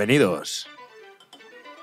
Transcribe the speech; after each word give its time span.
Bienvenidos 0.00 0.66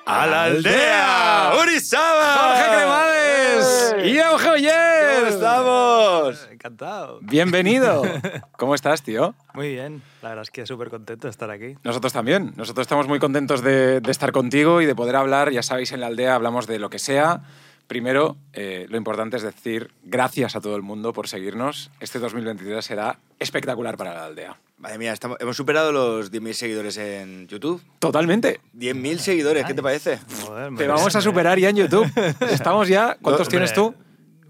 a 0.08 0.26
la 0.26 0.46
aldea 0.46 1.54
Urizaba. 1.62 2.34
Jorge 2.36 2.76
Cremades 2.76 3.96
y 4.06 4.18
Euge 4.18 4.50
Oyer. 4.50 5.18
¿Cómo 5.18 5.28
estamos? 5.28 6.48
Encantado. 6.50 7.20
Bienvenido. 7.22 8.02
¿Cómo 8.58 8.74
estás, 8.74 9.04
tío? 9.04 9.36
Muy 9.54 9.70
bien, 9.74 10.02
la 10.24 10.30
verdad 10.30 10.42
es 10.42 10.50
que 10.50 10.66
súper 10.66 10.90
contento 10.90 11.28
de 11.28 11.30
estar 11.30 11.52
aquí. 11.52 11.76
Nosotros 11.84 12.12
también. 12.12 12.54
Nosotros 12.56 12.86
estamos 12.86 13.08
muy 13.08 13.20
contentos 13.20 13.62
de, 13.62 14.02
de 14.02 14.12
estar 14.12 14.32
contigo 14.32 14.82
y 14.82 14.88
de 14.88 14.96
poder 14.96 15.16
hablar. 15.16 15.52
Ya 15.52 15.62
sabéis, 15.62 15.92
en 15.92 16.00
la 16.00 16.08
aldea 16.08 16.34
hablamos 16.34 16.66
de 16.66 16.80
lo 16.80 16.90
que 16.90 16.98
sea. 16.98 17.44
Primero, 17.86 18.36
eh, 18.54 18.88
lo 18.90 18.98
importante 18.98 19.38
es 19.38 19.44
decir 19.44 19.92
gracias 20.04 20.56
a 20.56 20.62
todo 20.62 20.76
el 20.76 20.82
mundo 20.82 21.14
por 21.14 21.28
seguirnos. 21.28 21.92
Este 22.00 22.18
2023 22.18 22.84
será 22.84 23.20
espectacular 23.38 23.96
para 23.96 24.16
la 24.16 24.26
aldea. 24.26 24.58
Madre 24.78 25.00
mía, 25.00 25.12
estamos- 25.14 25.38
hemos 25.40 25.58
superado 25.58 25.92
los 25.92 26.32
10.000 26.32 26.54
seguidores 26.54 26.98
en 26.98 27.48
YouTube. 27.48 27.82
Totalmente. 27.98 28.62
10.000 28.74 29.18
seguidores, 29.18 29.66
¿qué 29.66 29.74
te 29.74 29.82
parece? 29.82 30.20
Joder, 30.46 30.76
Te 30.76 30.88
vamos 30.88 31.16
a 31.16 31.22
superar 31.22 31.58
ya 31.58 31.70
en 31.70 31.78
YouTube. 31.78 32.06
Estamos 32.52 32.88
ya. 32.88 33.18
¿Cuántos 33.22 33.50
tienes 33.50 33.74
tú? 33.74 33.96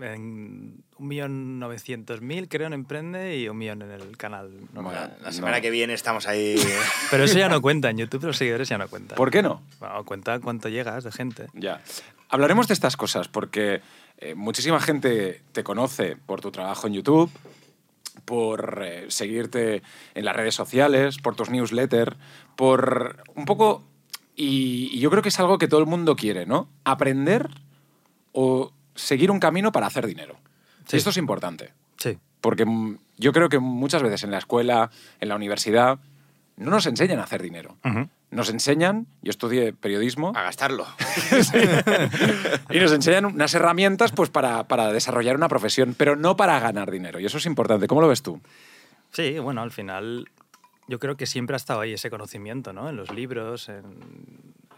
En 0.02 0.84
un 1.00 1.08
millón 1.08 1.60
novecientos 1.60 2.22
mil 2.22 2.50
creo 2.50 2.68
en 2.68 2.74
Emprende 2.74 3.38
y 3.38 3.48
un 3.48 3.58
millón 3.58 3.84
en 3.84 3.92
el 3.92 4.18
canal. 4.18 4.50
normal. 4.74 5.16
La 5.24 5.32
semana 5.32 5.62
que 5.62 5.70
viene 5.70 5.94
estamos 5.94 6.28
ahí. 6.28 6.56
Pero 7.12 7.24
eso 7.24 7.38
ya 7.38 7.48
no 7.50 7.62
cuenta, 7.62 7.90
en 7.90 7.98
YouTube 8.00 8.24
los 8.26 8.36
seguidores 8.38 8.68
ya 8.68 8.78
no 8.78 8.88
cuentan. 8.90 9.16
¿Por 9.16 9.32
qué 9.32 9.42
no? 9.42 9.62
Bueno, 9.80 10.04
cuenta 10.04 10.40
cuánto 10.40 10.68
llegas 10.70 11.04
de 11.06 11.12
gente. 11.12 11.48
Ya. 11.54 11.82
Hablaremos 12.30 12.68
de 12.68 12.74
estas 12.74 12.98
cosas 12.98 13.28
porque 13.30 13.82
eh, 14.18 14.36
muchísima 14.36 14.82
gente 14.82 15.42
te 15.54 15.64
conoce 15.64 16.18
por 16.18 16.42
tu 16.42 16.52
trabajo 16.52 16.88
en 16.88 16.94
YouTube, 16.96 17.32
por 18.28 18.84
eh, 18.84 19.06
seguirte 19.08 19.82
en 20.14 20.26
las 20.26 20.36
redes 20.36 20.54
sociales, 20.54 21.18
por 21.18 21.38
tus 21.38 21.50
newsletters, 21.50 22.18
por 22.58 23.24
un 23.36 23.46
poco... 23.46 23.86
Y, 24.36 24.90
y 24.92 25.00
yo 25.00 25.10
creo 25.10 25.24
que 25.24 25.30
es 25.30 25.40
algo 25.40 25.58
que 25.58 25.70
todo 25.70 25.80
el 25.80 25.86
mundo 25.86 26.18
quiere, 26.18 26.46
¿no? 26.46 26.70
Aprender 26.84 27.50
o 28.34 28.74
seguir 28.96 29.32
un 29.32 29.40
camino 29.40 29.72
para 29.72 29.88
hacer 29.88 30.06
dinero. 30.06 30.36
Sí. 30.86 30.96
Y 30.96 30.98
esto 30.98 31.10
es 31.12 31.18
importante. 31.18 31.74
Sí. 31.98 32.20
Porque 32.42 32.66
yo 33.18 33.32
creo 33.32 33.48
que 33.48 33.60
muchas 33.60 34.04
veces 34.04 34.24
en 34.24 34.32
la 34.32 34.40
escuela, 34.40 34.92
en 35.22 35.30
la 35.30 35.36
universidad, 35.36 35.98
no 36.58 36.70
nos 36.70 36.86
enseñan 36.86 37.20
a 37.20 37.24
hacer 37.24 37.42
dinero. 37.42 37.78
Nos 38.30 38.50
enseñan, 38.50 39.08
yo 39.22 39.30
estudié 39.30 39.72
periodismo, 39.72 40.34
A 40.36 40.44
gastarlo. 40.44 40.86
y 42.70 42.80
nos 42.80 42.92
enseñan 42.92 43.26
unas 43.26 43.54
herramientas 43.54 44.12
pues, 44.12 44.30
para, 44.30 44.68
para 44.68 44.92
desarrollar 44.92 45.38
una 45.38 45.48
profesión, 45.48 45.96
pero 45.98 46.18
no 46.18 46.36
para 46.36 46.60
ganar 46.60 46.92
dinero. 46.92 47.22
Y 47.22 47.26
eso 47.26 47.38
es 47.38 47.46
importante. 47.46 47.88
¿Cómo 47.88 48.02
lo 48.02 48.10
ves 48.10 48.22
tú? 48.22 48.42
Sí, 49.12 49.40
bueno, 49.40 49.62
al 49.62 49.72
final 49.72 50.28
yo 50.88 51.00
creo 51.00 51.16
que 51.16 51.26
siempre 51.26 51.56
ha 51.56 51.58
estado 51.58 51.80
ahí 51.80 51.94
ese 51.94 52.10
conocimiento, 52.10 52.74
¿no? 52.74 52.90
En 52.90 52.98
los 52.98 53.14
libros, 53.14 53.70
en... 53.70 53.84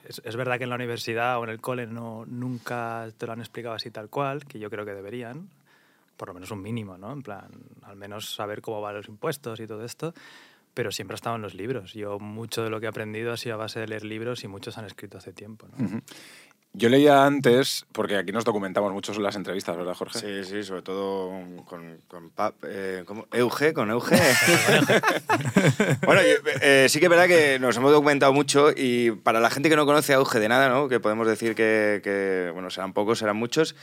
es, 0.07 0.21
es 0.23 0.35
verdad 0.35 0.57
que 0.57 0.65
en 0.65 0.69
la 0.69 0.75
universidad 0.75 1.39
o 1.39 1.43
en 1.43 1.49
el 1.49 1.59
cole 1.59 1.87
no, 1.87 2.25
nunca 2.27 3.07
te 3.17 3.25
lo 3.25 3.33
han 3.33 3.39
explicado 3.39 3.73
así 3.73 3.89
tal 3.89 4.09
cual, 4.09 4.45
que 4.45 4.59
yo 4.59 4.69
creo 4.69 4.85
que 4.85 4.93
deberían, 4.93 5.49
por 6.17 6.27
lo 6.27 6.33
menos 6.33 6.51
un 6.51 6.61
mínimo, 6.61 6.97
¿no? 6.97 7.11
En 7.11 7.23
plan, 7.23 7.49
al 7.83 7.95
menos 7.95 8.33
saber 8.33 8.61
cómo 8.61 8.81
van 8.81 8.95
los 8.95 9.07
impuestos 9.07 9.59
y 9.59 9.67
todo 9.67 9.83
esto, 9.83 10.13
pero 10.73 10.91
siempre 10.91 11.13
ha 11.13 11.17
estado 11.17 11.35
en 11.35 11.41
los 11.41 11.53
libros. 11.55 11.93
Yo 11.93 12.19
mucho 12.19 12.63
de 12.63 12.69
lo 12.69 12.79
que 12.79 12.85
he 12.85 12.89
aprendido 12.89 13.33
ha 13.33 13.37
sido 13.37 13.55
a 13.55 13.57
base 13.57 13.79
de 13.79 13.87
leer 13.87 14.03
libros 14.05 14.43
y 14.43 14.47
muchos 14.47 14.77
han 14.77 14.85
escrito 14.85 15.17
hace 15.17 15.33
tiempo, 15.33 15.67
¿no? 15.77 16.01
Yo 16.71 16.87
leía 16.87 17.25
antes, 17.25 17.87
porque 17.91 18.15
aquí 18.15 18.31
nos 18.31 18.45
documentamos 18.45 18.93
mucho 18.93 19.11
en 19.11 19.23
las 19.23 19.35
entrevistas, 19.35 19.75
¿verdad, 19.75 19.95
Jorge? 19.95 20.19
Sí, 20.19 20.43
sí, 20.51 20.63
sobre 20.63 20.83
todo 20.83 21.31
con, 21.65 21.97
con 22.07 22.31
Pap- 22.31 22.53
eh, 22.63 23.01
¿cómo? 23.07 23.25
Euge, 23.31 23.73
con 23.73 23.89
Euge. 23.89 24.15
bueno, 26.05 26.21
yo- 26.21 26.49
eh, 26.61 26.85
sí 26.89 26.99
que 26.99 27.05
es 27.05 27.09
verdad 27.09 27.27
que 27.27 27.57
nos 27.59 27.75
hemos 27.77 27.91
documentado 27.91 28.33
mucho 28.33 28.69
y 28.75 29.11
para 29.11 29.39
la 29.39 29.49
gente 29.49 29.69
que 29.69 29.75
no 29.75 29.85
conoce 29.87 30.13
a 30.13 30.17
Euge 30.17 30.39
de 30.39 30.47
nada, 30.47 30.69
¿no? 30.69 30.87
que 30.87 30.99
podemos 30.99 31.27
decir 31.27 31.55
que, 31.55 32.01
que, 32.03 32.51
bueno, 32.53 32.69
serán 32.69 32.93
pocos, 32.93 33.19
serán 33.19 33.37
muchos, 33.37 33.75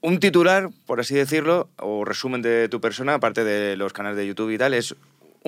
un 0.00 0.20
titular, 0.20 0.68
por 0.86 1.00
así 1.00 1.14
decirlo, 1.14 1.70
o 1.78 2.04
resumen 2.04 2.42
de 2.42 2.68
tu 2.68 2.80
persona, 2.80 3.14
aparte 3.14 3.42
de 3.42 3.76
los 3.76 3.92
canales 3.92 4.16
de 4.18 4.26
YouTube 4.26 4.50
y 4.50 4.58
tal, 4.58 4.74
es 4.74 4.94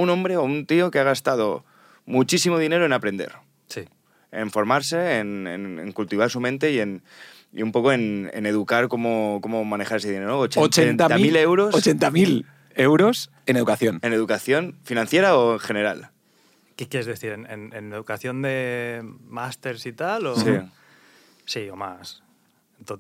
un 0.01 0.11
hombre 0.11 0.37
o 0.37 0.43
un 0.43 0.67
tío 0.67 0.91
que 0.91 0.99
ha 0.99 1.05
gastado 1.05 1.65
muchísimo 2.07 2.59
dinero 2.59 2.85
en 2.87 2.93
aprender 2.93 3.33
Sí. 3.69 3.85
en 4.33 4.51
formarse, 4.51 5.19
en, 5.19 5.47
en- 5.47 5.79
en 5.79 5.93
cultivar 5.93 6.31
su 6.31 6.41
mente 6.41 6.73
y 6.73 6.81
en 6.81 7.03
y 7.53 7.63
un 7.63 7.73
poco 7.73 7.91
en, 7.93 8.31
en 8.33 8.47
educar 8.47 8.87
cómo, 8.87 9.41
cómo 9.43 9.65
manejar 9.65 9.99
ese 9.99 10.09
dinero. 10.13 10.29
¿no? 10.29 10.41
80.000 10.45 11.37
euros 11.37 11.75
80.000 11.75 12.45
euros 12.77 13.31
en 13.47 13.57
educación. 13.57 13.99
en 14.03 14.13
educación 14.13 14.79
financiera 14.85 15.37
o 15.37 15.55
en 15.55 15.59
general. 15.59 16.11
¿Qué 16.77 16.87
quieres 16.89 17.07
decir? 17.07 17.33
¿En, 17.33 17.47
en- 17.51 17.73
en 17.75 17.93
educación 17.93 18.41
de 18.43 19.03
másters 19.29 19.85
y 19.87 19.93
tal? 19.93 20.27
O... 20.27 20.37
Sí. 20.37 20.51
Sí, 21.45 21.69
o 21.69 21.75
más. 21.77 22.23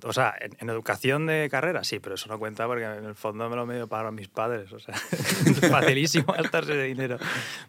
O 0.04 0.12
sea, 0.12 0.34
en, 0.40 0.56
en 0.58 0.70
educación 0.70 1.26
de 1.26 1.48
carrera 1.50 1.84
sí, 1.84 1.98
pero 1.98 2.14
eso 2.14 2.28
no 2.28 2.38
cuenta 2.38 2.66
porque 2.66 2.84
en 2.84 3.04
el 3.04 3.14
fondo 3.14 3.48
me 3.48 3.56
lo 3.56 3.66
medio 3.66 3.88
pagaron 3.88 4.14
mis 4.14 4.28
padres. 4.28 4.72
O 4.72 4.78
sea, 4.78 4.94
es 5.12 5.70
facilísimo 5.70 6.32
gastarse 6.36 6.74
de 6.74 6.84
dinero. 6.84 7.18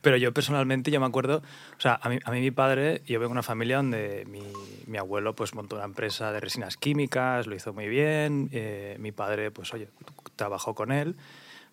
Pero 0.01 0.17
yo 0.17 0.33
personalmente, 0.33 0.91
yo 0.91 0.99
me 0.99 1.05
acuerdo, 1.05 1.37
o 1.77 1.81
sea, 1.81 1.99
a 2.01 2.09
mí, 2.09 2.19
a 2.23 2.31
mí 2.31 2.41
mi 2.41 2.51
padre, 2.51 3.01
yo 3.05 3.19
vengo 3.19 3.29
de 3.29 3.33
una 3.33 3.43
familia 3.43 3.77
donde 3.77 4.25
mi, 4.27 4.43
mi 4.87 4.97
abuelo 4.97 5.35
pues 5.35 5.53
montó 5.53 5.77
una 5.77 5.85
empresa 5.85 6.31
de 6.31 6.39
resinas 6.39 6.77
químicas, 6.77 7.47
lo 7.47 7.55
hizo 7.55 7.73
muy 7.73 7.87
bien. 7.87 8.49
eh, 8.51 8.95
mi 8.99 9.11
padre, 9.11 9.51
pues 9.51 9.73
oye, 9.73 9.89
trabajó 10.35 10.75
con 10.75 10.91
él, 10.91 11.15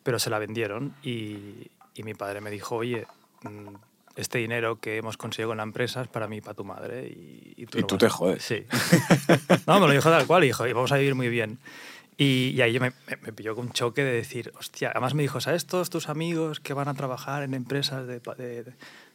pero 0.03 0.19
se 0.19 0.31
la 0.31 0.38
vendieron 0.38 0.94
y, 1.03 1.71
y 1.94 2.03
mi 2.04 2.15
padre 2.15 2.41
me 2.41 2.50
dijo, 2.50 2.77
oye, 2.77 3.06
mm, 3.43 3.75
este 4.18 4.38
dinero 4.38 4.80
que 4.80 4.98
hemos 4.98 5.16
conseguido 5.16 5.48
con 5.50 5.56
la 5.56 5.62
empresa 5.62 6.02
es 6.02 6.08
para 6.08 6.28
mí 6.28 6.36
y 6.38 6.40
para 6.40 6.54
tu 6.54 6.64
madre. 6.64 7.06
Y, 7.08 7.54
Y 7.56 7.66
tú 7.66 7.80
vas 7.82 7.98
te 7.98 8.06
a-". 8.06 8.10
jodes. 8.10 8.42
Sí. 8.42 8.64
No, 9.66 9.80
me 9.80 9.86
lo 9.86 9.92
dijo 9.92 10.10
tal 10.10 10.26
cual, 10.26 10.44
y 10.44 10.48
dijo, 10.48 10.66
y 10.66 10.72
vamos 10.72 10.92
a 10.92 10.96
vivir 10.96 11.14
muy 11.14 11.28
bien. 11.28 11.58
Y, 12.20 12.50
y 12.56 12.62
ahí 12.62 12.72
yo 12.72 12.80
me, 12.80 12.90
me, 13.06 13.16
me 13.22 13.32
pilló 13.32 13.54
con 13.54 13.66
un 13.68 13.72
choque 13.72 14.02
de 14.02 14.10
decir, 14.12 14.52
hostia, 14.58 14.90
además 14.90 15.14
me 15.14 15.22
dijo, 15.22 15.40
¿sabes 15.40 15.66
todos 15.66 15.88
tus 15.88 16.08
amigos 16.08 16.58
que 16.58 16.72
van 16.74 16.88
a 16.88 16.94
trabajar 16.94 17.44
en 17.44 17.54
empresas 17.54 18.08
de, 18.08 18.18
de, 18.18 18.64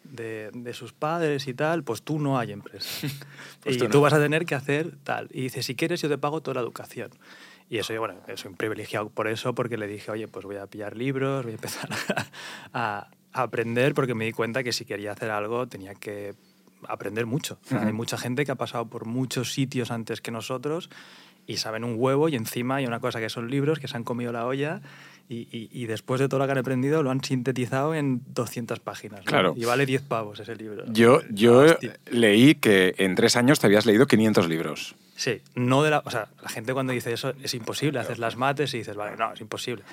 de- 0.05 0.51
de 0.53 0.73
sus 0.73 0.93
padres 0.93 1.47
y 1.47 1.53
tal? 1.53 1.83
Pues 1.83 2.01
tú 2.01 2.17
no 2.19 2.39
hay 2.39 2.51
empresa. 2.53 2.87
Pues 3.63 3.75
y 3.75 3.79
tú 3.79 3.87
tú, 3.89 3.97
no. 3.97 4.01
vas 4.01 4.13
a 4.13 4.19
tener 4.19 4.45
que 4.45 4.55
hacer 4.55 4.91
tal. 5.03 5.27
Y 5.33 5.41
dice, 5.41 5.63
si 5.63 5.75
quieres 5.75 6.01
yo 6.01 6.07
te 6.09 6.17
pago 6.17 6.41
toda 6.41 6.55
la 6.55 6.61
educación. 6.61 7.09
Y 7.69 7.77
eso 7.77 7.97
bueno, 7.99 8.15
soy 8.35 8.51
un 8.51 8.57
privilegiado 8.57 9.09
por 9.09 9.27
eso, 9.27 9.53
porque 9.55 9.77
le 9.77 9.87
dije, 9.87 10.11
oye, 10.11 10.27
pues 10.27 10.45
voy 10.45 10.57
a 10.57 10.67
pillar 10.67 10.95
libros, 10.95 11.43
voy 11.43 11.51
a 11.53 11.55
empezar 11.55 11.89
a, 12.73 12.99
a 12.99 13.07
aprender, 13.33 13.93
porque 13.93 14.13
me 14.15 14.25
di 14.25 14.31
cuenta 14.31 14.63
que 14.63 14.71
si 14.71 14.85
quería 14.85 15.11
hacer 15.13 15.31
algo 15.31 15.67
tenía 15.67 15.95
que 15.95 16.33
aprender 16.87 17.25
mucho. 17.25 17.57
Hay 17.71 17.93
mucha 17.93 18.17
gente 18.17 18.45
que 18.45 18.51
ha 18.51 18.55
pasado 18.55 18.85
por 18.87 19.05
muchos 19.05 19.53
sitios 19.53 19.89
antes 19.91 20.21
que 20.21 20.31
nosotros 20.31 20.89
y 21.47 21.57
saben 21.57 21.83
un 21.83 21.95
huevo 21.97 22.29
y 22.29 22.35
encima 22.35 22.75
hay 22.75 22.85
una 22.85 22.99
cosa 22.99 23.19
que 23.19 23.29
son 23.29 23.49
libros 23.49 23.79
que 23.79 23.87
se 23.87 23.95
han 23.97 24.03
comido 24.03 24.31
la 24.31 24.45
olla 24.45 24.81
y, 25.29 25.47
y- 25.51 25.69
y 25.71 25.85
después 25.85 26.19
de 26.19 26.27
todo 26.27 26.39
lo 26.39 26.45
que 26.45 26.51
han 26.51 26.57
aprendido 26.57 27.01
lo 27.01 27.09
han 27.11 27.23
sintetizado 27.23 27.95
en 27.95 28.21
200 28.33 28.79
páginas. 28.81 29.19
¿no? 29.21 29.25
Claro. 29.25 29.53
Y 29.57 29.63
vale 29.65 29.85
10 29.85 30.01
pavos 30.03 30.39
ese 30.41 30.55
libro. 30.55 30.83
Yo, 30.87 31.21
yo 31.29 31.59
Hostia. 31.59 31.97
leí 32.11 32.55
que 32.55 32.93
en 32.97 33.15
tres 33.15 33.35
años 33.37 33.59
te 33.59 33.67
habías 33.67 33.85
leído 33.85 34.05
500 34.07 34.47
libros. 34.49 34.95
Sí, 35.15 35.41
no 35.55 35.83
de 35.83 35.91
la, 35.91 35.99
o 36.05 36.09
sea, 36.11 36.27
la 36.41 36.49
gente 36.49 36.73
cuando 36.73 36.91
dice 36.91 37.13
eso 37.13 37.33
es 37.41 37.53
imposible, 37.53 37.99
haces 37.99 38.19
las 38.19 38.35
mates 38.35 38.73
y 38.73 38.79
dices, 38.79 38.95
vale, 38.97 39.15
no, 39.15 39.31
es 39.33 39.39
imposible. 39.41 39.83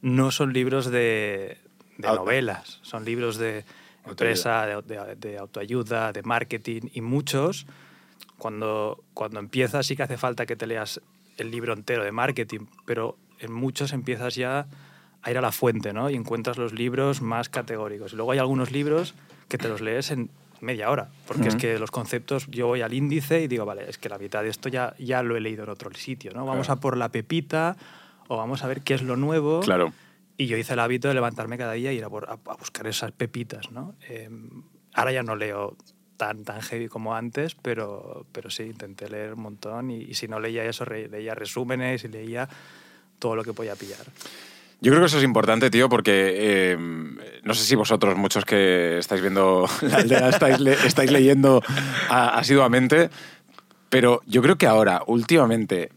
No 0.00 0.30
son 0.30 0.52
libros 0.52 0.90
de, 0.90 1.58
de 1.98 2.08
Au- 2.08 2.16
novelas, 2.16 2.78
son 2.82 3.04
libros 3.04 3.36
de 3.36 3.64
empresa, 4.06 4.64
de, 4.66 4.80
de- 4.82 5.16
de 5.16 5.38
autoayuda, 5.38 6.12
de 6.12 6.22
marketing 6.22 6.82
y 6.94 7.02
muchos, 7.02 7.66
cuando, 8.38 9.02
cuando 9.14 9.40
empiezas 9.40 9.86
sí 9.86 9.96
que 9.96 10.02
hace 10.04 10.16
falta 10.16 10.46
que 10.46 10.56
te 10.56 10.66
leas 10.66 11.00
el 11.36 11.50
libro 11.50 11.72
entero 11.72 12.04
de 12.04 12.12
marketing, 12.12 12.60
pero 12.86 13.16
en 13.40 13.52
muchos 13.52 13.92
empiezas 13.92 14.34
ya 14.34 14.66
a 15.22 15.30
ir 15.30 15.38
a 15.38 15.40
la 15.40 15.52
fuente, 15.52 15.92
¿no? 15.92 16.08
Y 16.10 16.14
encuentras 16.14 16.56
los 16.58 16.72
libros 16.72 17.20
más 17.20 17.48
categóricos. 17.48 18.12
Y 18.12 18.16
luego 18.16 18.32
hay 18.32 18.38
algunos 18.38 18.70
libros 18.70 19.14
que 19.48 19.58
te 19.58 19.68
los 19.68 19.80
lees 19.80 20.10
en 20.10 20.30
media 20.60 20.90
hora, 20.90 21.08
porque 21.26 21.48
es 21.48 21.56
que 21.56 21.78
los 21.78 21.90
conceptos, 21.90 22.46
yo 22.48 22.66
voy 22.66 22.82
al 22.82 22.92
índice 22.92 23.42
y 23.42 23.48
digo, 23.48 23.64
vale, 23.64 23.88
es 23.88 23.98
que 23.98 24.08
la 24.08 24.18
mitad 24.18 24.42
de 24.42 24.48
esto 24.48 24.68
ya, 24.68 24.94
ya 24.98 25.22
lo 25.22 25.36
he 25.36 25.40
leído 25.40 25.64
en 25.64 25.70
otro 25.70 25.92
sitio, 25.94 26.32
¿no? 26.34 26.44
Vamos 26.46 26.66
Claro. 26.66 26.78
a 26.78 26.80
por 26.80 26.96
la 26.96 27.08
pepita 27.10 27.76
o 28.28 28.36
vamos 28.36 28.64
a 28.64 28.68
ver 28.68 28.80
qué 28.82 28.94
es 28.94 29.02
lo 29.02 29.16
nuevo. 29.16 29.60
Claro. 29.60 29.92
Y 30.40 30.46
yo 30.46 30.56
hice 30.56 30.74
el 30.74 30.78
hábito 30.78 31.08
de 31.08 31.14
levantarme 31.14 31.58
cada 31.58 31.72
día 31.72 31.92
y 31.92 31.98
ir 31.98 32.04
a, 32.04 32.08
buscar 32.08 32.86
esas 32.86 33.10
pepitas, 33.10 33.72
¿no? 33.72 33.96
Eh, 34.08 34.30
ahora 34.94 35.10
ya 35.10 35.24
no 35.24 35.34
leo 35.34 35.76
tan, 36.16 36.44
tan 36.44 36.62
heavy 36.62 36.86
como 36.86 37.16
antes, 37.16 37.56
pero, 37.56 38.24
pero 38.30 38.48
sí, 38.48 38.62
intenté 38.62 39.10
leer 39.10 39.34
un 39.34 39.42
montón 39.42 39.90
y, 39.90 40.14
si 40.14 40.28
no 40.28 40.38
leía 40.38 40.64
eso, 40.64 40.84
leía 40.84 41.34
resúmenes 41.34 42.04
y 42.04 42.08
leía 42.08 42.48
todo 43.18 43.34
lo 43.34 43.42
que 43.42 43.52
podía 43.52 43.74
pillar. 43.74 44.06
Yo 44.80 44.92
creo 44.92 45.00
que 45.00 45.06
eso 45.06 45.18
es 45.18 45.24
importante, 45.24 45.70
tío, 45.70 45.88
porque 45.88 46.34
eh, 46.36 46.76
no 47.42 47.54
sé 47.54 47.64
si 47.64 47.74
vosotros, 47.74 48.16
muchos 48.16 48.44
que 48.44 48.98
estáis 48.98 49.20
viendo 49.20 49.66
la 49.82 49.96
aldea, 49.96 50.28
estáis, 50.28 50.60
le- 50.60 50.86
estáis 50.86 51.10
leyendo 51.10 51.60
asiduamente, 52.08 53.10
pero 53.88 54.22
yo 54.26 54.40
creo 54.40 54.56
que 54.56 54.68
ahora, 54.68 55.02
últimamente, 55.08 55.90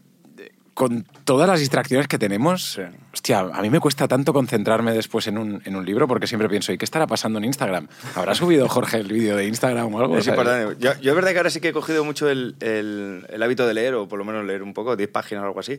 con 0.74 1.04
todas 1.24 1.46
las 1.48 1.60
distracciones 1.60 2.08
que 2.08 2.18
tenemos, 2.18 2.72
Sí. 2.72 2.82
hostia, 3.12 3.40
a 3.40 3.60
mí 3.60 3.68
me 3.68 3.78
cuesta 3.78 4.08
tanto 4.08 4.32
concentrarme 4.32 4.92
después 4.92 5.26
en 5.26 5.36
un, 5.38 5.60
en 5.66 5.76
un 5.76 5.84
libro 5.84 6.08
porque 6.08 6.26
siempre 6.26 6.48
pienso, 6.48 6.72
¿y 6.72 6.78
qué 6.78 6.84
estará 6.86 7.06
pasando 7.06 7.38
en 7.38 7.44
Instagram? 7.44 7.88
¿Habrá 8.14 8.34
subido 8.34 8.68
Jorge 8.68 8.96
el 8.98 9.08
vídeo 9.12 9.36
de 9.36 9.46
Instagram 9.46 9.94
o 9.94 10.00
algo? 10.00 10.16
Es 10.16 10.26
importante. 10.26 10.76
Yo, 10.80 10.98
yo 11.00 11.10
es 11.10 11.14
verdad 11.14 11.32
que 11.32 11.36
ahora 11.36 11.50
sí 11.50 11.60
que 11.60 11.68
he 11.68 11.72
cogido 11.72 12.04
mucho 12.04 12.28
el, 12.30 12.56
el- 12.60 13.26
el 13.28 13.42
hábito 13.42 13.66
de 13.66 13.74
leer, 13.74 13.94
o 13.94 14.08
por 14.08 14.18
lo 14.18 14.24
menos 14.24 14.44
leer 14.46 14.62
un 14.62 14.72
poco, 14.72 14.96
10 14.96 15.10
páginas 15.10 15.42
o 15.44 15.46
algo 15.46 15.60
así. 15.60 15.78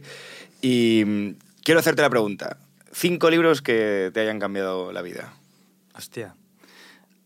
Y 0.61 1.03
mm, 1.05 1.29
quiero 1.63 1.79
hacerte 1.79 2.01
la 2.03 2.09
pregunta. 2.11 2.57
Cinco 2.91 3.31
libros 3.31 3.63
que 3.63 4.11
te 4.13 4.19
hayan 4.19 4.39
cambiado 4.39 4.91
la 4.91 5.01
vida. 5.01 5.33
Hostia. 5.95 6.35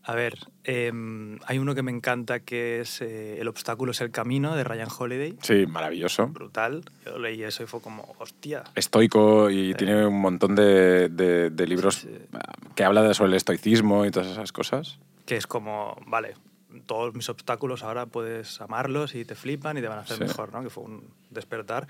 A 0.04 0.14
ver, 0.14 0.38
em, 0.70 1.38
hay 1.46 1.58
uno 1.58 1.74
que 1.74 1.82
me 1.82 1.90
encanta 1.90 2.40
que 2.40 2.80
es 2.80 3.00
eh, 3.00 3.40
El 3.40 3.48
obstáculo 3.48 3.92
es 3.92 4.00
el 4.02 4.10
camino 4.10 4.54
de 4.54 4.64
Ryan 4.64 4.88
Holiday. 4.96 5.34
Sí, 5.42 5.66
maravilloso. 5.66 6.26
Brutal. 6.28 6.84
Yo 7.06 7.18
leí 7.18 7.42
eso 7.42 7.62
y 7.62 7.66
fue 7.66 7.80
como, 7.80 8.14
hostia. 8.18 8.64
Estoico 8.74 9.48
y 9.50 9.72
tiene 9.74 10.04
un 10.06 10.20
montón 10.20 10.54
de, 10.54 11.08
de- 11.08 11.48
de 11.50 11.66
libros 11.66 11.94
Sí, 11.96 12.08
sí. 12.08 12.38
que 12.74 12.84
habla 12.84 13.02
de- 13.02 13.14
sobre 13.14 13.30
el 13.30 13.36
estoicismo 13.36 14.04
y 14.04 14.10
todas 14.10 14.28
esas 14.28 14.52
cosas. 14.52 14.98
Que 15.24 15.36
es 15.36 15.46
como, 15.46 15.96
vale, 16.06 16.34
todos 16.84 17.14
mis 17.14 17.28
obstáculos 17.30 17.82
ahora 17.82 18.04
puedes 18.06 18.60
amarlos 18.60 19.14
y 19.14 19.24
te 19.24 19.34
flipan 19.34 19.78
y 19.78 19.80
te 19.80 19.88
van 19.88 19.98
a 19.98 20.02
hacer 20.02 20.18
Sí. 20.18 20.24
mejor, 20.24 20.52
¿no? 20.52 20.62
Que 20.62 20.68
fue 20.70 20.84
un 20.84 21.02
despertar. 21.30 21.86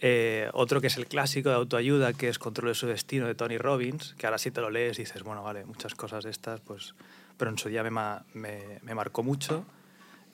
Eh, 0.00 0.48
otro 0.52 0.80
que 0.80 0.86
es 0.88 0.96
el 0.96 1.06
clásico 1.06 1.48
de 1.48 1.54
autoayuda, 1.56 2.12
que 2.12 2.28
es 2.28 2.38
Control 2.38 2.68
de 2.68 2.74
su 2.74 2.86
destino 2.86 3.26
de 3.26 3.34
Tony 3.34 3.58
Robbins, 3.58 4.14
que 4.18 4.26
ahora 4.26 4.38
sí 4.38 4.50
te 4.52 4.60
lo 4.60 4.70
lees 4.70 4.98
y 4.98 5.02
dices, 5.02 5.22
bueno, 5.22 5.42
vale, 5.42 5.64
muchas 5.64 5.94
cosas 5.94 6.22
de 6.24 6.30
estas, 6.30 6.60
pues... 6.60 6.94
Pero 7.36 7.50
en 7.50 7.58
su 7.58 7.68
día 7.68 7.82
me, 7.82 7.90
ma- 7.90 8.22
me, 8.34 8.78
me 8.82 8.94
marcó 8.94 9.22
mucho. 9.22 9.64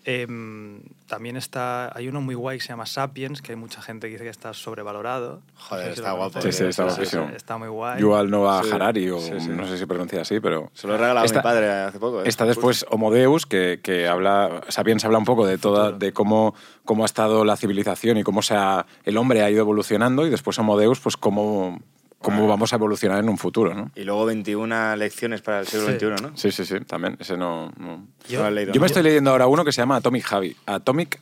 Em, 0.07 0.81
también 1.07 1.37
está, 1.37 1.95
hay 1.95 2.09
uno 2.09 2.23
muy 2.23 2.35
guay 2.35 2.57
que 2.57 2.63
se 2.65 2.71
llama 2.71 2.87
Sapiens, 2.87 3.43
que 3.43 3.53
hay 3.53 3.57
mucha 3.57 3.83
gente 3.83 4.07
que 4.07 4.13
dice 4.13 4.25
que 4.25 4.31
está 4.31 4.55
sobrevalorado. 4.55 5.43
Joder, 5.57 5.85
No 5.85 5.91
sé 5.91 5.95
si 5.95 6.01
está 6.01 6.13
guapo. 6.13 6.31
conoces. 6.33 6.57
Sí, 6.57 6.63
sí, 6.65 6.69
está 6.71 6.83
Está- 6.87 6.95
guapísimo. 6.97 7.29
Está 7.37 7.59
muy 7.59 7.69
guay. 7.69 8.01
Yuval 8.01 8.31
Noah 8.31 8.63
Sí, 8.65 8.71
Harari, 8.73 9.11
o 9.11 9.19
sí, 9.21 9.33
sí. 9.41 9.49
no 9.51 9.67
sé 9.67 9.77
si 9.77 9.85
pronuncia 9.85 10.23
así, 10.23 10.41
pero... 10.41 10.71
Se 10.73 10.87
lo 10.87 10.95
he 10.95 10.99
regalado 10.99 11.27
Esta- 11.27 11.41
a 11.41 11.43
mi 11.43 11.45
padre 11.45 11.71
hace 11.71 11.99
poco. 11.99 12.21
¿eh? 12.23 12.29
Está 12.29 12.47
después 12.47 12.87
Homo 12.91 13.11
Deus, 13.11 13.45
que, 13.45 13.81
que 13.83 14.09
habla, 14.09 14.63
Sapiens 14.69 15.05
habla 15.05 15.19
un 15.19 15.27
poco 15.27 15.47
de 15.47 15.59
toda, 15.59 15.93
de 15.93 16.13
cómo, 16.15 16.55
cómo 16.87 17.03
ha 17.03 17.07
estado 17.07 17.45
la 17.45 17.59
civilización 17.59 18.17
y 18.17 18.23
cómo 18.23 18.41
se 18.41 18.55
ha- 18.55 18.87
el 19.05 19.19
hombre 19.19 19.43
ha 19.43 19.51
ido 19.51 19.61
evolucionando, 19.61 20.27
y 20.27 20.31
después 20.31 20.59
Homo 20.59 20.79
Deus, 20.79 20.99
pues 21.01 21.19
cómo, 21.19 21.79
cómo 22.21 22.47
vamos 22.47 22.73
a 22.73 22.77
evolucionar 22.77 23.19
en 23.19 23.29
un 23.29 23.39
futuro, 23.39 23.75
¿no? 23.75 23.91
Y 23.95 24.05
luego 24.05 24.27
21 24.27 24.95
lecciones 24.97 25.41
para 25.43 25.61
el 25.61 25.67
siglo 25.67 25.87
Sí. 25.89 25.95
XXI, 25.95 26.23
¿no? 26.23 26.37
Sí, 26.37 26.53
sí, 26.53 26.65
sí, 26.65 26.81
también, 26.81 27.17
ese 27.19 27.37
no... 27.37 27.73
no. 27.79 27.97
No 27.97 28.39
lo 28.39 28.45
has 28.45 28.53
leído, 28.53 28.73
Yo 28.73 28.81
me 28.81 28.87
estoy 28.87 29.03
leyendo 29.03 29.31
ahora 29.31 29.47
uno 29.47 29.65
que 29.65 29.73
se 29.73 29.81
llama 29.81 29.97
Atomic 29.97 30.31
Habit, 30.33 30.57
Atomic 30.67 31.21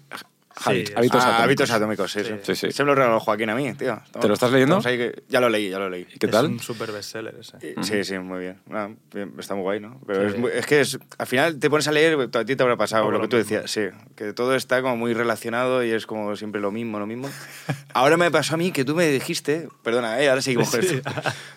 Sí, 0.58 0.84
hábitos 0.96 1.22
Ah, 1.25 1.28
atómicos. 1.37 1.43
hábitos 1.44 1.70
atómicos, 1.70 2.12
sí, 2.12 2.20
sí. 2.20 2.26
Sí. 2.43 2.55
Sí, 2.55 2.66
sí. 2.66 2.72
Se 2.72 2.82
me 2.84 2.88
lo 2.88 2.94
regaló 2.96 3.20
Joaquín 3.20 3.50
a 3.50 3.55
mí, 3.55 3.72
tío. 3.75 3.94
Estamos- 4.05 4.20
¿Te 4.20 4.28
lo 4.28 4.34
estás 4.34 4.50
leyendo? 4.52 4.81
que- 4.81 5.22
Ya 5.28 5.40
lo 5.40 5.49
leí, 5.49 5.70
ya 5.70 5.78
lo 5.78 5.88
leí. 5.88 6.06
¿Y 6.14 6.19
qué 6.19 6.26
Es 6.26 6.32
tal? 6.32 6.46
un 6.46 6.60
super 6.60 6.90
bestseller 6.93 7.37
ese. 7.40 7.56
Y- 7.78 7.82
Sí, 7.84 8.05
sí, 8.05 8.19
muy 8.19 8.40
bien. 8.40 8.60
Ah, 8.72 8.88
bien, 9.14 9.32
Está 9.38 9.55
muy 9.55 9.62
guay, 9.62 9.81
¿no? 9.81 10.00
Pero 10.06 10.28
Sí. 10.28 10.34
es, 10.34 10.40
muy- 10.40 10.50
es 10.52 10.66
que 10.66 10.81
es- 10.81 10.99
al 11.19 11.26
final 11.26 11.58
te 11.58 11.70
pones 11.70 11.87
a 11.88 11.93
leer, 11.93 12.19
a 12.32 12.44
ti 12.44 12.56
te 12.56 12.62
habrá 12.62 12.76
pasado 12.76 13.02
Como 13.05 13.12
lo 13.12 13.19
lo 13.19 13.22
que 13.25 13.28
tú 13.28 13.37
mismo. 13.37 13.56
decías, 13.62 13.70
sí, 13.70 13.96
que 14.16 14.32
todo 14.32 14.55
está 14.55 14.82
como 14.82 14.96
muy 14.96 15.14
relacionado 15.14 15.84
y 15.84 15.90
es 15.90 16.06
como 16.06 16.34
siempre 16.37 16.61
lo 16.61 16.70
mismo, 16.72 16.99
lo 16.99 17.06
mismo. 17.06 17.31
Ahora 17.94 18.16
me 18.16 18.31
pasó 18.31 18.54
a 18.54 18.56
mí 18.58 18.72
que 18.72 18.84
tú 18.84 18.94
me 18.94 19.06
dijiste, 19.08 19.69
perdona, 19.82 20.20
eh, 20.20 20.28
ahora 20.28 20.43
seguimos 20.43 20.70
con 20.70 20.81
Sí. 20.82 20.96
esto. 20.96 21.11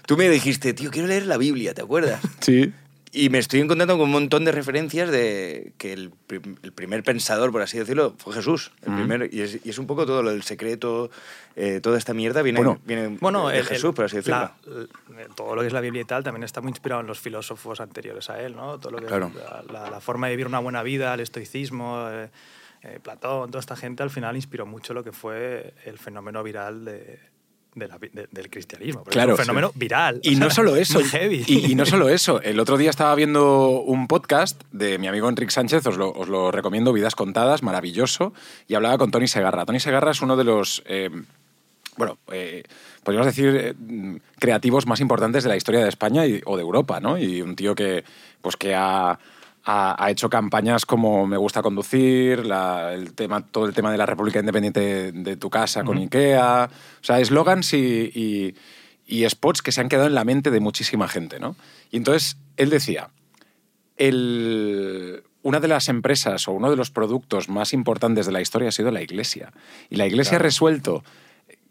Tú 0.05 0.17
me 0.17 0.29
dijiste, 0.29 0.73
tío, 0.73 0.91
quiero 0.91 1.07
leer 1.07 1.25
la 1.25 1.37
Biblia, 1.37 1.73
¿te 1.73 1.81
acuerdas? 1.81 2.21
Sí. 2.39 2.73
Y 3.13 3.29
me 3.29 3.39
estoy 3.39 3.59
encontrando 3.59 3.95
con 3.97 4.05
un 4.05 4.11
montón 4.11 4.45
de 4.45 4.53
referencias 4.53 5.11
de 5.11 5.73
que 5.77 5.91
el, 5.91 6.11
prim- 6.27 6.55
el 6.63 6.71
primer 6.71 7.03
pensador, 7.03 7.51
por 7.51 7.61
así 7.61 7.77
decirlo, 7.77 8.15
fue 8.17 8.33
Jesús. 8.33 8.71
El 8.83 8.89
Ujú. 8.93 8.97
primer, 8.99 9.33
y, 9.33 9.41
es, 9.41 9.59
y 9.65 9.69
es 9.69 9.77
un 9.79 9.85
poco 9.85 10.05
todo 10.05 10.23
lo 10.23 10.29
del 10.31 10.43
secreto, 10.43 11.11
eh, 11.57 11.81
toda 11.81 11.97
esta 11.97 12.13
mierda 12.13 12.41
viene, 12.41 12.57
Bueno, 12.59 12.79
viene 12.85 13.17
Bueno, 13.19 13.49
de 13.49 13.59
el- 13.59 13.65
Jesús, 13.65 13.89
el- 13.89 13.93
por 13.95 14.05
así 14.05 14.15
decirlo. 14.17 14.39
la- 14.39 14.55
todo 15.35 15.55
lo 15.55 15.61
que 15.61 15.67
es 15.67 15.73
la 15.73 15.81
Biblia 15.81 16.01
y 16.03 16.05
tal 16.05 16.23
también 16.23 16.43
está 16.43 16.61
muy 16.61 16.69
inspirado 16.69 17.01
en 17.01 17.07
los 17.07 17.19
filósofos 17.19 17.81
anteriores 17.81 18.29
a 18.29 18.41
él, 18.41 18.55
¿no? 18.55 18.79
Todo 18.79 18.93
lo 18.93 18.99
que 18.99 19.07
Claro. 19.07 19.27
es 19.27 19.35
la, 19.35 19.63
la- 19.83 19.89
la 19.89 19.99
forma 19.99 20.27
de 20.27 20.33
vivir 20.33 20.47
una 20.47 20.59
buena 20.59 20.81
vida, 20.81 21.13
el 21.13 21.19
estoicismo, 21.19 22.07
eh, 22.09 22.29
eh, 22.83 22.99
Platón, 23.03 23.51
toda 23.51 23.59
esta 23.59 23.75
gente 23.75 24.03
al 24.03 24.09
final 24.09 24.37
inspiró 24.37 24.65
mucho 24.65 24.93
lo 24.93 25.03
que 25.03 25.11
fue 25.11 25.73
el 25.85 25.97
fenómeno 25.99 26.41
viral 26.43 26.85
de, 26.85 27.19
de 27.75 27.87
la 27.87 27.97
vi- 27.97 28.09
de- 28.11 28.27
del 28.31 28.49
cristianismo. 28.49 29.03
Claro, 29.05 29.33
es 29.33 29.39
un 29.39 29.45
fenómeno 29.45 29.69
sí. 29.73 29.79
viral. 29.79 30.19
Y 30.23 30.35
no 30.35 30.47
sea, 30.47 30.55
solo 30.55 30.75
eso, 30.77 30.99
heavy. 31.03 31.43
y, 31.47 31.71
y 31.71 31.75
no 31.75 31.85
solo 31.85 32.09
eso. 32.09 32.41
El 32.41 32.59
otro 32.59 32.77
día 32.77 32.89
estaba 32.89 33.15
viendo 33.15 33.81
un 33.81 34.07
podcast 34.07 34.61
de 34.71 34.97
mi 34.97 35.07
amigo 35.07 35.29
Enrique 35.29 35.51
Sánchez, 35.51 35.85
os 35.87 35.97
lo, 35.97 36.11
os 36.11 36.27
lo 36.27 36.51
recomiendo, 36.51 36.91
Vidas 36.93 37.15
Contadas, 37.15 37.63
maravilloso, 37.63 38.33
y 38.67 38.75
hablaba 38.75 38.97
con 38.97 39.11
Tony 39.11 39.27
Segarra. 39.27 39.65
Tony 39.65 39.79
Segarra 39.79 40.11
es 40.11 40.21
uno 40.21 40.35
de 40.35 40.43
los, 40.43 40.83
eh, 40.85 41.09
bueno, 41.97 42.17
eh, 42.31 42.63
podríamos 43.03 43.27
decir, 43.27 43.55
eh, 43.55 44.19
creativos 44.39 44.85
más 44.87 44.99
importantes 44.99 45.43
de 45.43 45.49
la 45.49 45.57
historia 45.57 45.81
de 45.81 45.89
España 45.89 46.25
y- 46.25 46.41
o 46.45 46.57
de 46.57 46.61
Europa, 46.63 46.99
¿no? 46.99 47.17
Y 47.17 47.41
un 47.41 47.55
tío 47.55 47.73
que, 47.75 48.03
pues, 48.41 48.57
que 48.57 48.75
ha, 48.75 49.17
ha- 49.63 49.95
ha 50.03 50.09
hecho 50.11 50.29
campañas 50.29 50.85
como 50.85 51.27
Me 51.27 51.37
gusta 51.37 51.61
conducir, 51.61 52.45
la- 52.45 52.93
el 52.93 53.13
tema, 53.13 53.45
todo 53.45 53.65
el 53.65 53.73
tema 53.73 53.91
de 53.91 53.97
la 53.97 54.05
República 54.05 54.39
Independiente 54.39 55.11
de 55.11 55.35
tu 55.37 55.49
casa 55.49 55.83
con 55.83 55.97
Ikea, 55.97 56.69
o 56.71 57.03
sea, 57.03 57.19
eslogans 57.19 57.73
y, 57.73 58.11
y- 58.13 58.55
y 59.05 59.29
spots 59.29 59.61
que 59.61 59.71
se 59.71 59.81
han 59.81 59.89
quedado 59.89 60.07
en 60.07 60.15
la 60.15 60.23
mente 60.23 60.51
de 60.51 60.59
muchísima 60.59 61.07
gente, 61.07 61.39
¿no? 61.39 61.55
Y 61.91 61.97
entonces 61.97 62.37
él 62.57 62.69
decía, 62.69 63.09
el- 63.97 65.23
una 65.43 65.59
de 65.59 65.67
las 65.67 65.89
empresas 65.89 66.47
o 66.47 66.51
uno 66.53 66.69
de 66.69 66.75
los 66.75 66.91
productos 66.91 67.49
más 67.49 67.73
importantes 67.73 68.25
de 68.25 68.31
la 68.31 68.41
historia 68.41 68.69
ha 68.69 68.71
sido 68.71 68.91
la 68.91 69.01
Iglesia. 69.01 69.51
Y 69.89 69.95
la 69.95 70.05
Iglesia 70.05 70.37
ha 70.37 70.39
resuelto 70.39 71.03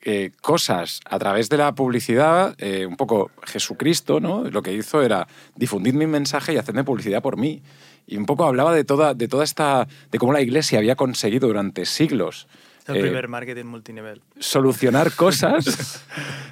eh, 0.02 0.30
cosas 0.40 1.00
a 1.04 1.18
través 1.18 1.48
de 1.48 1.56
la 1.58 1.74
publicidad, 1.74 2.54
eh, 2.58 2.86
un 2.86 2.96
poco 2.96 3.30
Jesucristo, 3.44 4.18
¿no? 4.20 4.44
Lo 4.44 4.62
que 4.62 4.72
hizo 4.72 5.02
era 5.02 5.26
difundir 5.56 5.94
mi 5.94 6.06
mensaje 6.06 6.54
y 6.54 6.56
hacerme 6.56 6.84
publicidad 6.84 7.22
por 7.22 7.36
mí. 7.36 7.62
Y 8.06 8.16
un 8.16 8.26
poco 8.26 8.44
hablaba 8.44 8.74
de 8.74 8.84
toda, 8.84 9.14
de 9.14 9.28
toda 9.28 9.44
esta. 9.44 9.86
de 10.10 10.18
cómo 10.18 10.32
la 10.32 10.40
Iglesia 10.40 10.78
había 10.78 10.96
conseguido 10.96 11.48
durante 11.48 11.84
siglos. 11.84 12.48
el 12.88 12.96
eh, 12.96 13.00
primer 13.02 13.28
marketing 13.28 13.66
multinivel. 13.66 14.20
solucionar 14.38 15.12
cosas. 15.16 16.02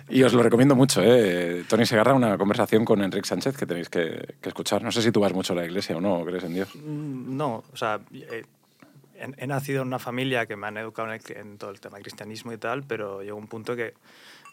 y 0.08 0.22
os 0.22 0.32
lo 0.34 0.42
recomiendo 0.42 0.76
mucho. 0.76 1.00
¿eh? 1.02 1.64
Tony 1.68 1.86
Segarra, 1.86 2.14
una 2.14 2.36
conversación 2.38 2.84
con 2.84 3.02
Enrique 3.02 3.26
Sánchez 3.26 3.56
que 3.56 3.66
tenéis 3.66 3.88
que, 3.88 4.34
que 4.40 4.48
escuchar. 4.50 4.82
No 4.82 4.92
sé 4.92 5.02
si 5.02 5.10
tú 5.10 5.20
vas 5.20 5.32
mucho 5.32 5.54
a 5.54 5.56
la 5.56 5.64
iglesia 5.64 5.96
o 5.96 6.00
no, 6.00 6.18
o 6.18 6.24
crees 6.24 6.44
en 6.44 6.54
Dios. 6.54 6.68
Mm, 6.76 7.36
No, 7.36 7.64
o 7.72 7.76
sea, 7.76 7.98
eh, 8.12 8.44
he, 9.36 9.46
nacido 9.46 9.82
en 9.82 9.88
una 9.88 9.98
familia 9.98 10.46
que 10.46 10.56
me 10.56 10.66
han 10.66 10.76
educado 10.76 11.12
en, 11.12 11.20
el- 11.24 11.36
en 11.36 11.58
todo 11.58 11.70
el 11.70 11.80
tema 11.80 11.98
cristianismo 11.98 12.52
y 12.52 12.58
tal, 12.58 12.84
pero 12.84 13.22
llegó 13.22 13.36
un 13.36 13.48
punto 13.48 13.74
que 13.76 13.94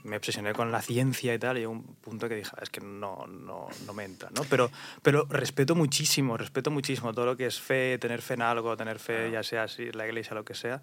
me 0.03 0.17
obsesioné 0.17 0.53
con 0.53 0.71
la 0.71 0.81
ciencia 0.81 1.33
y 1.33 1.39
tal, 1.39 1.57
y 1.57 1.61
llegó 1.61 1.71
un 1.71 1.83
punto 1.83 2.29
que 2.29 2.35
dije, 2.35 2.51
"Ah, 2.55 2.59
es 2.61 2.69
que 2.69 2.79
no, 2.81 3.25
no, 3.27 3.67
no 3.87 3.93
me 3.93 4.03
entra, 4.03 4.29
¿no? 4.35 4.43
Pero, 4.49 4.69
pero 5.01 5.25
respeto 5.29 5.73
muchísimo, 5.75 6.37
respeto 6.37 6.69
muchísimo 6.69 7.11
todo 7.13 7.25
lo 7.25 7.37
que 7.37 7.47
es 7.47 7.59
fe, 7.59 7.97
tener 7.97 8.21
fe 8.21 8.35
en 8.35 8.43
algo, 8.43 8.77
tener 8.77 8.99
fe, 8.99 9.31
ya 9.31 9.41
sea 9.41 9.63
así, 9.63 9.91
la 9.91 10.05
iglesia, 10.05 10.35
lo 10.35 10.45
que 10.45 10.53
sea. 10.53 10.81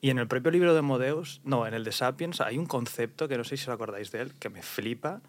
Y 0.00 0.10
en 0.10 0.18
el 0.18 0.28
propio 0.28 0.50
libro 0.52 0.72
de 0.74 0.82
Modeus, 0.82 1.40
no, 1.44 1.66
en 1.66 1.74
el 1.74 1.84
de 1.84 1.92
Sapiens, 1.92 2.40
hay 2.40 2.58
un 2.58 2.66
concepto 2.66 3.26
que 3.28 3.36
no 3.36 3.44
sé 3.44 3.56
si 3.56 3.64
os 3.64 3.68
acordáis 3.70 4.12
de 4.12 4.20
él, 4.22 4.34
que 4.38 4.48
me 4.50 4.62
flipa, 4.62 5.20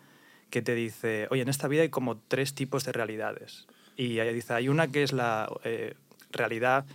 que 0.52 0.62
te 0.62 0.76
dice, 0.76 1.28
oye, 1.32 1.42
en 1.42 1.50
esta 1.50 1.68
vida 1.68 1.82
hay 1.82 1.90
como 1.90 2.18
tres 2.18 2.54
tipos 2.54 2.84
de 2.86 2.92
realidades. 2.92 3.68
Y 3.98 4.20
ahí 4.20 4.34
dice, 4.34 4.54
hay 4.54 4.70
una 4.70 4.88
que 4.88 5.02
es 5.04 5.14
la 5.14 5.50
eh, 5.64 5.96
realidad 6.32 6.86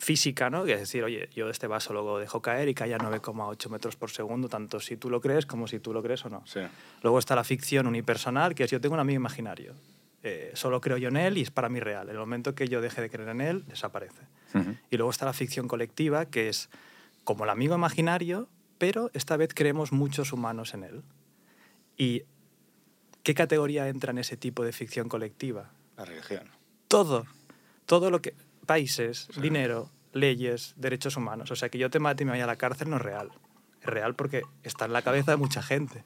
física, 0.00 0.48
¿no? 0.48 0.64
Que 0.64 0.72
es 0.72 0.80
decir, 0.80 1.04
oye, 1.04 1.28
yo 1.34 1.50
este 1.50 1.66
vaso 1.66 1.92
lo 1.92 2.18
dejo 2.18 2.40
caer 2.40 2.68
y 2.70 2.74
cae 2.74 2.94
a 2.94 2.98
9,8 2.98 3.68
metros 3.68 3.96
por 3.96 4.10
segundo, 4.10 4.48
tanto 4.48 4.80
si 4.80 4.96
tú 4.96 5.10
lo 5.10 5.20
crees 5.20 5.44
como 5.44 5.68
si 5.68 5.78
tú 5.78 5.92
lo 5.92 6.02
crees 6.02 6.24
o 6.24 6.30
no. 6.30 6.42
Sí. 6.46 6.60
Luego 7.02 7.18
está 7.18 7.36
la 7.36 7.44
ficción 7.44 7.86
unipersonal, 7.86 8.54
que 8.54 8.64
es 8.64 8.70
yo 8.70 8.80
tengo 8.80 8.94
un 8.94 9.00
amigo 9.00 9.16
imaginario. 9.16 9.74
Eh, 10.22 10.52
solo 10.54 10.80
creo 10.80 10.96
yo 10.96 11.08
en 11.08 11.18
él 11.18 11.36
y 11.36 11.42
es 11.42 11.50
para 11.50 11.68
mí 11.68 11.80
real. 11.80 12.08
En 12.08 12.14
el 12.14 12.18
momento 12.18 12.54
que 12.54 12.66
yo 12.66 12.80
deje 12.80 13.02
de 13.02 13.10
creer 13.10 13.28
en 13.28 13.42
él, 13.42 13.64
desaparece. 13.66 14.22
Y 14.90 14.96
luego 14.96 15.10
está 15.10 15.26
la 15.26 15.32
ficción 15.32 15.68
colectiva, 15.68 16.26
que 16.26 16.48
es 16.48 16.70
como 17.22 17.44
el 17.44 17.50
amigo 17.50 17.74
imaginario, 17.74 18.48
pero 18.78 19.10
esta 19.12 19.36
vez 19.36 19.52
creemos 19.54 19.92
muchos 19.92 20.32
humanos 20.32 20.74
en 20.74 20.84
él. 20.84 21.02
¿Y 21.96 22.24
qué 23.22 23.34
categoría 23.34 23.88
entra 23.88 24.10
en 24.10 24.18
ese 24.18 24.36
tipo 24.36 24.64
de 24.64 24.72
ficción 24.72 25.08
colectiva? 25.08 25.70
La 25.96 26.06
religión. 26.06 26.48
Todo. 26.88 27.26
Todo 27.84 28.10
lo 28.10 28.22
que... 28.22 28.34
Países, 28.74 29.26
dinero, 29.36 29.90
leyes, 30.12 30.74
derechos 30.76 31.16
humanos. 31.16 31.50
O 31.50 31.56
sea, 31.56 31.70
que 31.70 31.78
yo 31.78 31.90
te 31.90 31.98
mate 31.98 32.22
y 32.22 32.26
me 32.26 32.30
vaya 32.30 32.44
a 32.44 32.46
la 32.46 32.54
cárcel 32.54 32.88
no 32.88 32.96
es 32.98 33.02
real. 33.02 33.30
Es 33.80 33.86
real 33.86 34.14
porque 34.14 34.42
está 34.62 34.84
en 34.84 34.92
la 34.92 35.02
cabeza 35.02 35.32
de 35.32 35.38
mucha 35.38 35.60
gente. 35.60 36.04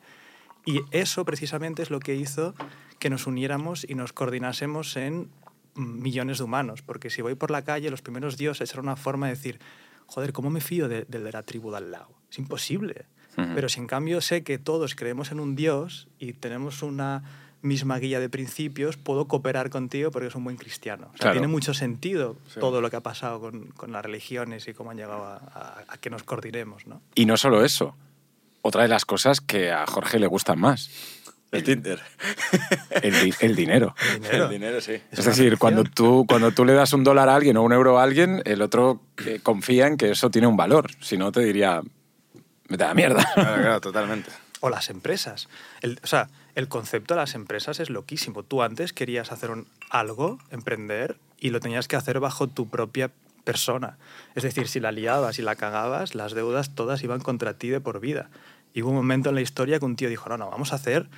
Y 0.64 0.80
eso 0.90 1.26
precisamente 1.26 1.82
es 1.82 1.90
lo 1.90 2.00
que 2.00 2.14
hizo 2.14 2.54
que 2.98 3.10
nos 3.10 3.26
uniéramos 3.26 3.84
y 3.86 3.94
nos 3.96 4.14
coordinásemos 4.14 4.96
en 4.96 5.30
mm, 5.74 6.02
millones 6.02 6.38
de 6.38 6.44
humanos. 6.44 6.80
Porque 6.80 7.10
si 7.10 7.20
voy 7.20 7.34
por 7.34 7.50
la 7.50 7.64
calle, 7.64 7.90
los 7.90 8.00
primeros 8.00 8.38
dioses 8.38 8.72
era 8.72 8.80
una 8.80 8.96
forma 8.96 9.26
de 9.26 9.34
decir, 9.34 9.60
joder, 10.06 10.32
¿cómo 10.32 10.48
me 10.48 10.62
fío 10.62 10.88
de- 10.88 11.04
del 11.04 11.22
de 11.24 11.32
la 11.32 11.42
tribu 11.42 11.70
de 11.70 11.76
al 11.76 11.90
lado? 11.90 12.08
Es 12.30 12.38
imposible. 12.38 13.04
Ujú. 13.36 13.48
Pero 13.54 13.68
si 13.68 13.78
en 13.80 13.86
cambio 13.86 14.22
sé 14.22 14.42
que 14.42 14.56
todos 14.58 14.94
creemos 14.94 15.32
en 15.32 15.40
un 15.40 15.54
dios 15.54 16.08
y 16.18 16.32
tenemos 16.32 16.82
una 16.82 17.24
misma 17.64 17.98
guía 17.98 18.20
de 18.20 18.28
principios, 18.28 18.96
puedo 18.96 19.26
cooperar 19.26 19.70
contigo 19.70 20.10
porque 20.10 20.28
es 20.28 20.34
un 20.34 20.44
buen 20.44 20.56
cristiano. 20.56 21.06
O 21.06 21.10
sea, 21.12 21.18
Claro. 21.18 21.34
tiene 21.34 21.48
mucho 21.48 21.74
sentido 21.74 22.36
Sí. 22.52 22.60
todo 22.60 22.80
lo 22.80 22.90
que 22.90 22.96
ha 22.96 23.00
pasado 23.00 23.40
con, 23.40 23.66
con 23.68 23.90
las 23.92 24.04
religiones 24.04 24.68
y 24.68 24.74
cómo 24.74 24.90
han 24.90 24.96
llegado 24.98 25.24
a, 25.24 25.36
a- 25.36 25.84
a 25.88 25.96
que 25.98 26.10
nos 26.10 26.22
coordinemos, 26.22 26.86
¿no? 26.86 27.00
Y 27.14 27.26
no 27.26 27.36
solo 27.36 27.64
eso. 27.64 27.96
otra 28.66 28.80
de 28.82 28.88
las 28.88 29.04
cosas 29.04 29.40
que 29.42 29.70
a 29.72 29.86
Jorge 29.86 30.18
le 30.18 30.26
gustan 30.26 30.58
más. 30.58 30.88
El 31.52 31.62
Tinder. 31.64 32.00
El, 33.02 33.12
di- 33.22 33.34
el 33.40 33.54
dinero. 33.54 33.94
Dinero. 34.14 34.44
El 34.46 34.50
dinero, 34.50 34.80
sí. 34.80 34.94
Es, 35.12 35.24
decir, 35.24 35.58
cuando 35.58 35.84
tú, 35.84 36.24
cuando 36.28 36.50
tú 36.52 36.64
le 36.64 36.72
das 36.72 36.92
un 36.94 37.04
dólar 37.04 37.28
a 37.28 37.34
alguien 37.36 37.56
o 37.58 37.62
un 37.62 37.72
euro 37.72 37.98
a 37.98 38.02
alguien, 38.02 38.40
el 38.44 38.62
otro 38.62 39.00
eh, 39.26 39.38
confía 39.42 39.86
en 39.86 39.96
que 39.96 40.10
eso 40.10 40.30
tiene 40.30 40.46
un 40.48 40.56
valor. 40.56 40.90
Si 41.00 41.16
no, 41.18 41.30
te 41.30 41.40
diría, 41.40 41.82
vete 42.68 42.84
a 42.84 42.88
la 42.88 42.94
mierda. 42.94 43.24
Claro, 43.34 43.62
claro, 43.62 43.80
totalmente. 43.80 44.30
O 44.60 44.70
las 44.70 44.88
empresas. 44.90 45.48
El- 45.82 46.00
o 46.02 46.06
sea, 46.06 46.28
el 46.54 46.68
concepto 46.68 47.14
de 47.14 47.20
las 47.20 47.34
empresas 47.34 47.80
es 47.80 47.90
loquísimo. 47.90 48.42
Tú 48.42 48.62
antes 48.62 48.92
querías 48.92 49.32
hacer 49.32 49.50
un- 49.50 49.66
algo, 49.90 50.38
emprender, 50.50 51.16
y 51.40 51.50
lo 51.50 51.60
tenías 51.60 51.88
que 51.88 51.96
hacer 51.96 52.20
bajo 52.20 52.46
tu 52.48 52.68
propia 52.68 53.10
persona. 53.44 53.98
Es 54.34 54.42
decir, 54.42 54.68
si 54.68 54.80
la 54.80 54.92
liabas 54.92 55.38
y 55.38 55.42
la 55.42 55.56
cagabas, 55.56 56.14
las 56.14 56.32
deudas 56.32 56.74
todas 56.74 57.02
iban 57.02 57.20
contra 57.20 57.54
ti 57.54 57.68
de 57.68 57.80
por 57.80 58.00
vida. 58.00 58.30
Y 58.72 58.82
hubo 58.82 58.90
un 58.90 58.96
momento 58.96 59.28
en 59.28 59.34
la 59.34 59.40
historia 59.42 59.78
que 59.78 59.84
un 59.84 59.96
tío 59.96 60.08
dijo, 60.08 60.28
no, 60.28 60.38
no, 60.38 60.50
vamos 60.50 60.72
a 60.72 60.76
hacer 60.76 61.08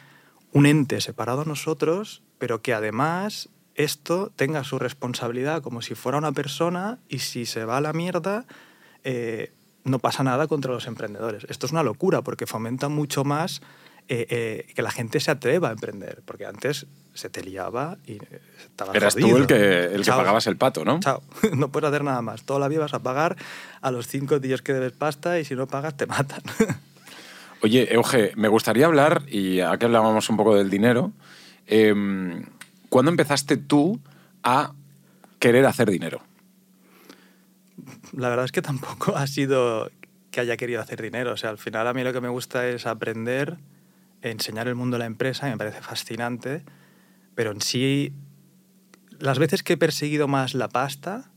un 0.52 0.66
ente 0.66 1.00
separado 1.00 1.42
a 1.42 1.44
nosotros, 1.44 2.22
pero 2.38 2.62
que 2.62 2.74
además 2.74 3.48
esto 3.74 4.32
tenga 4.36 4.64
su 4.64 4.78
responsabilidad 4.78 5.62
como 5.62 5.82
si 5.82 5.94
fuera 5.94 6.18
una 6.18 6.32
persona 6.32 6.98
y 7.08 7.18
si 7.20 7.46
se 7.46 7.64
va 7.64 7.76
a 7.76 7.80
la 7.80 7.92
mierda, 7.92 8.46
eh, 9.04 9.52
no 9.84 9.98
pasa 9.98 10.24
nada 10.24 10.48
contra 10.48 10.72
los 10.72 10.86
emprendedores. 10.86 11.46
Esto 11.48 11.66
es 11.66 11.72
una 11.72 11.82
locura 11.82 12.22
porque 12.22 12.46
fomenta 12.46 12.88
mucho 12.88 13.22
más 13.22 13.60
eh, 14.08 14.26
eh, 14.30 14.72
que 14.74 14.82
la 14.82 14.90
gente 14.90 15.18
se 15.20 15.30
atreva 15.30 15.68
a 15.68 15.72
emprender, 15.72 16.22
porque 16.24 16.46
antes 16.46 16.86
se 17.14 17.28
te 17.28 17.42
liaba 17.42 17.96
y 18.06 18.12
eh, 18.12 18.40
estabas 18.64 18.94
Eras 18.94 19.16
tú 19.16 19.36
el 19.36 19.46
que, 19.46 19.86
el 19.86 20.04
que 20.04 20.10
pagabas 20.10 20.46
el 20.46 20.56
pato, 20.56 20.84
¿no? 20.84 21.00
Chao. 21.00 21.22
No 21.56 21.70
puedes 21.70 21.88
hacer 21.88 22.04
nada 22.04 22.22
más. 22.22 22.44
Toda 22.44 22.60
la 22.60 22.68
vida 22.68 22.80
vas 22.80 22.94
a 22.94 23.00
pagar 23.00 23.36
a 23.80 23.90
los 23.90 24.06
cinco 24.06 24.38
días 24.38 24.62
que 24.62 24.72
debes 24.72 24.92
pasta 24.92 25.40
y 25.40 25.44
si 25.44 25.56
no 25.56 25.66
pagas 25.66 25.96
te 25.96 26.06
matan. 26.06 26.42
Oye, 27.62 27.92
Euge, 27.94 28.32
me 28.36 28.48
gustaría 28.48 28.86
hablar, 28.86 29.22
y 29.28 29.60
aquí 29.60 29.86
hablábamos 29.86 30.28
un 30.28 30.36
poco 30.36 30.54
del 30.54 30.70
dinero, 30.70 31.12
em, 31.66 32.44
¿cuándo 32.90 33.10
empezaste 33.10 33.56
tú 33.56 33.98
a 34.42 34.72
querer 35.40 35.66
hacer 35.66 35.90
dinero? 35.90 36.22
La 38.12 38.28
verdad 38.28 38.44
es 38.44 38.52
que 38.52 38.62
tampoco 38.62 39.16
ha 39.16 39.26
sido 39.26 39.90
que 40.30 40.40
haya 40.40 40.56
querido 40.56 40.80
hacer 40.80 41.00
dinero. 41.00 41.32
O 41.32 41.36
sea, 41.36 41.50
al 41.50 41.58
final 41.58 41.86
a 41.88 41.94
mí 41.94 42.04
lo 42.04 42.12
que 42.12 42.20
me 42.20 42.28
gusta 42.28 42.68
es 42.68 42.86
aprender, 42.86 43.56
enseñar 44.22 44.68
el 44.68 44.74
mundo 44.74 44.96
de 44.96 45.00
la 45.00 45.06
empresa, 45.06 45.46
me 45.48 45.56
parece 45.56 45.80
fascinante, 45.82 46.64
pero 47.34 47.52
en 47.52 47.60
sí, 47.60 48.12
las 49.18 49.38
veces 49.38 49.62
que 49.62 49.74
he 49.74 49.76
perseguido 49.76 50.28
más 50.28 50.54
la 50.54 50.68
pasta 50.68 51.30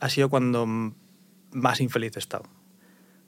ha 0.00 0.08
sido 0.08 0.28
cuando 0.28 0.66
más 1.52 1.80
infeliz 1.80 2.16
he 2.16 2.18
estado 2.18 2.44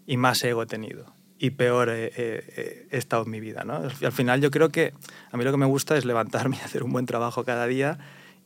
y 0.06 0.16
más 0.16 0.42
ego 0.44 0.62
he 0.62 0.66
tenido 0.66 1.14
y 1.38 1.50
peor 1.50 1.88
he, 1.90 2.06
he- 2.16 2.86
estado 2.96 3.24
en 3.24 3.30
mi 3.30 3.40
vida. 3.40 3.64
¿no? 3.64 3.74
Al 3.76 4.12
final 4.12 4.40
yo 4.40 4.50
creo 4.50 4.70
que 4.70 4.92
a 5.30 5.36
mí 5.36 5.44
lo 5.44 5.50
que 5.50 5.56
me 5.58 5.66
gusta 5.66 5.96
es 5.96 6.04
levantarme 6.04 6.56
y 6.60 6.64
hacer 6.64 6.82
un 6.82 6.92
buen 6.92 7.06
trabajo 7.06 7.44
cada 7.44 7.66
día 7.66 7.98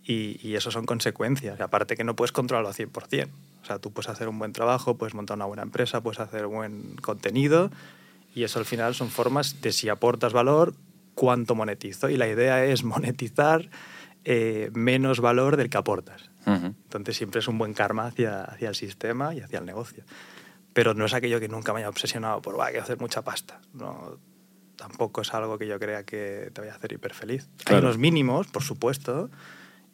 y, 0.04 0.38
y 0.46 0.54
eso 0.56 0.70
son 0.70 0.86
consecuencias. 0.86 1.60
Aparte 1.60 1.96
que 1.96 2.04
no 2.04 2.16
puedes 2.16 2.32
controlarlo 2.32 2.68
al 2.68 2.74
100%. 2.74 3.28
O 3.62 3.64
sea, 3.66 3.78
tú 3.78 3.92
puedes 3.92 4.08
hacer 4.08 4.28
un 4.28 4.38
buen 4.38 4.52
trabajo, 4.52 4.96
puedes 4.96 5.14
montar 5.14 5.36
una 5.36 5.44
buena 5.44 5.62
empresa, 5.62 6.00
puedes 6.00 6.20
hacer 6.20 6.46
buen 6.46 6.96
contenido 6.96 7.70
y 8.34 8.44
eso 8.44 8.58
al 8.58 8.64
final 8.64 8.94
son 8.94 9.10
formas 9.10 9.60
de 9.60 9.72
si 9.72 9.88
aportas 9.88 10.32
valor, 10.32 10.74
cuánto 11.14 11.54
monetizo. 11.54 12.08
Y 12.08 12.16
la 12.16 12.28
idea 12.28 12.64
es 12.64 12.84
monetizar 12.84 13.68
eh, 14.24 14.70
menos 14.74 15.20
valor 15.20 15.56
del 15.56 15.70
que 15.70 15.78
aportas. 15.78 16.30
Ujú. 16.46 16.66
Entonces 16.66 17.16
siempre 17.16 17.40
es 17.40 17.48
un 17.48 17.58
buen 17.58 17.74
karma 17.74 18.06
hacia, 18.06 18.44
hacia 18.44 18.68
el 18.68 18.74
sistema 18.74 19.34
y 19.34 19.40
hacia 19.40 19.58
el 19.58 19.66
negocio. 19.66 20.04
Pero 20.72 20.94
no 20.94 21.06
es 21.06 21.14
aquello 21.14 21.40
que 21.40 21.48
nunca 21.48 21.72
me 21.72 21.80
haya 21.80 21.88
obsesionado 21.88 22.40
por, 22.40 22.58
va, 22.58 22.66
quiero 22.66 22.82
hacer 22.82 22.98
mucha 23.00 23.22
pasta. 23.22 23.60
No, 23.72 24.18
tampoco 24.76 25.22
es 25.22 25.34
algo 25.34 25.58
que 25.58 25.66
yo 25.66 25.78
crea 25.78 26.04
que 26.04 26.50
te 26.52 26.60
vaya 26.60 26.72
a 26.72 26.76
hacer 26.76 26.92
hiper 26.92 27.12
feliz. 27.12 27.48
Hay 27.66 27.78
unos 27.78 27.98
mínimos, 27.98 28.46
por 28.46 28.62
supuesto. 28.62 29.30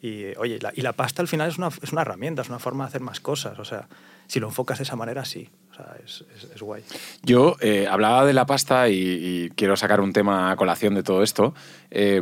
Y, 0.01 0.35
oye, 0.37 0.59
la, 0.59 0.71
y 0.75 0.81
la 0.81 0.93
pasta 0.93 1.21
al 1.21 1.27
final 1.27 1.49
es 1.49 1.57
una, 1.57 1.69
es 1.81 1.91
una 1.91 2.01
herramienta, 2.01 2.41
es 2.41 2.49
una 2.49 2.59
forma 2.59 2.83
de 2.85 2.89
hacer 2.89 3.01
más 3.01 3.19
cosas. 3.19 3.57
O 3.59 3.65
sea, 3.65 3.87
si 4.27 4.39
lo 4.39 4.47
enfocas 4.47 4.77
de 4.77 4.83
esa 4.83 4.95
manera, 4.95 5.25
sí. 5.25 5.49
O 5.71 5.73
sea, 5.75 5.95
es, 6.03 6.23
es, 6.53 6.61
guay. 6.61 6.83
Yo 7.23 7.55
eh, 7.59 7.87
hablaba 7.89 8.25
de 8.25 8.33
la 8.33 8.45
pasta 8.45 8.89
y, 8.89 9.51
quiero 9.55 9.75
sacar 9.75 10.01
un 10.01 10.13
tema 10.13 10.51
a 10.51 10.55
colación 10.55 10.95
de 10.95 11.03
todo 11.03 11.23
esto. 11.23 11.53
Eh, 11.91 12.21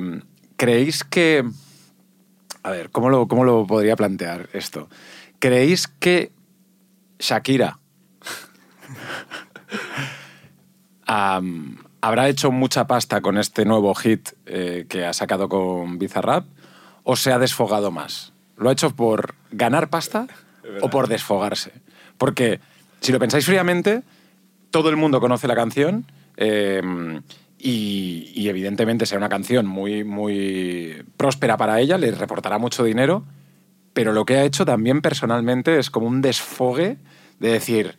¿Creéis 0.57 1.03
que... 1.03 1.43
A 2.63 2.71
ver, 2.71 2.89
¿cómo 2.91 3.09
lo, 3.09 3.27
¿cómo 3.27 3.43
lo 3.43 3.67
podría 3.67 3.97
plantear 3.97 4.49
esto? 4.53 4.87
¿Creéis 5.39 5.87
que 5.87 6.31
Shakira 7.19 7.79
habrá 11.05 12.29
hecho 12.29 12.51
mucha 12.51 12.87
pasta 12.87 13.19
con 13.21 13.37
este 13.37 13.65
nuevo 13.65 13.93
hit 13.95 14.29
eh, 14.45 14.85
que 14.87 15.05
ha 15.05 15.11
sacado 15.11 15.49
con 15.49 15.99
Bizarrap 15.99 16.45
o 17.03 17.15
se 17.15 17.31
ha 17.31 17.39
desfogado 17.39 17.91
más? 17.91 18.33
¿Lo 18.57 18.69
ha 18.69 18.74
hecho 18.74 18.95
por 18.95 19.36
ganar 19.51 19.89
pasta 19.89 20.27
o 20.81 20.89
por 20.89 21.07
desfogarse? 21.07 21.72
Porque 22.17 22.60
si 23.01 23.12
lo 23.12 23.19
pensáis 23.19 23.45
fríamente, 23.45 24.03
todo 24.72 24.89
el 24.89 24.95
mundo 24.95 25.19
conoce 25.19 25.48
la 25.48 25.55
canción 25.55 26.05
eh, 26.38 26.81
y, 27.57 28.31
y 28.36 28.50
evidentemente 28.50 29.05
será 29.05 29.19
una 29.19 29.29
canción 29.29 29.65
muy, 29.65 30.03
muy 30.03 31.03
próspera 31.17 31.57
para 31.57 31.79
ella, 31.79 31.98
le 31.98 32.12
reportará 32.12 32.57
mucho 32.57 32.83
dinero, 32.83 33.24
pero 33.93 34.12
lo 34.12 34.25
que 34.25 34.38
ha 34.38 34.43
hecho 34.43 34.65
también 34.65 35.01
personalmente 35.01 35.79
es 35.79 35.89
como 35.89 36.07
un 36.07 36.22
desfogue 36.22 36.98
de 37.39 37.51
decir, 37.51 37.95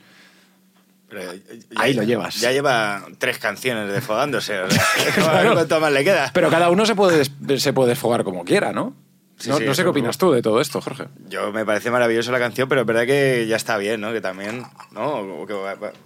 Pero 1.15 1.33
ya- 1.33 1.41
Ahí 1.77 1.95
lo 1.95 2.03
llevas. 2.03 2.41
Ya 2.41 2.53
lleva 2.53 3.05
tres 3.19 3.39
canciones 3.39 3.91
desfogándose. 3.93 4.61
O 4.61 4.71
sea, 4.71 4.85
Claro. 5.15 5.55
cuánto 5.55 5.81
más 5.81 5.93
le 5.93 6.05
queda. 6.05 6.31
pero 6.35 6.51
cada 6.51 6.71
uno 6.71 6.85
se 6.87 6.95
puede, 6.95 7.19
des- 7.41 7.63
se 7.63 7.73
puede 7.73 7.91
desfogar 7.91 8.25
como 8.25 8.45
quiera, 8.45 8.73
¿no? 8.73 8.95
Sí, 9.37 9.49
no 9.49 9.59
sí, 9.59 9.65
no 9.65 9.75
sé 9.75 9.83
qué 9.83 9.89
opinas 9.89 10.17
tú 10.17 10.31
de 10.31 10.43
todo 10.43 10.61
esto, 10.61 10.81
Jorge. 10.81 11.07
Yo 11.29 11.51
me 11.51 11.65
parece 11.67 11.91
maravillosa 11.91 12.31
la 12.31 12.39
canción, 12.39 12.69
pero 12.69 12.83
es 12.83 12.87
verdad 12.87 13.05
que 13.05 13.47
ya 13.49 13.57
está 13.57 13.77
bien, 13.79 14.01
¿no? 14.01 14.13
Que 14.13 14.21
también, 14.21 14.65
¿no? 14.93 15.13
O 15.41 15.45
que 15.47 15.55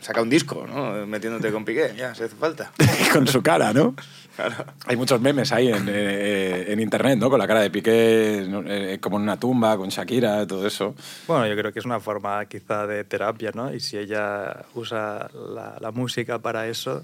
saca 0.00 0.22
un 0.22 0.30
disco, 0.30 0.66
¿no? 0.66 1.06
Metiéndote 1.06 1.52
con 1.52 1.62
Piqué, 1.66 1.92
ya, 1.94 2.14
si 2.14 2.22
hace 2.22 2.34
falta. 2.36 2.72
Con 3.12 3.26
su 3.26 3.42
cara, 3.42 3.74
¿no? 3.74 3.94
Claro. 4.38 4.64
Hay 4.86 4.94
muchos 4.96 5.20
memes 5.20 5.50
ahí 5.50 5.66
en, 5.66 5.86
eh, 5.88 6.66
en 6.68 6.78
internet, 6.78 7.18
¿no? 7.18 7.28
Con 7.28 7.40
la 7.40 7.48
cara 7.48 7.60
de 7.60 7.70
Piqué. 7.70 8.46
Eh, 8.66 8.98
como 9.00 9.16
en 9.16 9.24
una 9.24 9.36
tumba, 9.40 9.76
con 9.76 9.88
Shakira, 9.88 10.46
todo 10.46 10.64
eso. 10.64 10.94
Bueno, 11.26 11.48
yo 11.48 11.56
creo 11.56 11.72
que 11.72 11.80
es 11.80 11.84
una 11.84 11.98
forma 11.98 12.44
quizá 12.46 12.86
de 12.86 13.02
terapia, 13.02 13.50
¿no? 13.52 13.74
Y 13.74 13.80
si 13.80 13.98
ella 13.98 14.64
usa 14.74 15.28
la, 15.34 15.76
la 15.80 15.90
música 15.90 16.38
para 16.38 16.68
eso 16.68 17.02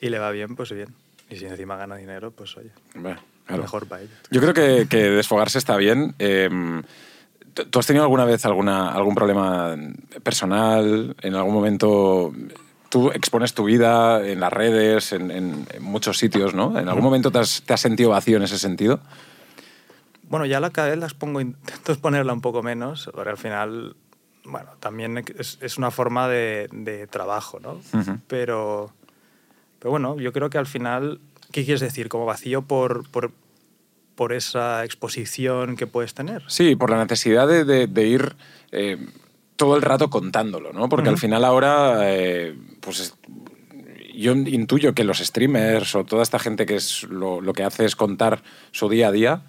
y 0.00 0.10
le 0.10 0.20
va 0.20 0.30
bien, 0.30 0.54
pues 0.54 0.70
bien. 0.70 0.94
Y 1.28 1.34
si 1.36 1.46
encima 1.46 1.74
gana 1.76 1.96
dinero, 1.96 2.30
pues 2.30 2.56
oye, 2.56 2.70
Hombre, 2.94 3.16
claro. 3.46 3.62
mejor 3.62 3.88
para 3.88 4.02
ella. 4.02 4.12
Yo 4.30 4.40
creo 4.40 4.54
que, 4.54 4.86
que 4.88 5.10
desfogarse 5.10 5.58
está 5.58 5.76
bien. 5.76 6.14
Eh, 6.20 6.48
¿tú- 7.52 7.64
¿Tú 7.64 7.80
has 7.80 7.86
tenido 7.88 8.04
alguna 8.04 8.24
vez 8.24 8.44
alguna, 8.44 8.90
algún 8.92 9.16
problema 9.16 9.76
personal? 10.22 11.16
¿En 11.20 11.34
algún 11.34 11.52
momento 11.54 12.32
tú 12.90 13.10
expones 13.12 13.54
tu 13.54 13.64
vida 13.64 14.26
en 14.28 14.40
las 14.40 14.52
redes, 14.52 15.12
en, 15.12 15.30
en- 15.30 15.66
en 15.72 15.82
muchos 15.82 16.18
sitios, 16.18 16.52
¿no? 16.54 16.78
¿En 16.78 16.88
algún 16.88 17.04
momento 17.04 17.30
te 17.30 17.38
has, 17.38 17.62
te 17.62 17.72
has 17.72 17.80
sentido 17.80 18.10
vacío 18.10 18.36
en 18.36 18.42
ese 18.42 18.58
sentido? 18.58 19.00
Bueno, 20.24 20.44
ya 20.46 20.60
la 20.60 20.70
cada 20.70 20.90
vez 20.90 20.98
las 20.98 21.14
pongo, 21.14 21.40
intento 21.40 21.96
ponerla 21.98 22.32
un 22.32 22.40
poco 22.40 22.62
menos, 22.62 23.08
porque 23.14 23.30
al 23.30 23.36
final, 23.38 23.96
bueno, 24.44 24.70
también 24.78 25.18
es, 25.38 25.58
es 25.60 25.78
una 25.78 25.90
forma 25.90 26.28
de, 26.28 26.68
de 26.72 27.06
trabajo, 27.06 27.58
¿no? 27.60 27.80
Pero, 28.28 28.92
pero 29.78 29.90
bueno, 29.90 30.18
yo 30.20 30.32
creo 30.32 30.50
que 30.50 30.58
al 30.58 30.66
final, 30.66 31.20
¿qué 31.50 31.64
quieres 31.64 31.80
decir? 31.80 32.08
¿Como 32.08 32.26
vacío 32.26 32.62
por, 32.62 33.08
por, 33.10 33.32
por 34.14 34.32
esa 34.32 34.84
exposición 34.84 35.74
que 35.76 35.86
puedes 35.88 36.14
tener? 36.14 36.42
Sí, 36.46 36.76
por 36.76 36.90
la 36.90 36.98
necesidad 37.02 37.48
de, 37.48 37.64
de- 37.64 37.86
de 37.88 38.06
ir 38.06 38.36
eh, 38.70 38.98
todo 39.60 39.76
el 39.76 39.82
rato 39.82 40.08
contándolo, 40.08 40.72
¿no? 40.72 40.88
Porque 40.88 41.10
al 41.10 41.16
Ujú. 41.16 41.20
final 41.20 41.44
ahora, 41.44 41.98
eh, 42.10 42.56
pues 42.80 42.98
es- 43.00 43.14
yo 44.14 44.32
intuyo 44.32 44.94
que 44.94 45.04
los 45.04 45.18
streamers 45.18 45.94
o 45.94 46.04
toda 46.04 46.22
esta 46.22 46.38
gente 46.38 46.64
que 46.64 46.76
es 46.76 47.02
lo, 47.04 47.42
lo 47.42 47.52
que 47.52 47.62
hace 47.62 47.84
es 47.84 47.94
contar 47.94 48.42
su 48.70 48.88
día 48.88 49.08
a 49.08 49.12
día, 49.12 49.42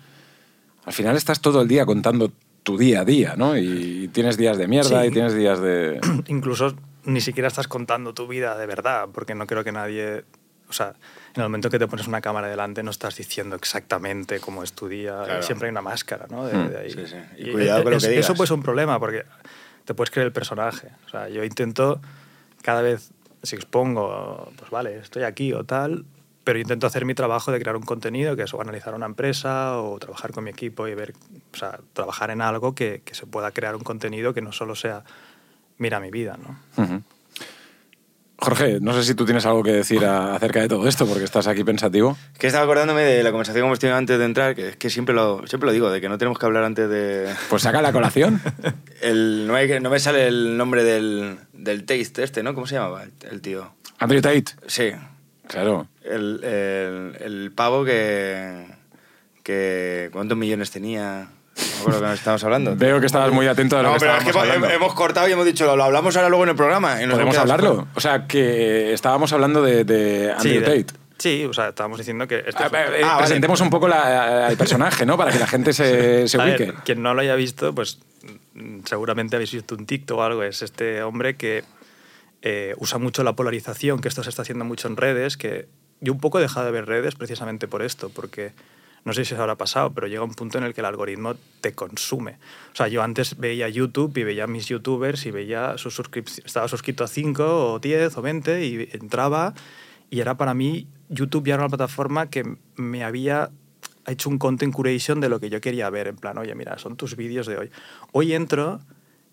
al 0.83 0.91
final 0.93 1.15
estás 1.15 1.39
todo 1.39 1.61
el 1.61 1.67
día 1.69 1.85
contando 1.85 2.31
tu 2.63 2.77
día 2.77 3.01
a 3.01 3.05
día, 3.05 3.35
¿no? 3.37 3.57
Y 3.57 4.09
tienes 4.13 4.35
días 4.35 4.57
de 4.57 4.67
mierda 4.67 5.01
Sí. 5.01 5.07
y 5.07 5.11
tienes 5.11 5.33
días 5.33 5.61
de... 5.61 5.99
Incluso 6.27 6.75
ni 7.05 7.21
siquiera 7.21 7.47
estás 7.47 7.67
contando 7.69 8.13
tu 8.13 8.27
vida 8.27 8.57
de 8.57 8.65
verdad, 8.65 9.07
porque 9.13 9.33
no 9.33 9.47
creo 9.47 9.63
que 9.63 9.71
nadie... 9.71 10.25
O 10.69 10.73
sea, 10.73 10.93
en 11.35 11.41
el 11.41 11.43
momento 11.43 11.69
que 11.69 11.79
te 11.79 11.87
pones 11.87 12.07
una 12.07 12.21
cámara 12.21 12.47
delante 12.47 12.81
no 12.83 12.91
estás 12.91 13.15
diciendo 13.17 13.55
exactamente 13.57 14.39
cómo 14.39 14.63
es 14.63 14.71
tu 14.73 14.87
día. 14.87 15.21
Claro. 15.25 15.41
Siempre 15.43 15.67
hay 15.67 15.71
una 15.71 15.81
máscara, 15.81 16.27
¿no? 16.29 16.45
De, 16.45 16.53
Mm. 16.53 16.69
de 16.69 16.77
ahí. 16.77 16.91
Sí, 16.91 16.99
sí. 17.07 17.15
Y 17.39 17.51
cuidado 17.51 17.83
con 17.83 17.91
lo 17.91 17.97
es- 17.97 18.03
que 18.03 18.09
digas. 18.09 18.25
Eso 18.25 18.35
puede 18.35 18.47
ser 18.47 18.55
un 18.57 18.63
problema, 18.63 18.97
porque 18.97 19.23
te 19.91 19.95
puedes 19.95 20.09
creer 20.09 20.27
el 20.27 20.31
personaje. 20.31 20.87
O 21.05 21.09
sea, 21.09 21.27
yo 21.27 21.43
intento 21.43 21.99
cada 22.61 22.81
vez, 22.81 23.11
si 23.43 23.57
expongo, 23.57 24.49
pues 24.57 24.71
vale, 24.71 24.97
estoy 24.97 25.23
aquí 25.23 25.51
o 25.51 25.65
tal, 25.65 26.05
pero 26.45 26.59
intento 26.59 26.87
hacer 26.87 27.03
mi 27.03 27.13
trabajo 27.13 27.51
de 27.51 27.59
crear 27.59 27.75
un 27.75 27.83
contenido, 27.83 28.37
que 28.37 28.43
es 28.43 28.53
o 28.53 28.61
analizar 28.61 28.95
una 28.95 29.05
empresa 29.05 29.81
o 29.81 29.99
trabajar 29.99 30.31
con 30.31 30.45
mi 30.45 30.49
equipo 30.49 30.87
y 30.87 30.95
ver, 30.95 31.13
o 31.53 31.57
sea, 31.57 31.81
trabajar 31.91 32.31
en 32.31 32.41
algo 32.41 32.73
que, 32.73 33.01
que 33.03 33.15
se 33.15 33.25
pueda 33.25 33.51
crear 33.51 33.75
un 33.75 33.83
contenido 33.83 34.33
que 34.33 34.41
no 34.41 34.53
solo 34.53 34.75
sea, 34.75 35.03
mira 35.77 35.99
mi 35.99 36.09
vida, 36.09 36.37
¿no? 36.37 37.01
Jorge, 38.43 38.79
no 38.81 38.91
sé 38.93 39.03
si 39.03 39.13
tú 39.13 39.23
tienes 39.25 39.45
algo 39.45 39.61
que 39.61 39.71
decir 39.71 40.03
a- 40.03 40.33
acerca 40.35 40.61
de 40.61 40.67
todo 40.67 40.87
esto, 40.87 41.05
porque 41.05 41.23
estás 41.23 41.45
aquí 41.45 41.63
pensativo. 41.63 42.17
Que 42.39 42.47
estaba 42.47 42.63
acordándome 42.63 43.03
de 43.03 43.21
la 43.21 43.29
conversación 43.29 43.61
que 43.63 43.67
hemos 43.67 43.77
tenido 43.79 43.97
antes 43.97 44.17
de 44.17 44.25
entrar, 44.25 44.55
que 44.55 44.69
es 44.69 44.77
que 44.77 44.89
siempre 44.89 45.13
lo, 45.13 45.45
siempre 45.45 45.67
lo 45.67 45.73
digo, 45.73 45.91
de 45.91 46.01
que 46.01 46.09
no 46.09 46.17
tenemos 46.17 46.39
que 46.39 46.45
hablar 46.47 46.63
antes 46.63 46.89
de... 46.89 47.27
Pues 47.51 47.61
saca 47.61 47.83
la 47.83 47.91
colación. 47.93 48.41
El, 49.01 49.45
no, 49.45 49.53
hay 49.55 49.79
no 49.79 49.89
me 49.91 49.99
sale 49.99 50.27
el 50.27 50.57
nombre 50.57 50.83
del, 50.83 51.37
del 51.53 51.85
taste 51.85 52.23
este, 52.23 52.41
¿no? 52.43 52.53
¿Cómo 52.55 52.65
se 52.67 52.75
llamaba 52.75 53.03
el, 53.03 53.11
el 53.31 53.41
tío? 53.41 53.73
Andrew 53.99 54.21
Tate. 54.21 54.45
Sí, 54.67 54.91
Claro. 55.47 55.87
el, 56.03 56.43
el- 56.43 57.17
el 57.21 57.51
pavo 57.51 57.83
que, 57.85 58.65
que... 59.43 60.09
¿Cuántos 60.11 60.37
millones 60.37 60.71
tenía? 60.71 61.27
No 61.61 61.79
acuerdo 61.81 62.07
que 62.07 62.13
estamos 62.13 62.43
hablando. 62.43 62.75
Veo 62.75 62.99
que 62.99 63.05
estabas 63.05 63.31
muy 63.31 63.47
atento 63.47 63.77
a 63.77 63.81
lo 63.81 63.89
No, 63.89 63.93
que 63.95 63.99
pero 64.01 64.11
es 64.13 64.17
estábamos 64.19 64.33
que 64.43 64.49
hemos, 64.49 64.55
hablando. 64.57 64.75
hemos 64.85 64.93
cortado 64.93 65.27
y 65.27 65.31
hemos 65.31 65.45
dicho, 65.45 65.65
lo, 65.65 65.75
lo 65.75 65.83
hablamos 65.83 66.15
ahora 66.15 66.29
luego 66.29 66.43
en 66.43 66.49
el 66.49 66.55
programa. 66.55 67.01
Y 67.01 67.05
nos 67.05 67.13
¿Podemos 67.15 67.37
hablarlo? 67.37 67.87
O 67.95 67.99
sea, 68.01 68.27
que 68.27 68.93
estábamos 68.93 69.31
hablando 69.33 69.61
de, 69.61 69.83
de 69.83 70.31
Andrew 70.31 70.53
Sí, 70.53 70.59
de- 70.59 70.83
Tate. 70.83 70.99
sí, 71.17 71.45
o 71.45 71.53
sea, 71.53 71.69
estábamos 71.69 71.97
diciendo 71.97 72.27
que... 72.27 72.37
este 72.45 72.63
Ah, 72.63 72.69
fue- 72.69 72.79
Ah, 73.03 73.07
vale. 73.07 73.17
presentemos 73.19 73.61
un 73.61 73.69
poco 73.69 73.87
la- 73.87 74.47
al 74.47 74.57
personaje, 74.57 75.05
¿no? 75.05 75.17
Para 75.17 75.31
que 75.31 75.39
la 75.39 75.47
gente 75.47 75.73
se, 75.73 76.27
se 76.27 76.39
A 76.41 76.45
ver, 76.45 76.61
ubique. 76.61 76.73
quien 76.85 77.01
no 77.01 77.13
lo 77.13 77.21
haya 77.21 77.35
visto, 77.35 77.73
pues 77.75 77.99
mm, 78.53 78.79
seguramente 78.85 79.35
habéis 79.35 79.51
visto 79.53 79.75
un 79.75 79.85
TikTok 79.85 80.17
o 80.17 80.23
algo. 80.23 80.43
Es 80.43 80.61
este 80.61 81.01
hombre 81.03 81.35
que 81.35 81.63
eh, 82.43 82.73
usa 82.77 82.97
mucho 82.97 83.23
la 83.23 83.33
polarización, 83.35 83.99
que 84.01 84.07
esto 84.07 84.23
se 84.23 84.29
está 84.29 84.41
haciendo 84.41 84.65
mucho 84.65 84.87
en 84.87 84.97
redes, 84.97 85.37
que 85.37 85.67
yo 85.99 86.11
un 86.13 86.19
poco 86.19 86.39
he 86.39 86.41
dejado 86.41 86.65
de 86.65 86.71
ver 86.71 86.87
redes 86.87 87.13
precisamente 87.15 87.67
por 87.67 87.83
esto, 87.83 88.09
porque 88.09 88.51
no 89.03 89.13
sé 89.13 89.25
si 89.25 89.33
os 89.33 89.39
habrá 89.39 89.55
pasado, 89.55 89.91
pero 89.93 90.07
llega 90.07 90.23
un 90.23 90.33
punto 90.33 90.57
en 90.57 90.63
el 90.63 90.73
que 90.73 90.81
el 90.81 90.85
algoritmo 90.85 91.35
te 91.61 91.73
consume. 91.73 92.37
O 92.71 92.75
sea, 92.75 92.87
yo 92.87 93.01
antes 93.01 93.37
veía 93.37 93.67
YouTube 93.67 94.15
y 94.17 94.23
veía 94.23 94.47
mis 94.47 94.67
youtubers 94.67 95.25
y 95.25 95.31
veía 95.31 95.77
sus 95.77 95.95
suscripciones, 95.95 96.45
estaba 96.45 96.67
suscrito 96.67 97.03
a 97.03 97.07
5 97.07 97.73
o 97.73 97.79
10 97.79 98.17
o 98.17 98.21
20 98.21 98.65
y 98.65 98.89
entraba 98.93 99.53
y 100.09 100.19
era 100.19 100.35
para 100.35 100.53
mí, 100.53 100.87
YouTube 101.09 101.47
ya 101.47 101.55
era 101.55 101.63
una 101.63 101.69
plataforma 101.69 102.29
que 102.29 102.57
me 102.75 103.03
había 103.03 103.49
hecho 104.07 104.29
un 104.29 104.37
content 104.37 104.73
curation 104.73 105.19
de 105.19 105.29
lo 105.29 105.39
que 105.39 105.49
yo 105.49 105.61
quería 105.61 105.89
ver, 105.89 106.07
en 106.07 106.17
plan, 106.17 106.37
oye, 106.37 106.53
mira, 106.53 106.77
son 106.77 106.97
tus 106.97 107.15
vídeos 107.15 107.47
de 107.47 107.57
hoy. 107.57 107.71
Hoy 108.11 108.33
entro 108.33 108.81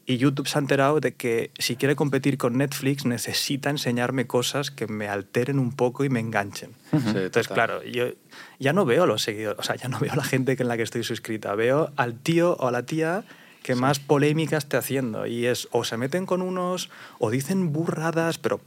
y 0.08 0.16
YouTube 0.16 0.48
se 0.48 0.56
ha 0.56 0.60
enterado 0.62 1.00
de 1.00 1.12
que 1.12 1.50
si 1.58 1.76
quiere 1.76 1.94
competir 1.94 2.38
con 2.38 2.56
Netflix 2.56 3.04
necesita 3.04 3.68
enseñarme 3.68 4.26
cosas 4.26 4.70
que 4.70 4.86
me 4.86 5.06
alteren 5.06 5.58
un 5.58 5.70
poco 5.70 6.02
y 6.02 6.08
me 6.08 6.18
enganchen. 6.18 6.70
Sí, 6.90 6.96
Entonces, 6.96 7.30
total. 7.30 7.54
claro, 7.54 7.84
yo 7.84 8.06
ya 8.58 8.72
no 8.72 8.86
veo 8.86 9.04
los 9.04 9.20
seguidores, 9.20 9.60
o 9.60 9.62
sea, 9.62 9.76
ya 9.76 9.88
no 9.88 9.98
veo 10.00 10.14
la 10.14 10.24
gente 10.24 10.56
en 10.58 10.66
la 10.66 10.78
que 10.78 10.82
estoy 10.82 11.04
suscrita, 11.04 11.54
veo 11.54 11.92
al 11.96 12.14
tío 12.14 12.56
o 12.58 12.68
a 12.68 12.72
la 12.72 12.86
tía 12.86 13.22
que 13.62 13.74
más 13.74 13.98
polémica 13.98 14.56
esté 14.56 14.78
haciendo. 14.78 15.26
Y 15.26 15.44
es, 15.44 15.68
o 15.72 15.84
se 15.84 15.98
meten 15.98 16.24
con 16.24 16.40
unos, 16.40 16.88
o 17.18 17.30
dicen 17.30 17.70
burradas, 17.74 18.38
pero 18.38 18.62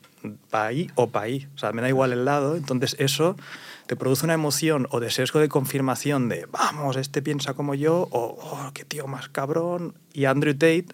para 0.52 0.68
ahí 0.68 0.92
o 0.94 1.10
para 1.10 1.26
ahí. 1.26 1.48
O 1.56 1.58
sea, 1.58 1.72
me 1.72 1.82
da 1.82 1.90
igual 1.90 2.14
el 2.14 2.24
lado. 2.24 2.56
Entonces, 2.56 2.96
eso 3.00 3.36
te 3.88 3.96
produce 3.96 4.26
una 4.26 4.36
emoción 4.36 4.88
o 4.92 5.00
de 5.00 5.10
sesgo 5.10 5.40
de 5.40 5.50
confirmación 5.50 6.30
de, 6.30 6.46
vamos, 6.52 6.98
este 6.98 7.24
piensa 7.24 7.56
como 7.56 7.74
yo, 7.74 8.08
o, 8.12 8.38
oh, 8.40 8.72
qué 8.76 8.86
tío 8.86 9.08
más 9.08 9.28
cabrón. 9.28 9.96
Y 10.14 10.26
Andrew 10.26 10.54
Tate, 10.54 10.86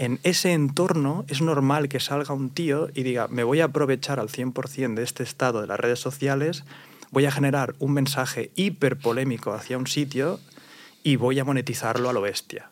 en 0.00 0.18
ese 0.22 0.54
entorno, 0.54 1.26
es 1.28 1.42
normal 1.42 1.90
que 1.90 2.00
salga 2.00 2.32
un 2.32 2.48
tío 2.48 2.88
y 2.94 3.02
diga, 3.02 3.28
me 3.28 3.44
voy 3.44 3.60
a 3.60 3.66
aprovechar 3.66 4.18
al 4.18 4.30
100% 4.30 4.94
de 4.94 5.02
este 5.02 5.22
estado 5.22 5.60
de 5.60 5.66
las 5.66 5.78
redes 5.78 5.98
sociales, 5.98 6.64
voy 7.10 7.26
a 7.26 7.30
generar 7.30 7.74
un 7.80 7.92
mensaje 7.92 8.50
hiper 8.54 8.96
polémico 8.96 9.52
hacia 9.52 9.76
un 9.76 9.86
sitio 9.86 10.40
y 11.02 11.16
voy 11.16 11.38
a 11.38 11.44
monetizarlo 11.44 12.08
a 12.08 12.14
lo 12.14 12.22
bestia. 12.22 12.70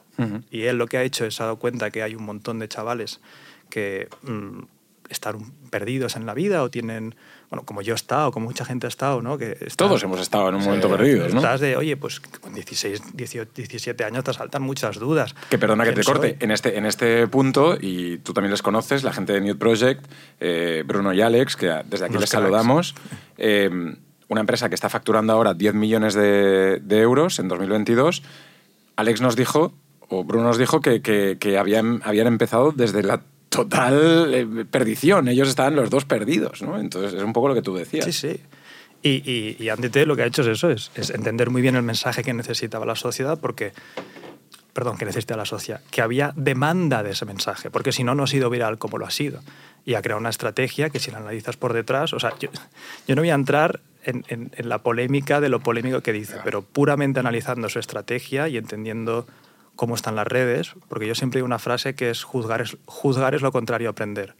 Y 0.50 0.62
él 0.62 0.78
lo 0.78 0.86
que 0.86 0.96
ha 0.96 1.02
hecho 1.02 1.26
es 1.26 1.38
ha 1.42 1.44
dado 1.44 1.58
cuenta 1.58 1.90
que 1.90 2.02
hay 2.02 2.14
un 2.14 2.24
montón 2.24 2.58
de 2.60 2.66
chavales 2.66 3.20
que 3.68 4.08
mm, 4.22 4.62
están 5.10 5.52
perdidos 5.68 6.16
en 6.16 6.24
la 6.24 6.32
vida 6.32 6.62
o 6.62 6.70
tienen, 6.70 7.14
bueno, 7.50 7.64
como 7.64 7.80
yo 7.82 7.94
he 7.94 7.96
estado, 7.96 8.30
como 8.30 8.46
mucha 8.46 8.64
gente 8.64 8.86
ha 8.86 8.88
estado, 8.88 9.22
¿no? 9.22 9.38
Que 9.38 9.56
Todos 9.76 10.02
hemos 10.02 10.20
estado 10.20 10.48
en 10.50 10.56
un 10.56 10.64
momento 10.64 10.88
perdidos, 10.90 11.32
¿no? 11.32 11.40
Estás 11.40 11.60
de, 11.60 11.76
oye, 11.76 11.96
pues 11.96 12.20
con 12.20 12.52
16, 12.52 13.16
18, 13.16 13.50
17 13.54 14.04
años 14.04 14.22
te 14.24 14.32
saltan 14.34 14.62
muchas 14.62 14.98
dudas. 14.98 15.34
Que 15.48 15.58
perdona 15.58 15.84
que 15.84 15.92
te 15.92 16.04
corte. 16.04 16.36
En 16.40 16.50
este, 16.50 16.76
en 16.76 16.84
este 16.84 17.26
punto, 17.28 17.76
y 17.80 18.18
tú 18.18 18.32
también 18.34 18.50
les 18.50 18.60
conoces, 18.62 19.02
la 19.02 19.12
gente 19.12 19.32
de 19.32 19.40
Nude 19.40 19.54
Project, 19.54 20.04
eh, 20.40 20.82
Bruno 20.86 21.12
y 21.14 21.20
Alex, 21.22 21.56
que 21.56 21.66
desde 21.86 22.04
aquí 22.06 22.14
les 22.18 22.28
cracks. 22.28 22.30
saludamos. 22.30 22.94
eh, 23.38 23.70
una 24.30 24.40
empresa 24.42 24.68
que 24.68 24.74
está 24.74 24.90
facturando 24.90 25.32
ahora 25.32 25.54
10 25.54 25.72
millones 25.72 26.12
de, 26.12 26.80
de 26.82 26.98
euros 27.00 27.38
en 27.38 27.48
2022. 27.48 28.22
Alex 28.96 29.22
nos 29.22 29.36
dijo, 29.36 29.72
o 30.10 30.22
Bruno 30.22 30.44
nos 30.48 30.58
dijo, 30.58 30.82
que, 30.82 31.00
que- 31.00 31.38
que 31.40 31.56
habían, 31.56 32.02
habían 32.04 32.26
empezado 32.26 32.72
desde 32.72 33.02
la 33.02 33.22
total 33.48 34.34
eh, 34.34 34.64
perdición. 34.70 35.28
Ellos 35.28 35.48
estaban 35.48 35.74
los 35.76 35.90
dos 35.90 36.04
perdidos, 36.04 36.62
¿no? 36.62 36.78
Entonces 36.78 37.14
es 37.14 37.22
un 37.22 37.32
poco 37.32 37.48
lo 37.48 37.54
que 37.54 37.62
tú 37.62 37.74
decías. 37.74 38.04
Sí, 38.04 38.12
sí. 38.12 38.40
Y, 39.02 39.10
y, 39.30 39.56
y 39.60 40.04
lo 40.06 40.16
que 40.16 40.22
ha 40.22 40.26
hecho 40.26 40.42
es 40.42 40.48
eso, 40.48 40.70
es, 40.70 40.90
es 40.96 41.10
entender 41.10 41.50
muy 41.50 41.62
bien 41.62 41.76
el 41.76 41.82
mensaje 41.84 42.24
que 42.24 42.32
necesitaba 42.34 42.84
la 42.84 42.96
sociedad, 42.96 43.38
porque, 43.40 43.72
perdón, 44.72 44.96
que 44.98 45.04
necesitaba 45.04 45.38
la 45.38 45.44
sociedad, 45.46 45.80
que 45.90 46.02
había 46.02 46.32
demanda 46.34 47.04
de 47.04 47.10
ese 47.12 47.24
mensaje, 47.24 47.70
porque 47.70 47.92
si 47.92 48.02
no, 48.02 48.16
no 48.16 48.24
ha 48.24 48.26
sido 48.26 48.50
viral 48.50 48.76
como 48.78 48.98
lo 48.98 49.06
ha 49.06 49.10
sido. 49.10 49.40
Y 49.84 49.94
ha 49.94 50.02
creado 50.02 50.20
una 50.20 50.30
estrategia 50.30 50.90
que 50.90 50.98
si 50.98 51.10
la 51.12 51.18
analizas 51.18 51.56
por 51.56 51.72
detrás, 51.72 52.12
o 52.12 52.18
sea, 52.18 52.32
yo, 52.40 52.50
yo 53.06 53.14
no 53.14 53.22
voy 53.22 53.30
a 53.30 53.34
entrar 53.34 53.80
en, 54.02 54.24
en- 54.28 54.50
en 54.56 54.68
la 54.68 54.78
polémica 54.82 55.40
de 55.40 55.48
lo 55.48 55.60
polémico 55.60 56.00
que 56.00 56.12
dice, 56.12 56.34
pero 56.44 56.62
puramente 56.62 57.20
analizando 57.20 57.68
su 57.68 57.78
estrategia 57.78 58.48
y 58.48 58.56
entendiendo 58.56 59.26
cómo 59.78 59.94
están 59.94 60.16
las 60.16 60.26
redes, 60.26 60.72
porque 60.88 61.06
yo 61.06 61.14
siempre 61.14 61.38
digo 61.38 61.46
una 61.46 61.60
frase 61.60 61.94
que 61.94 62.10
es 62.10 62.24
juzgar 62.24 62.62
es, 62.62 62.76
juzgar 62.86 63.36
es 63.36 63.42
lo 63.42 63.52
contrario 63.52 63.88
a 63.88 63.92
aprender. 63.92 64.34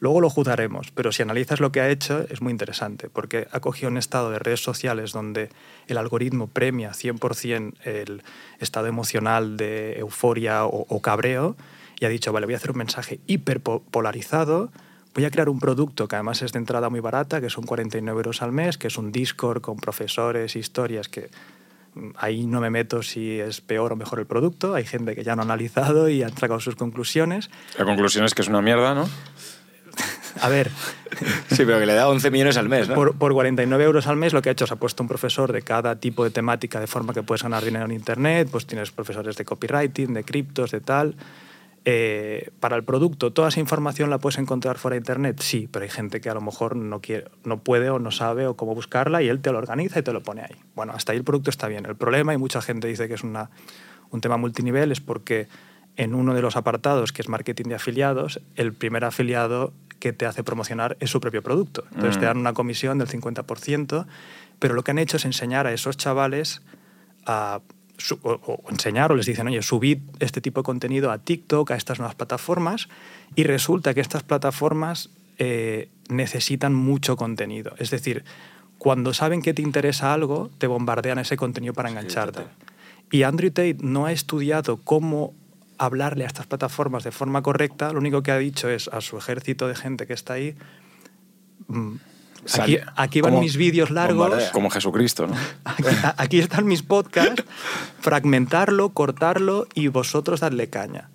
Luego 0.00 0.20
lo 0.20 0.28
juzgaremos, 0.30 0.90
pero 0.90 1.12
si 1.12 1.22
analizas 1.22 1.60
lo 1.60 1.70
que 1.70 1.80
ha 1.80 1.88
hecho 1.88 2.26
es 2.28 2.42
muy 2.42 2.50
interesante, 2.50 3.08
porque 3.08 3.46
ha 3.52 3.60
cogido 3.60 3.88
un 3.88 3.98
estado 3.98 4.32
de 4.32 4.40
redes 4.40 4.64
sociales 4.64 5.12
donde 5.12 5.48
el 5.86 5.96
algoritmo 5.96 6.48
premia 6.48 6.90
100% 6.90 7.74
el 7.84 8.22
estado 8.58 8.88
emocional 8.88 9.56
de 9.56 9.96
euforia 10.00 10.64
o, 10.64 11.00
cabreo 11.00 11.54
y 12.00 12.04
ha 12.04 12.08
dicho, 12.08 12.32
vale, 12.32 12.46
voy 12.46 12.54
a 12.54 12.56
hacer 12.56 12.72
un 12.72 12.78
mensaje 12.78 13.20
hiper 13.28 13.60
po- 13.60 13.84
polarizado, 13.92 14.72
voy 15.14 15.24
a 15.24 15.30
crear 15.30 15.48
un 15.48 15.60
producto 15.60 16.08
que 16.08 16.16
además 16.16 16.42
es 16.42 16.50
de 16.52 16.58
entrada 16.58 16.90
muy 16.90 16.98
barata, 16.98 17.40
que 17.40 17.48
son 17.50 17.62
49 17.64 18.18
euros 18.18 18.42
al 18.42 18.50
mes, 18.50 18.76
que 18.76 18.88
es 18.88 18.98
un 18.98 19.12
Discord 19.12 19.60
con 19.60 19.76
profesores, 19.76 20.56
historias 20.56 21.08
que 21.08 21.30
ahí 22.16 22.46
no 22.46 22.60
me 22.60 22.70
meto 22.70 23.02
si 23.02 23.40
es 23.40 23.60
peor 23.60 23.92
o 23.92 23.96
mejor 23.96 24.18
el 24.20 24.26
producto, 24.26 24.74
hay 24.74 24.84
gente 24.84 25.14
que 25.14 25.24
ya 25.24 25.34
lo 25.34 25.42
ha 25.42 25.44
analizado 25.44 26.08
y 26.08 26.22
han 26.22 26.36
sacado 26.36 26.60
sus 26.60 26.76
conclusiones. 26.76 27.50
La 27.78 27.84
conclusión 27.84 28.24
es 28.24 28.34
que 28.34 28.42
es 28.42 28.48
una 28.48 28.62
mierda, 28.62 28.94
¿no? 28.94 29.08
A 30.40 30.48
ver, 30.48 30.70
Sí, 31.50 31.64
pero 31.64 31.78
que 31.78 31.86
le 31.86 31.94
da 31.94 32.08
11 32.08 32.30
millones 32.30 32.56
al 32.56 32.68
mes, 32.68 32.88
¿no? 32.88 32.94
Por, 32.94 33.16
por 33.16 33.32
49 33.32 33.84
euros 33.84 34.06
al 34.06 34.16
mes 34.16 34.32
lo 34.32 34.42
que 34.42 34.48
ha 34.48 34.52
hecho 34.52 34.64
es 34.64 34.72
ha 34.72 34.76
puesto 34.76 35.02
un 35.02 35.08
profesor 35.08 35.52
de 35.52 35.62
cada 35.62 35.96
tipo 35.96 36.24
de 36.24 36.30
temática 36.30 36.80
de 36.80 36.86
forma 36.86 37.12
que 37.12 37.22
puedes 37.22 37.42
ganar 37.42 37.64
dinero 37.64 37.84
en 37.84 37.92
Internet, 37.92 38.48
pues 38.50 38.66
tienes 38.66 38.90
profesores 38.90 39.36
de 39.36 39.44
copywriting, 39.44 40.14
de 40.14 40.24
criptos, 40.24 40.70
de 40.70 40.80
tal. 40.80 41.14
Eh, 41.86 42.50
para 42.60 42.76
el 42.76 42.84
producto, 42.84 43.32
¿toda 43.32 43.48
esa 43.48 43.60
información 43.60 44.10
la 44.10 44.18
puedes 44.18 44.38
encontrar 44.38 44.76
fuera 44.76 44.94
de 44.94 44.98
Internet? 44.98 45.40
Sí, 45.40 45.68
pero 45.70 45.84
hay 45.84 45.90
gente 45.90 46.20
que 46.20 46.28
a 46.28 46.34
lo 46.34 46.42
mejor 46.42 46.76
no, 46.76 47.00
quiere, 47.00 47.28
no 47.44 47.58
puede 47.58 47.88
o 47.88 47.98
no 47.98 48.10
sabe 48.10 48.46
o 48.46 48.54
cómo 48.54 48.74
buscarla 48.74 49.22
y 49.22 49.28
él 49.28 49.40
te 49.40 49.50
lo 49.50 49.58
organiza 49.58 50.00
y 50.00 50.02
te 50.02 50.12
lo 50.12 50.22
pone 50.22 50.42
ahí. 50.42 50.56
Bueno, 50.74 50.92
hasta 50.94 51.12
ahí 51.12 51.18
el 51.18 51.24
producto 51.24 51.48
está 51.48 51.68
bien. 51.68 51.86
El 51.86 51.96
problema, 51.96 52.34
y 52.34 52.36
mucha 52.36 52.60
gente 52.60 52.86
dice 52.86 53.08
que 53.08 53.14
es 53.14 53.22
una, 53.22 53.50
un 54.10 54.20
tema 54.20 54.36
multinivel, 54.36 54.92
es 54.92 55.00
porque 55.00 55.48
en 55.96 56.14
uno 56.14 56.34
de 56.34 56.42
los 56.42 56.56
apartados, 56.56 57.12
que 57.12 57.22
es 57.22 57.28
marketing 57.28 57.68
de 57.68 57.74
afiliados, 57.76 58.40
el 58.56 58.74
primer 58.74 59.04
afiliado 59.04 59.72
que 59.98 60.12
te 60.12 60.26
hace 60.26 60.42
promocionar 60.44 60.96
es 61.00 61.10
su 61.10 61.20
propio 61.20 61.42
producto. 61.42 61.84
Entonces 61.94 62.18
te 62.18 62.26
dan 62.26 62.38
una 62.38 62.52
comisión 62.52 62.98
del 62.98 63.08
50%, 63.08 64.06
pero 64.58 64.74
lo 64.74 64.82
que 64.82 64.90
han 64.90 64.98
hecho 64.98 65.16
es 65.16 65.24
enseñar 65.24 65.66
a 65.66 65.72
esos 65.72 65.96
chavales 65.96 66.62
a 67.26 67.60
o, 68.22 68.62
enseñar 68.68 69.12
o 69.12 69.16
les 69.16 69.26
dicen, 69.26 69.46
oye, 69.48 69.62
subid 69.62 69.98
este 70.20 70.40
tipo 70.40 70.60
de 70.60 70.64
contenido 70.64 71.10
a 71.10 71.18
TikTok, 71.18 71.70
a 71.70 71.76
estas 71.76 71.98
nuevas 71.98 72.14
plataformas, 72.14 72.88
y 73.34 73.44
resulta 73.44 73.94
que 73.94 74.00
estas 74.00 74.22
plataformas 74.22 75.10
eh, 75.38 75.88
necesitan 76.08 76.74
mucho 76.74 77.16
contenido. 77.16 77.74
Es 77.78 77.90
decir, 77.90 78.24
cuando 78.78 79.12
saben 79.14 79.42
que 79.42 79.54
te 79.54 79.62
interesa 79.62 80.12
algo, 80.12 80.50
te 80.58 80.66
bombardean 80.66 81.18
ese 81.18 81.36
contenido 81.36 81.74
para 81.74 81.90
engancharte. 81.90 82.44
Y 83.10 83.24
Andrew 83.24 83.50
Tate 83.50 83.76
no 83.80 84.06
ha 84.06 84.12
estudiado 84.12 84.78
cómo 84.78 85.34
hablarle 85.78 86.24
a 86.24 86.26
estas 86.26 86.46
plataformas 86.46 87.04
de 87.04 87.10
forma 87.10 87.42
correcta, 87.42 87.92
lo 87.92 87.98
único 87.98 88.22
que 88.22 88.30
ha 88.30 88.38
dicho 88.38 88.68
es 88.68 88.88
a 88.88 89.00
su 89.00 89.16
ejército 89.16 89.66
de 89.66 89.74
gente 89.74 90.06
que 90.06 90.12
está 90.12 90.34
ahí, 90.34 90.54
mm, 91.68 91.94
aquí, 92.60 92.78
aquí 92.96 93.20
van 93.20 93.32
como 93.32 93.42
mis 93.42 93.56
vídeos 93.56 93.90
largos. 93.90 94.44
Como 94.52 94.70
Jesucristo, 94.70 95.26
¿no? 95.26 95.34
aquí, 95.64 95.86
aquí 96.16 96.38
están 96.38 96.66
mis 96.66 96.82
podcasts, 96.82 97.44
fragmentarlo, 98.00 98.90
cortarlo 98.90 99.66
y 99.74 99.88
vosotros 99.88 100.40
dadle 100.40 100.68
caña. 100.68 101.10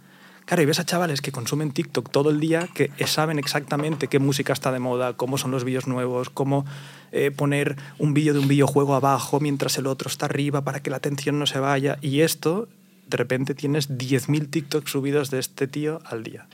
Claro, 0.45 0.61
y 0.61 0.65
ves 0.65 0.79
a 0.79 0.85
chavales 0.85 1.21
que 1.21 1.31
consumen 1.31 1.71
TikTok 1.71 2.11
todo 2.11 2.29
el 2.29 2.39
día, 2.39 2.69
que 2.71 2.91
saben 3.07 3.39
exactamente 3.39 4.07
qué 4.07 4.19
música 4.19 4.53
está 4.53 4.71
de 4.71 4.77
moda, 4.77 5.13
cómo 5.13 5.39
son 5.39 5.49
los 5.49 5.63
vídeos 5.63 5.87
nuevos, 5.87 6.29
cómo 6.29 6.65
eh, 7.11 7.31
poner 7.31 7.77
un 7.97 8.13
vídeo 8.13 8.33
de 8.33 8.39
un 8.39 8.47
videojuego 8.47 8.93
abajo 8.93 9.39
mientras 9.39 9.77
el 9.79 9.87
otro 9.87 10.07
está 10.07 10.27
arriba 10.27 10.61
para 10.61 10.81
que 10.81 10.91
la 10.91 10.97
atención 10.97 11.39
no 11.39 11.47
se 11.47 11.59
vaya. 11.59 11.97
Y 12.01 12.21
esto, 12.21 12.67
de 13.07 13.17
repente 13.17 13.55
tienes 13.55 13.89
10.000 13.89 14.51
TikToks 14.51 14.91
subidos 14.91 15.31
de 15.31 15.39
este 15.39 15.67
tío 15.67 15.99
al 16.05 16.23
día. 16.23 16.45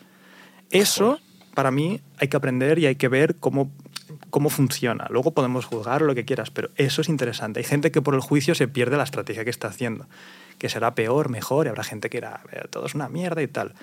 Eso 0.69 1.19
para 1.53 1.69
mí 1.69 1.99
hay 2.17 2.29
que 2.29 2.37
aprender 2.37 2.79
y 2.79 2.85
hay 2.85 2.95
que 2.95 3.09
ver 3.09 3.35
cómo, 3.35 3.69
cómo 4.29 4.49
funciona. 4.49 5.07
Luego 5.09 5.31
podemos 5.31 5.65
juzgar 5.65 6.01
lo 6.01 6.15
que 6.15 6.25
quieras, 6.25 6.51
pero 6.51 6.69
eso 6.75 7.01
es 7.01 7.09
interesante. 7.09 7.59
Hay 7.59 7.65
gente 7.65 7.91
que 7.91 8.01
por 8.01 8.15
el 8.15 8.21
juicio 8.21 8.55
se 8.55 8.67
pierde 8.67 8.97
la 8.97 9.03
estrategia 9.03 9.43
que 9.43 9.49
está 9.49 9.67
haciendo, 9.67 10.07
que 10.57 10.69
será 10.69 10.95
peor, 10.95 11.29
mejor, 11.29 11.65
y 11.65 11.69
habrá 11.69 11.83
gente 11.83 12.09
que 12.09 12.17
era 12.17 12.41
todo 12.69 12.85
es 12.85 12.95
una 12.95 13.09
mierda 13.09 13.41
y 13.41 13.47
tal. 13.47 13.73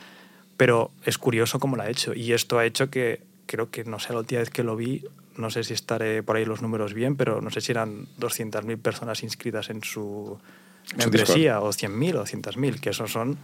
Pero 0.57 0.91
es 1.05 1.19
curioso 1.19 1.59
cómo 1.59 1.77
lo 1.77 1.83
ha 1.83 1.89
hecho 1.89 2.15
y 2.15 2.33
esto 2.33 2.59
ha 2.59 2.65
hecho 2.65 2.91
que 2.91 3.21
creo 3.47 3.71
que 3.71 3.85
no 3.85 3.99
sé 3.99 4.13
la 4.13 4.21
última 4.21 4.41
vez 4.41 4.51
que 4.51 4.63
lo 4.63 4.77
vi, 4.77 5.05
no 5.37 5.51
sé 5.51 5.65
si 5.65 5.73
estaré 5.73 6.23
por 6.23 6.37
ahí 6.37 6.45
los 6.45 6.63
números 6.63 6.95
bien, 6.95 7.17
pero 7.17 7.41
no 7.41 7.51
sé 7.51 7.61
si 7.61 7.73
eran 7.73 8.07
200.000 8.19 8.79
personas 8.79 9.23
inscritas 9.23 9.71
en 9.71 9.83
su 9.83 10.39
membresía 10.97 11.61
o 11.61 11.71
100.000 11.71 12.15
o 12.17 12.25
200.000, 12.25 12.81
que 12.81 12.91
esos 12.91 13.11
son 13.13 13.39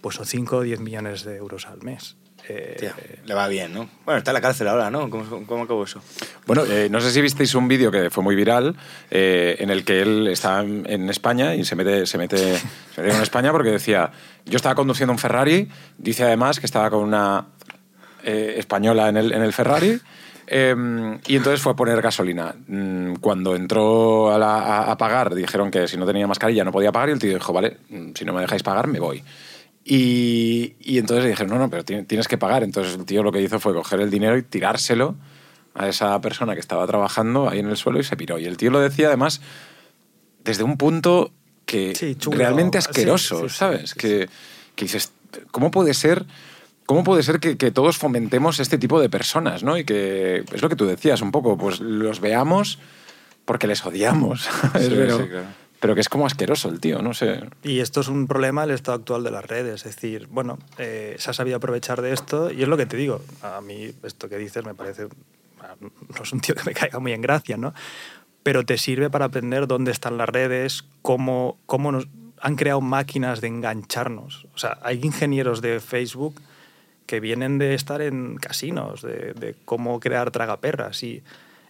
pues 0.00 0.20
5 0.22 0.56
o 0.56 0.62
10 0.62 0.80
millones 0.80 1.24
de 1.24 1.36
euros 1.36 1.66
al 1.66 1.82
mes. 1.82 2.16
Eh, 2.48 2.92
le 3.24 3.34
va 3.34 3.48
bien, 3.48 3.72
¿no? 3.72 3.88
Bueno, 4.04 4.18
está 4.18 4.30
en 4.30 4.34
la 4.34 4.40
cárcel 4.40 4.68
ahora, 4.68 4.90
¿no? 4.90 5.10
¿Cómo, 5.10 5.46
cómo 5.46 5.64
acabó 5.64 5.84
eso? 5.84 6.00
Bueno, 6.46 6.64
eh, 6.64 6.88
no 6.90 7.00
sé 7.00 7.10
si 7.10 7.20
visteis 7.20 7.54
un 7.54 7.66
vídeo 7.66 7.90
que 7.90 8.08
fue 8.08 8.22
muy 8.22 8.36
viral 8.36 8.76
eh, 9.10 9.56
en 9.58 9.70
el 9.70 9.84
que 9.84 10.02
él 10.02 10.28
está 10.28 10.60
en 10.60 11.10
España 11.10 11.56
y 11.56 11.64
se 11.64 11.74
mete, 11.74 12.06
se, 12.06 12.18
mete, 12.18 12.56
se 12.94 13.02
mete 13.02 13.16
en 13.16 13.22
España 13.22 13.50
porque 13.50 13.70
decía, 13.70 14.12
yo 14.44 14.56
estaba 14.56 14.76
conduciendo 14.76 15.12
un 15.12 15.18
Ferrari, 15.18 15.68
dice 15.98 16.22
además 16.22 16.60
que 16.60 16.66
estaba 16.66 16.90
con 16.90 17.02
una 17.02 17.46
española 18.22 19.08
en 19.08 19.16
el, 19.16 19.32
en 19.32 19.42
el 19.42 19.52
Ferrari. 19.52 20.00
Em, 20.48 21.18
y 21.26 21.36
entonces 21.36 21.60
fue 21.60 21.72
a 21.72 21.76
poner 21.76 22.00
gasolina. 22.00 22.54
Mm, 22.68 23.14
cuando 23.16 23.56
entró 23.56 24.30
a, 24.30 24.90
a, 24.90 24.96
pagar, 24.96 25.34
dijeron 25.34 25.70
que 25.70 25.88
si 25.88 25.96
no 25.96 26.06
tenía 26.06 26.26
mascarilla 26.26 26.64
no 26.64 26.72
podía 26.72 26.92
pagar 26.92 27.08
y 27.08 27.12
el 27.12 27.18
tío 27.18 27.34
dijo, 27.34 27.52
vale, 27.52 27.78
mm, 27.88 28.10
si 28.14 28.24
no 28.24 28.32
me 28.32 28.40
dejáis 28.40 28.62
pagar, 28.62 28.86
me 28.86 29.00
voy. 29.00 29.22
Y, 29.88 30.74
y 30.80 30.98
entonces 30.98 31.22
le 31.22 31.30
dijeron, 31.30 31.52
no, 31.52 31.60
no, 31.60 31.70
pero 31.70 31.84
tienes 31.84 32.26
que 32.26 32.36
pagar. 32.36 32.64
Entonces 32.64 32.96
el 32.96 33.04
tío 33.04 33.22
lo 33.22 33.30
que 33.30 33.40
hizo 33.40 33.60
fue 33.60 33.72
coger 33.72 34.00
el 34.00 34.10
dinero 34.10 34.36
y 34.36 34.42
tirárselo 34.42 35.14
a 35.74 35.86
esa 35.86 36.20
persona 36.20 36.54
que 36.54 36.60
estaba 36.60 36.84
trabajando 36.88 37.48
ahí 37.48 37.60
en 37.60 37.68
el 37.68 37.76
suelo 37.76 38.00
y 38.00 38.02
se 38.02 38.16
piró. 38.16 38.36
Y 38.40 38.46
el 38.46 38.56
tío 38.56 38.72
lo 38.72 38.80
decía 38.80 39.06
además 39.06 39.40
desde 40.42 40.64
un 40.64 40.76
punto 40.76 41.30
que 41.66 42.16
realmente 42.32 42.78
asqueroso, 42.78 43.48
¿sabes? 43.48 43.94
Que, 43.94 44.28
que, 44.74 44.84
dices, 44.86 45.12
¿cómo 45.52 45.70
puede 45.70 45.94
ser, 45.94 46.26
cómo 46.84 47.04
puede 47.04 47.22
ser 47.22 47.38
que, 47.38 47.56
que, 47.56 47.70
todos 47.70 47.96
fomentemos 47.96 48.58
este 48.58 48.78
tipo 48.78 49.00
de 49.00 49.08
personas, 49.08 49.62
¿no? 49.62 49.78
Y 49.78 49.84
que 49.84 50.44
es 50.52 50.62
lo 50.62 50.68
que 50.68 50.76
tú 50.76 50.86
decías 50.86 51.22
un 51.22 51.30
poco, 51.30 51.56
pues 51.56 51.78
los 51.78 52.18
veamos 52.18 52.80
porque 53.44 53.68
les 53.68 53.86
odiamos. 53.86 54.48
Pero, 54.72 55.28
claro 55.28 55.65
pero 55.80 55.94
que 55.94 56.00
es 56.00 56.08
como 56.08 56.26
asqueroso 56.26 56.68
el 56.68 56.80
tío, 56.80 57.02
no 57.02 57.14
sé. 57.14 57.40
Y 57.62 57.80
esto 57.80 58.00
es 58.00 58.08
un 58.08 58.26
problema 58.26 58.62
del 58.62 58.74
estado 58.74 58.98
actual 58.98 59.24
de 59.24 59.30
las 59.30 59.44
redes, 59.44 59.86
es 59.86 59.94
decir, 59.96 60.26
bueno, 60.30 60.58
eh, 60.78 61.16
se 61.18 61.30
ha 61.30 61.32
sabido 61.32 61.56
aprovechar 61.56 62.02
de 62.02 62.12
esto 62.12 62.50
y 62.50 62.62
es 62.62 62.68
lo 62.68 62.76
que 62.76 62.86
te 62.86 62.96
digo, 62.96 63.22
a 63.42 63.60
mí 63.60 63.90
esto 64.02 64.28
que 64.28 64.38
dices 64.38 64.64
me 64.64 64.74
parece, 64.74 65.04
no 65.04 66.22
es 66.22 66.32
un 66.32 66.40
tío 66.40 66.54
que 66.54 66.64
me 66.64 66.72
caiga 66.72 66.98
muy 66.98 67.12
en 67.12 67.20
gracia, 67.20 67.56
¿no? 67.56 67.74
Pero 68.42 68.64
te 68.64 68.78
sirve 68.78 69.10
para 69.10 69.26
aprender 69.26 69.66
dónde 69.66 69.90
están 69.90 70.16
las 70.16 70.28
redes, 70.28 70.84
cómo, 71.02 71.58
cómo 71.66 71.92
nos 71.92 72.08
han 72.40 72.56
creado 72.56 72.80
máquinas 72.80 73.40
de 73.40 73.48
engancharnos. 73.48 74.46
O 74.54 74.58
sea, 74.58 74.78
hay 74.82 75.00
ingenieros 75.02 75.62
de 75.62 75.80
Facebook 75.80 76.40
que 77.06 77.20
vienen 77.20 77.58
de 77.58 77.74
estar 77.74 78.02
en 78.02 78.36
casinos, 78.36 79.02
de, 79.02 79.32
de 79.34 79.54
cómo 79.64 80.00
crear 80.00 80.30
tragaperras 80.30 81.02
y 81.02 81.22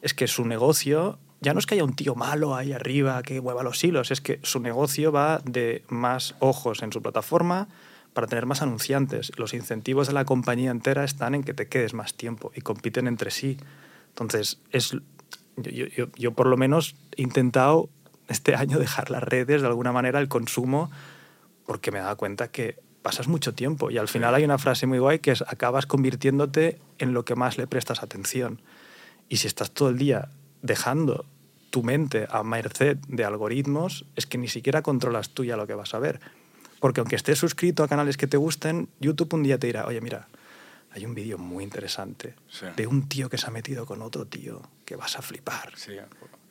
es 0.02 0.14
que 0.14 0.26
su 0.26 0.44
negocio 0.44 1.18
ya 1.40 1.52
no 1.52 1.58
es 1.58 1.66
que 1.66 1.74
haya 1.74 1.84
un 1.84 1.94
tío 1.94 2.14
malo 2.14 2.54
ahí 2.54 2.72
arriba 2.72 3.22
que 3.22 3.40
mueva 3.40 3.62
los 3.62 3.82
hilos, 3.82 4.10
es 4.10 4.20
que 4.20 4.40
su 4.42 4.60
negocio 4.60 5.12
va 5.12 5.40
de 5.44 5.84
más 5.88 6.34
ojos 6.40 6.82
en 6.82 6.92
su 6.92 7.02
plataforma 7.02 7.68
para 8.14 8.26
tener 8.26 8.46
más 8.46 8.62
anunciantes. 8.62 9.32
Los 9.36 9.52
incentivos 9.52 10.06
de 10.06 10.14
la 10.14 10.24
compañía 10.24 10.70
entera 10.70 11.04
están 11.04 11.34
en 11.34 11.44
que 11.44 11.52
te 11.52 11.68
quedes 11.68 11.92
más 11.92 12.14
tiempo 12.14 12.50
y 12.54 12.62
compiten 12.62 13.06
entre 13.06 13.30
sí. 13.30 13.58
Entonces, 14.08 14.58
es, 14.70 14.96
yo, 15.56 15.86
yo, 15.86 16.06
yo 16.16 16.32
por 16.32 16.46
lo 16.46 16.56
menos 16.56 16.96
he 17.16 17.22
intentado 17.22 17.90
este 18.28 18.54
año 18.54 18.78
dejar 18.78 19.10
las 19.10 19.22
redes, 19.22 19.60
de 19.60 19.68
alguna 19.68 19.92
manera, 19.92 20.18
el 20.18 20.28
consumo, 20.28 20.90
porque 21.66 21.90
me 21.90 21.98
he 21.98 22.02
dado 22.02 22.16
cuenta 22.16 22.48
que 22.48 22.78
pasas 23.02 23.28
mucho 23.28 23.54
tiempo 23.54 23.90
y 23.90 23.98
al 23.98 24.08
final 24.08 24.34
hay 24.34 24.44
una 24.44 24.58
frase 24.58 24.86
muy 24.86 24.98
guay 24.98 25.20
que 25.20 25.30
es 25.30 25.42
acabas 25.42 25.86
convirtiéndote 25.86 26.80
en 26.98 27.12
lo 27.12 27.24
que 27.24 27.36
más 27.36 27.56
le 27.58 27.66
prestas 27.66 28.02
atención. 28.02 28.60
Y 29.28 29.36
si 29.36 29.46
estás 29.46 29.70
todo 29.70 29.90
el 29.90 29.98
día 29.98 30.30
dejando 30.66 31.24
tu 31.70 31.82
mente 31.82 32.26
a 32.30 32.42
merced 32.42 32.96
de 33.08 33.24
algoritmos, 33.24 34.06
es 34.16 34.26
que 34.26 34.38
ni 34.38 34.48
siquiera 34.48 34.82
controlas 34.82 35.30
tú 35.30 35.44
ya 35.44 35.56
lo 35.56 35.66
que 35.66 35.74
vas 35.74 35.94
a 35.94 35.98
ver. 35.98 36.20
Porque 36.80 37.00
aunque 37.00 37.16
estés 37.16 37.38
suscrito 37.38 37.82
a 37.82 37.88
canales 37.88 38.16
que 38.16 38.26
te 38.26 38.36
gusten, 38.36 38.88
YouTube 39.00 39.34
un 39.34 39.42
día 39.42 39.58
te 39.58 39.66
dirá, 39.66 39.86
oye, 39.86 40.00
mira, 40.00 40.28
hay 40.90 41.04
un 41.04 41.14
vídeo 41.14 41.38
muy 41.38 41.64
interesante 41.64 42.34
sí. 42.48 42.66
de 42.76 42.86
un 42.86 43.08
tío 43.08 43.28
que 43.28 43.38
se 43.38 43.46
ha 43.46 43.50
metido 43.50 43.86
con 43.86 44.02
otro 44.02 44.26
tío, 44.26 44.62
que 44.84 44.96
vas 44.96 45.18
a 45.18 45.22
flipar. 45.22 45.72
Sí. 45.76 45.92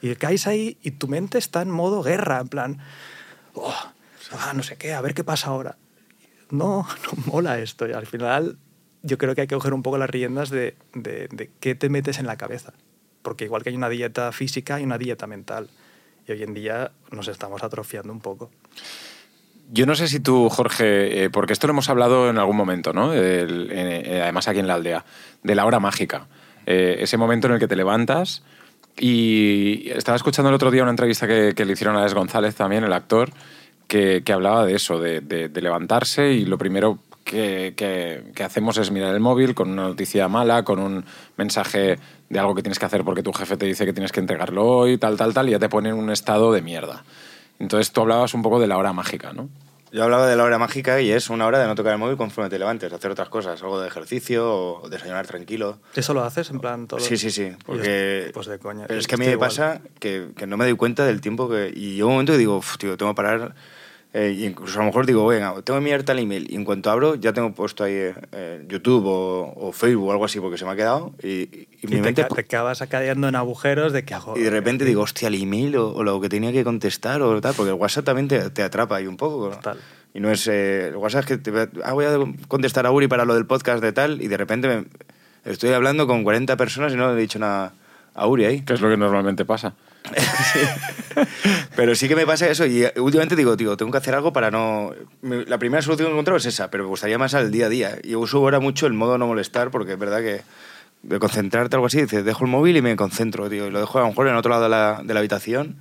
Y 0.01 0.15
caes 0.15 0.45
ahí 0.47 0.77
y 0.83 0.91
tu 0.91 1.07
mente 1.07 1.37
está 1.37 1.61
en 1.61 1.71
modo 1.71 2.03
guerra, 2.03 2.39
en 2.39 2.47
plan, 2.47 2.79
oh, 3.53 3.73
ah, 4.31 4.53
no 4.53 4.61
sé 4.61 4.77
qué, 4.77 4.93
a 4.93 5.01
ver 5.01 5.13
qué 5.13 5.23
pasa 5.23 5.47
ahora. 5.47 5.77
No, 6.51 6.87
no 7.03 7.31
mola 7.31 7.59
esto. 7.59 7.87
Y 7.87 7.93
al 7.93 8.05
final 8.05 8.57
yo 9.01 9.17
creo 9.17 9.33
que 9.33 9.41
hay 9.41 9.47
que 9.47 9.55
coger 9.55 9.73
un 9.73 9.81
poco 9.81 9.97
las 9.97 10.09
riendas 10.09 10.49
de, 10.49 10.77
de, 10.93 11.27
de 11.31 11.51
qué 11.59 11.73
te 11.73 11.89
metes 11.89 12.19
en 12.19 12.27
la 12.27 12.37
cabeza 12.37 12.73
porque 13.25 13.43
igual 13.45 13.63
que 13.63 13.69
hay 13.69 13.75
una 13.75 13.89
dieta 13.89 14.31
física, 14.31 14.75
hay 14.75 14.83
una 14.83 14.99
dieta 14.99 15.25
mental. 15.25 15.67
Y 16.27 16.31
hoy 16.31 16.43
en 16.43 16.53
día 16.53 16.91
nos 17.11 17.27
estamos 17.27 17.63
atrofiando 17.63 18.13
un 18.13 18.21
poco. 18.21 18.51
Yo 19.71 19.87
no 19.87 19.95
sé 19.95 20.07
si 20.07 20.19
tú, 20.19 20.47
Jorge, 20.49 21.25
eh, 21.25 21.29
porque 21.31 21.53
esto 21.53 21.65
lo 21.65 21.71
hemos 21.71 21.89
hablado 21.89 22.29
en 22.29 22.37
algún 22.37 22.55
momento, 22.55 22.93
¿no? 22.93 23.13
El, 23.13 23.69
eh, 23.71 24.21
además 24.21 24.47
aquí 24.47 24.59
en 24.59 24.67
la 24.67 24.75
aldea, 24.75 25.03
de 25.41 25.55
la 25.55 25.65
hora 25.65 25.79
mágica. 25.79 26.27
Eh, 26.67 26.97
ese 26.99 27.17
momento 27.17 27.47
en 27.47 27.53
el 27.53 27.59
que 27.59 27.67
te 27.67 27.75
levantas 27.75 28.43
y 28.95 29.89
estaba 29.89 30.15
escuchando 30.15 30.49
el 30.49 30.55
otro 30.55 30.69
día 30.69 30.83
una 30.83 30.91
entrevista 30.91 31.27
que, 31.27 31.53
que 31.55 31.65
le 31.65 31.73
hicieron 31.73 31.97
a 31.97 32.03
Les 32.03 32.13
González 32.13 32.53
también, 32.53 32.83
el 32.83 32.93
actor, 32.93 33.31
que, 33.87 34.21
que 34.23 34.33
hablaba 34.33 34.65
de 34.65 34.75
eso, 34.75 34.99
de, 34.99 35.21
de, 35.21 35.49
de, 35.49 35.61
levantarse 35.61 36.31
y 36.31 36.45
lo 36.45 36.57
primero 36.57 36.99
que, 37.25 37.73
que, 38.33 38.43
hacemos 38.43 38.77
es 38.77 38.91
mirar 38.91 39.13
el 39.13 39.19
móvil 39.19 39.55
con 39.55 39.71
una 39.71 39.83
noticia 39.83 40.27
mala, 40.27 40.63
con 40.63 40.79
un 40.79 41.03
mensaje 41.37 41.97
de 42.29 42.39
algo 42.39 42.55
que 42.55 42.61
tienes 42.61 42.79
que 42.79 42.85
hacer 42.85 43.03
porque 43.03 43.23
tu 43.23 43.33
jefe 43.33 43.57
te 43.57 43.65
dice 43.65 43.85
que 43.85 43.93
tienes 43.93 44.11
que 44.11 44.19
entregarlo 44.19 44.65
hoy, 44.65 44.97
tal, 44.97 45.17
tal, 45.17 45.33
tal, 45.33 45.49
y 45.49 45.51
ya 45.51 45.59
te 45.59 45.67
pone 45.67 45.89
en 45.89 45.95
un 45.95 46.11
estado 46.11 46.53
de 46.53 46.61
mierda. 46.61 47.03
Entonces 47.59 47.91
tú 47.91 48.01
hablabas 48.01 48.33
un 48.33 48.43
poco 48.43 48.59
de 48.59 48.67
la 48.67 48.77
hora 48.77 48.93
mágica, 48.93 49.33
¿no? 49.33 49.49
Yo 49.91 50.03
hablaba 50.03 50.27
de 50.27 50.35
la 50.35 50.43
hora 50.43 50.59
mágica 50.59 50.99
y 51.01 51.11
es 51.11 51.29
una 51.29 51.47
hora 51.47 51.57
de 51.59 51.67
no 51.67 51.73
tocar 51.73 51.93
el 51.93 51.99
móvil 51.99 52.17
conforme 52.17 52.49
te 52.49 52.59
levantes, 52.59 52.91
hacer 52.91 53.11
otras 53.11 53.29
cosas, 53.29 53.61
algo 53.63 53.79
de 53.79 53.87
ejercicio 53.87 54.53
o 54.53 54.89
desayunar 54.89 55.25
tranquilo. 55.25 55.79
¿Eso 55.95 56.13
lo 56.13 56.23
haces 56.23 56.49
en 56.49 56.59
plan 56.59 56.85
todo? 56.85 56.99
Sí, 56.99 57.17
sí, 57.17 57.31
sí. 57.31 57.53
Porque... 57.65 58.29
Pues 58.33 58.47
de 58.47 58.59
coña. 58.59 58.85
Pero 58.87 58.99
es 58.99 59.07
que 59.07 59.15
a 59.15 59.17
mí 59.17 59.25
me 59.25 59.31
igual. 59.31 59.49
pasa 59.49 59.81
que, 59.99 60.31
que, 60.35 60.47
no 60.47 60.57
me 60.57 60.65
doy 60.65 60.75
cuenta 60.75 61.05
del 61.05 61.21
tiempo 61.21 61.47
que... 61.47 61.71
Y 61.73 61.93
llega 61.93 62.07
un 62.07 62.11
momento 62.11 62.33
que 62.33 62.39
digo, 62.39 62.61
tío, 62.77 62.97
tengo 62.97 63.13
que 63.13 63.15
parar 63.15 63.55
eh, 64.17 64.45
incluso 64.45 64.79
a 64.79 64.83
lo 64.83 64.85
mejor 64.85 65.05
digo, 65.05 65.27
venga, 65.27 65.61
tengo 65.61 65.77
que 65.77 65.83
mirar 65.83 66.03
tal 66.03 66.19
email. 66.19 66.47
Y 66.49 66.55
en 66.55 66.63
cuanto 66.63 66.89
abro, 66.89 67.15
ya 67.15 67.33
tengo 67.33 67.53
puesto 67.53 67.83
ahí 67.83 68.13
eh, 68.31 68.65
YouTube 68.69 69.05
o, 69.07 69.53
o, 69.57 69.73
Facebook 69.73 70.07
o 70.07 70.11
algo 70.13 70.23
así, 70.23 70.39
porque 70.39 70.57
se 70.57 70.63
me 70.63 70.71
ha 70.71 70.75
quedado. 70.77 71.13
Y, 71.21 71.27
y, 71.27 71.67
y 71.81 71.87
mi 71.87 71.97
te, 71.97 72.01
mente. 72.01 72.23
Te 72.23 72.39
acabas 72.39 72.81
acadeando 72.81 73.27
en 73.27 73.35
agujeros 73.35 73.91
de 73.91 74.05
que 74.05 74.13
hago. 74.13 74.37
Y 74.37 74.43
de 74.43 74.49
repente 74.49 74.85
digo, 74.85 75.01
hostia, 75.01 75.27
el 75.27 75.35
email 75.35 75.75
o, 75.75 75.89
o, 75.93 76.01
lo 76.05 76.21
que 76.21 76.29
tenía 76.29 76.53
que 76.53 76.63
contestar 76.63 77.21
o 77.21 77.41
tal, 77.41 77.55
porque 77.55 77.71
el 77.71 77.75
WhatsApp 77.75 78.05
también 78.05 78.29
te, 78.29 78.49
te 78.51 78.63
atrapa 78.63 78.95
ahí 78.95 79.05
un 79.05 79.17
poco. 79.17 79.49
Total. 79.49 79.79
Y 80.13 80.21
no 80.21 80.31
es. 80.31 80.47
Eh, 80.47 80.87
el 80.87 80.95
WhatsApp 80.95 81.23
es 81.23 81.25
que 81.25 81.37
te, 81.37 81.51
ah, 81.83 81.91
voy 81.91 82.05
a 82.05 82.17
contestar 82.47 82.85
a 82.85 82.91
Uri 82.91 83.09
para 83.09 83.25
lo 83.25 83.33
del 83.33 83.45
podcast 83.45 83.83
de 83.83 83.91
tal, 83.91 84.21
y 84.21 84.29
de 84.29 84.37
repente 84.37 84.69
me, 84.69 84.85
estoy 85.43 85.73
hablando 85.73 86.07
con 86.07 86.23
40 86.23 86.55
personas 86.55 86.93
y 86.93 86.95
no 86.95 87.11
le 87.11 87.17
he 87.17 87.21
dicho 87.21 87.37
nada 87.37 87.73
a 88.13 88.27
Uri 88.27 88.45
ahí. 88.45 88.61
Que 88.61 88.75
es 88.75 88.79
lo 88.79 88.89
que 88.89 88.95
normalmente 88.95 89.43
pasa. 89.43 89.75
Pero 91.75 91.95
sí 91.95 92.07
que 92.07 92.15
me 92.15 92.25
pasa 92.25 92.49
eso 92.49 92.65
y 92.65 92.85
últimamente 92.97 93.35
digo, 93.35 93.55
tío, 93.57 93.77
tengo 93.77 93.91
que 93.91 93.97
hacer 93.97 94.15
algo 94.15 94.33
para 94.33 94.51
no... 94.51 94.91
La 95.21 95.57
primera 95.57 95.81
solución 95.81 96.07
que 96.07 96.11
he 96.11 96.13
encontrado 96.13 96.37
es 96.37 96.45
esa, 96.45 96.69
pero 96.69 96.83
me 96.83 96.89
gustaría 96.89 97.17
más 97.17 97.33
al 97.33 97.51
día 97.51 97.67
a 97.67 97.69
día. 97.69 97.97
Y 98.03 98.15
uso 98.15 98.37
ahora 98.37 98.59
mucho 98.59 98.87
el 98.87 98.93
modo 98.93 99.17
no 99.17 99.27
molestar 99.27 99.71
porque 99.71 99.93
es 99.93 99.99
verdad 99.99 100.19
que 100.19 100.41
de 101.03 101.19
concentrarte 101.19 101.75
algo 101.75 101.85
así, 101.85 102.01
dices, 102.01 102.25
dejo 102.25 102.45
el 102.45 102.51
móvil 102.51 102.77
y 102.77 102.81
me 102.81 102.95
concentro, 102.95 103.49
tío, 103.49 103.67
y 103.67 103.71
lo 103.71 103.79
dejo 103.79 103.99
a 103.99 104.01
lo 104.01 104.07
mejor 104.09 104.27
en 104.27 104.35
otro 104.35 104.49
lado 104.49 104.63
de 104.63 104.69
la, 104.69 105.01
de 105.03 105.13
la 105.13 105.19
habitación. 105.19 105.75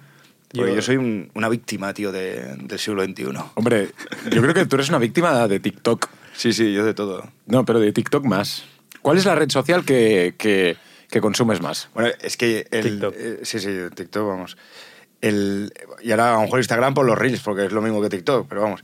Porque 0.52 0.70
yo, 0.70 0.76
yo 0.76 0.82
soy 0.82 0.96
un, 0.96 1.30
una 1.34 1.48
víctima, 1.48 1.92
tío, 1.94 2.12
de, 2.12 2.56
del 2.58 2.78
siglo 2.78 3.02
XXI. 3.04 3.26
Hombre, 3.54 3.90
yo 4.30 4.40
creo 4.42 4.54
que 4.54 4.66
tú 4.66 4.76
eres 4.76 4.88
una 4.88 4.98
víctima 4.98 5.48
de 5.48 5.58
TikTok. 5.58 6.08
Sí, 6.34 6.52
sí, 6.52 6.72
yo 6.72 6.84
de 6.84 6.94
todo. 6.94 7.28
No, 7.46 7.64
pero 7.64 7.80
de 7.80 7.92
TikTok 7.92 8.24
más. 8.24 8.64
¿Cuál 9.02 9.18
es 9.18 9.24
la 9.24 9.34
red 9.34 9.50
social 9.50 9.84
que, 9.84 10.34
que, 10.38 10.76
que 11.14 11.20
consumes 11.20 11.62
más? 11.62 11.88
Bueno, 11.94 12.11
es 12.20 12.37
que 12.37 12.66
el, 12.72 12.83
TikTok. 12.83 13.14
Eh, 13.16 13.38
sí, 13.44 13.61
sí, 13.61 13.70
TikTok, 13.94 14.27
vamos. 14.27 14.57
El, 15.20 15.72
y 16.03 16.11
ahora 16.11 16.33
a 16.33 16.35
lo 16.35 16.42
mejor 16.42 16.59
Instagram 16.59 16.92
por 16.92 17.07
los 17.07 17.16
reels, 17.16 17.40
porque 17.40 17.66
es 17.66 17.72
lo 17.72 17.81
mismo 17.81 18.03
que 18.03 18.09
TikTok, 18.09 18.48
pero 18.48 18.62
vamos. 18.62 18.83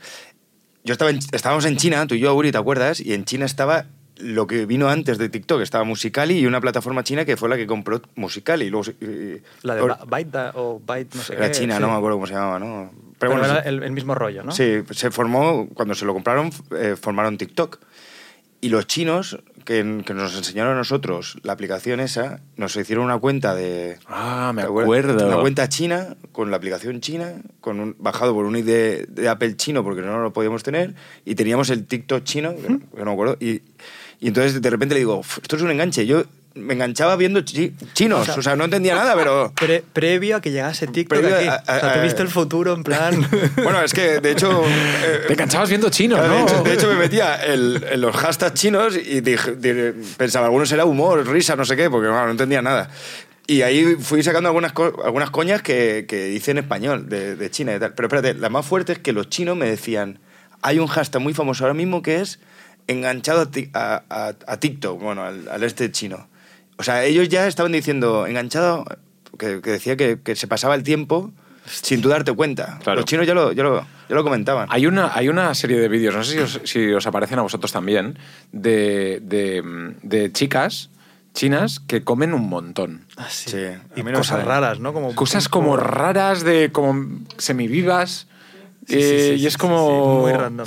Yo 0.85 0.93
estaba 0.93 1.11
en, 1.11 1.19
estábamos 1.33 1.65
en 1.65 1.77
China, 1.77 2.07
tú 2.07 2.15
y 2.15 2.21
yo, 2.21 2.33
Uri, 2.33 2.53
¿te 2.53 2.59
acuerdas? 2.59 3.01
Y 3.01 3.15
en 3.15 3.25
China 3.25 3.47
estaba 3.47 3.87
lo 4.17 4.47
que 4.47 4.65
vino 4.65 4.89
antes 4.89 5.19
de 5.19 5.29
TikTok, 5.29 5.61
estaba 5.61 5.83
Musicali 5.83 6.39
y 6.39 6.47
una 6.47 6.61
plataforma 6.61 7.03
china 7.03 7.25
que 7.25 7.37
fue 7.37 7.49
la 7.49 7.57
que 7.57 7.67
compró 7.67 8.01
Musicali. 8.15 8.67
Y 8.67 8.71
luego, 8.71 8.89
y, 9.01 9.43
la 9.63 9.75
de 9.75 9.95
Byte 10.07 10.53
o 10.55 10.81
Byte, 10.87 11.15
no 11.17 11.23
sé 11.23 11.35
Era 11.35 11.47
qué, 11.49 11.59
China, 11.59 11.77
sí. 11.77 11.83
no 11.83 11.89
me 11.89 11.95
acuerdo 11.95 12.17
cómo 12.17 12.27
se 12.29 12.35
llamaba, 12.35 12.61
¿no? 12.61 12.93
Pero, 13.19 13.33
Pero 13.33 13.33
bueno, 13.33 13.47
era 13.47 13.59
el, 13.69 13.83
el, 13.83 13.91
mismo 13.91 14.15
rollo, 14.15 14.45
¿no? 14.45 14.53
Sí, 14.53 14.83
se 14.93 15.11
formó, 15.11 15.69
cuando 15.75 15.97
se 15.97 16.05
lo 16.05 16.13
compraron, 16.13 16.53
eh, 16.79 16.95
formaron 17.01 17.39
TikTok. 17.39 17.81
Y 18.61 18.69
los 18.69 18.87
chinos, 18.87 19.39
que, 19.65 20.03
que 20.05 20.15
nos 20.15 20.37
enseñaron 20.37 20.75
a 20.75 20.77
nosotros 20.77 21.39
la 21.43 21.53
aplicación 21.53 22.01
esa, 22.01 22.41
nos 22.57 22.75
hicieron 22.77 23.05
una 23.05 23.19
cuenta 23.19 23.55
de... 23.55 23.99
Ah, 24.07 24.53
me 24.55 24.63
acuerdo. 24.63 24.89
Una 25.27 25.41
cuenta 25.41 25.69
china, 25.69 26.17
con 26.33 26.51
la 26.51 26.57
aplicación 26.57 27.01
china, 27.01 27.35
con 27.61 27.81
un, 27.81 27.97
bajado 27.99 28.35
por 28.35 28.45
un 28.47 28.57
ID 28.57 28.65
de, 28.65 29.07
de 29.09 29.29
Apple 29.29 29.57
chino, 29.57 29.83
porque 29.85 30.03
no 30.03 30.19
lo 30.21 30.33
podíamos 30.33 30.63
tener, 30.63 30.95
y 31.25 31.35
teníamos 31.35 31.71
el 31.71 31.87
TikTok 31.87 32.25
chino, 32.25 32.55
que, 32.57 32.69
no- 32.69 32.81
que 32.81 32.99
no 32.99 33.05
me 33.07 33.13
acuerdo, 33.13 33.37
y, 33.41 33.63
y 34.21 34.29
entonces 34.29 34.61
de 34.61 34.71
repente 34.71 34.95
le 34.95 35.01
digo, 35.01 35.19
"Uf, 35.19 35.39
esto 35.43 35.57
es 35.57 35.63
un 35.63 35.71
enganche. 35.71 36.05
Yo 36.07 36.25
me 36.55 36.75
enganchaba 36.75 37.17
viendo 37.17 37.41
chi- 37.43 37.73
chinos, 37.95 38.29
o 38.31 38.43
sea, 38.43 38.57
no 38.57 38.65
entendía 38.65 38.95
nada, 38.95 39.15
pero... 39.15 39.53
Pre- 39.59 39.85
previo 39.93 40.37
a 40.37 40.41
que 40.41 40.51
llegase 40.51 40.87
TikTok 40.87 41.19
Previo 41.21 41.37
aquí. 41.37 41.47
a- 41.47 41.55
a- 41.55 41.77
o 41.77 41.81
sea, 41.81 41.93
a- 41.95 42.03
viste 42.03 42.23
el 42.23 42.29
futuro 42.29 42.73
en 42.75 42.83
plan... 42.83 43.25
Bueno, 43.63 43.81
es 43.83 43.93
que 43.93 44.21
de 44.21 44.33
hecho... 44.33 44.63
eh, 44.67 45.23
Te 45.29 45.33
enganchabas 45.35 45.69
viendo 45.69 45.89
chino, 45.91 46.17
Claro, 46.17 46.31
¿no? 46.31 46.37
de, 46.39 46.43
hecho, 46.45 46.63
de 46.65 46.73
hecho, 46.75 46.89
me 46.89 46.95
metía 46.97 47.37
el- 47.37 47.85
en 47.91 48.01
los 48.01 48.17
hashtags 48.17 48.55
chinos 48.55 48.97
y 48.97 49.21
dije- 49.21 49.55
dije- 49.57 49.95
pensaba, 50.17 50.47
algunos 50.47 50.71
era 50.73 50.85
humor, 50.85 51.27
risa, 51.29 51.55
no 51.57 51.65
sé 51.65 51.77
qué, 51.77 51.89
porque 51.89 52.09
bueno, 52.09 52.25
no 52.27 52.31
entendía 52.33 52.63
nada. 52.63 52.91
Y 53.47 53.63
ahí 53.63 53.97
fui 53.99 54.23
sacando 54.23 54.49
algunas, 54.49 54.73
co- 54.73 55.03
algunas 55.05 55.31
coñas 55.31 55.61
que, 55.63 56.05
que 56.09 56.31
hice 56.31 56.53
en 56.53 56.59
español, 56.59 57.09
de, 57.09 57.35
de 57.37 57.51
China 57.51 57.75
y 57.75 57.81
tal. 57.81 57.95
Pero 57.95 58.07
espérate, 58.07 58.35
la 58.35 58.49
más 58.49 58.65
fuerte 58.65 58.93
es 58.93 58.99
que 59.01 59.13
los 59.13 59.29
chinos 59.29 59.57
me 59.57 59.69
decían, 59.69 60.21
hay 60.63 60.79
un 60.79 60.87
hashtag 60.87 61.21
muy 61.21 61.35
famoso 61.35 61.65
ahora 61.65 61.75
mismo 61.75 62.01
que 62.03 62.21
es 62.21 62.39
enganchado 62.87 63.43
a, 63.75 63.79
a- 63.79 64.03
a- 64.29 64.35
a 64.47 64.57
TikTok, 64.61 65.01
bueno, 65.01 65.25
al, 65.25 65.49
al 65.49 65.63
este 65.65 65.91
chino. 65.91 66.29
O 66.81 66.83
sea, 66.83 67.05
ellos 67.05 67.29
ya 67.29 67.47
estaban 67.47 67.73
diciendo, 67.73 68.27
enganchado, 68.27 68.87
que, 69.39 69.61
que 69.61 69.71
decía 69.71 69.97
que, 69.97 70.19
que 70.25 70.35
se 70.35 70.47
pasaba 70.47 70.75
el 70.75 70.83
tiempo 70.83 71.31
sin 71.67 72.01
tú 72.01 72.09
darte 72.09 72.33
cuenta. 72.33 72.79
Claro. 72.83 73.01
Los 73.01 73.05
chinos 73.05 73.27
ya 73.27 73.35
lo, 73.35 73.53
ya 73.53 73.63
lo, 73.63 73.81
ya 73.81 74.15
lo 74.15 74.25
comentaban. 74.25 74.67
Hay 74.71 74.87
una, 74.87 75.13
hay 75.15 75.29
una 75.29 75.55
serie 75.55 75.79
de 75.79 75.89
vídeos, 75.89 76.15
no 76.15 76.25
sé 76.25 76.33
si 76.33 76.39
os, 76.39 76.61
si 76.65 76.93
os 76.93 77.07
aparecen 77.07 77.39
a 77.39 77.43
vosotros 77.43 77.71
también, 77.71 78.19
de, 78.51 79.21
de, 79.23 79.63
de 80.03 80.33
chicas 80.33 80.89
chinas 81.35 81.81
que 81.81 82.03
comen 82.03 82.33
un 82.33 82.49
montón. 82.49 83.05
Ah, 83.19 83.29
sí. 83.29 83.51
Sí, 83.51 83.59
a 83.59 83.83
Y 83.95 84.03
mí 84.03 84.05
no 84.05 84.13
me 84.13 84.13
cosas 84.15 84.43
raras, 84.43 84.81
¿no? 84.81 84.95
Como, 84.95 85.15
Cosas 85.15 85.51
como 85.51 85.77
raras, 85.77 86.43
de 86.45 86.73
como 86.73 87.21
semivivas. 87.37 88.27
Sí, 88.89 88.95
sí, 88.95 88.99
eh, 89.03 89.35
sí, 89.37 89.43
y 89.43 89.47
es 89.47 89.59
como... 89.59 89.87
sí, 89.87 90.23
muy 90.23 90.33
random. 90.33 90.67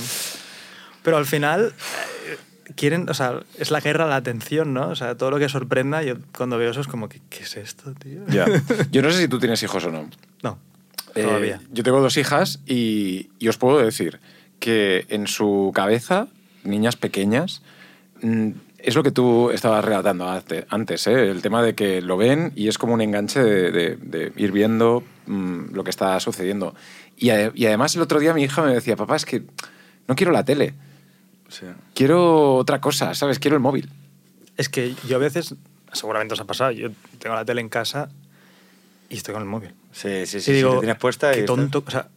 Pero 1.02 1.17
al 1.17 1.26
final 1.26 1.73
eh, 2.28 2.38
quieren, 2.76 3.10
o 3.10 3.13
sea, 3.13 3.41
es 3.60 3.71
la 3.71 3.80
guerra 3.82 4.06
a 4.06 4.08
la 4.08 4.15
atención, 4.15 4.73
¿no? 4.73 4.89
O 4.89 4.95
sea, 4.95 5.15
todo 5.15 5.32
lo 5.32 5.39
que 5.39 5.49
sorprenda, 5.49 6.02
yo 6.04 6.15
cuando 6.36 6.58
veo 6.58 6.71
eso 6.71 6.82
es 6.82 6.88
como, 6.88 7.10
¿qué, 7.10 7.19
qué 7.30 7.43
es 7.43 7.58
esto, 7.58 7.93
tío? 7.93 8.21
Ya. 8.28 8.45
Yo 8.91 9.02
no 9.02 9.12
sé 9.12 9.19
si 9.19 9.28
tú 9.28 9.39
tienes 9.39 9.62
hijos 9.63 9.84
o 9.86 9.91
no. 9.91 10.10
No, 10.41 10.58
Eh, 11.15 11.23
todavía. 11.23 11.62
yo 11.71 11.84
tengo 11.84 11.99
dos 12.02 12.17
hijas 12.17 12.60
y, 12.65 13.30
y 13.39 13.47
os 13.47 13.58
puedo 13.58 13.78
decir 13.80 14.19
que 14.60 15.06
en 15.10 15.28
su 15.28 15.71
cabeza, 15.76 16.28
niñas 16.63 16.95
pequeñas, 16.95 17.62
mm, 18.21 18.49
es 18.80 18.95
lo 18.95 19.04
que 19.04 19.12
tú 19.12 19.49
estabas 19.52 19.84
relatando 19.86 20.28
ante- 20.30 20.65
antes, 20.69 21.08
¿eh? 21.08 21.30
el 21.30 21.41
tema 21.41 21.62
de 21.63 21.73
que 21.76 22.02
lo 22.02 22.17
ven 22.17 22.52
y 22.56 22.67
es 22.67 22.78
como 22.78 22.93
un 22.93 23.02
enganche 23.02 23.41
de, 23.41 23.71
de- 23.71 23.95
de 23.97 24.34
ir 24.36 24.52
viendo 24.52 25.04
mm, 25.28 25.73
lo 25.73 25.84
que 25.84 25.89
está 25.89 26.19
sucediendo. 26.19 26.76
Y, 27.17 27.28
y 27.32 27.65
además 27.65 27.95
el 27.95 28.02
otro 28.02 28.19
día 28.19 28.34
mi 28.34 28.43
hija 28.43 28.62
me 28.63 28.73
decía, 28.73 28.95
papá, 28.97 29.15
es 29.15 29.26
que 29.26 29.43
no 30.08 30.15
quiero 30.15 30.32
la 30.34 30.43
tele, 30.43 30.73
Sí. 31.49 31.65
quiero 31.93 32.56
otra 32.56 32.82
cosa, 32.82 33.13
¿sabes? 33.15 33.39
Quiero 33.39 33.56
el 33.56 33.62
móvil. 33.62 33.89
Es 34.58 34.69
que 34.69 34.95
yo 35.08 35.15
a 35.17 35.19
veces, 35.19 35.56
seguramente 35.91 36.34
os 36.34 36.39
ha 36.39 36.45
pasado, 36.45 36.71
yo 36.71 36.89
tengo 37.19 37.36
la 37.36 37.45
tele 37.45 37.62
en 37.62 37.69
casa 37.69 38.10
y 39.10 39.17
estoy 39.17 39.34
con 39.34 39.43
el 39.43 39.49
móvil. 39.49 39.73
Sí, 39.91 40.25
sí, 40.25 40.27
sí. 40.27 40.38
y 40.38 40.41
sí, 40.41 40.51
digo, 40.53 40.73
la 40.75 40.79
tienes 40.79 40.97
puesta 40.97 41.32
y 41.32 41.36
qué 41.36 41.39
está- 41.41 41.56
tonto, 41.56 41.84
o 41.86 41.91
sea, 41.91 42.08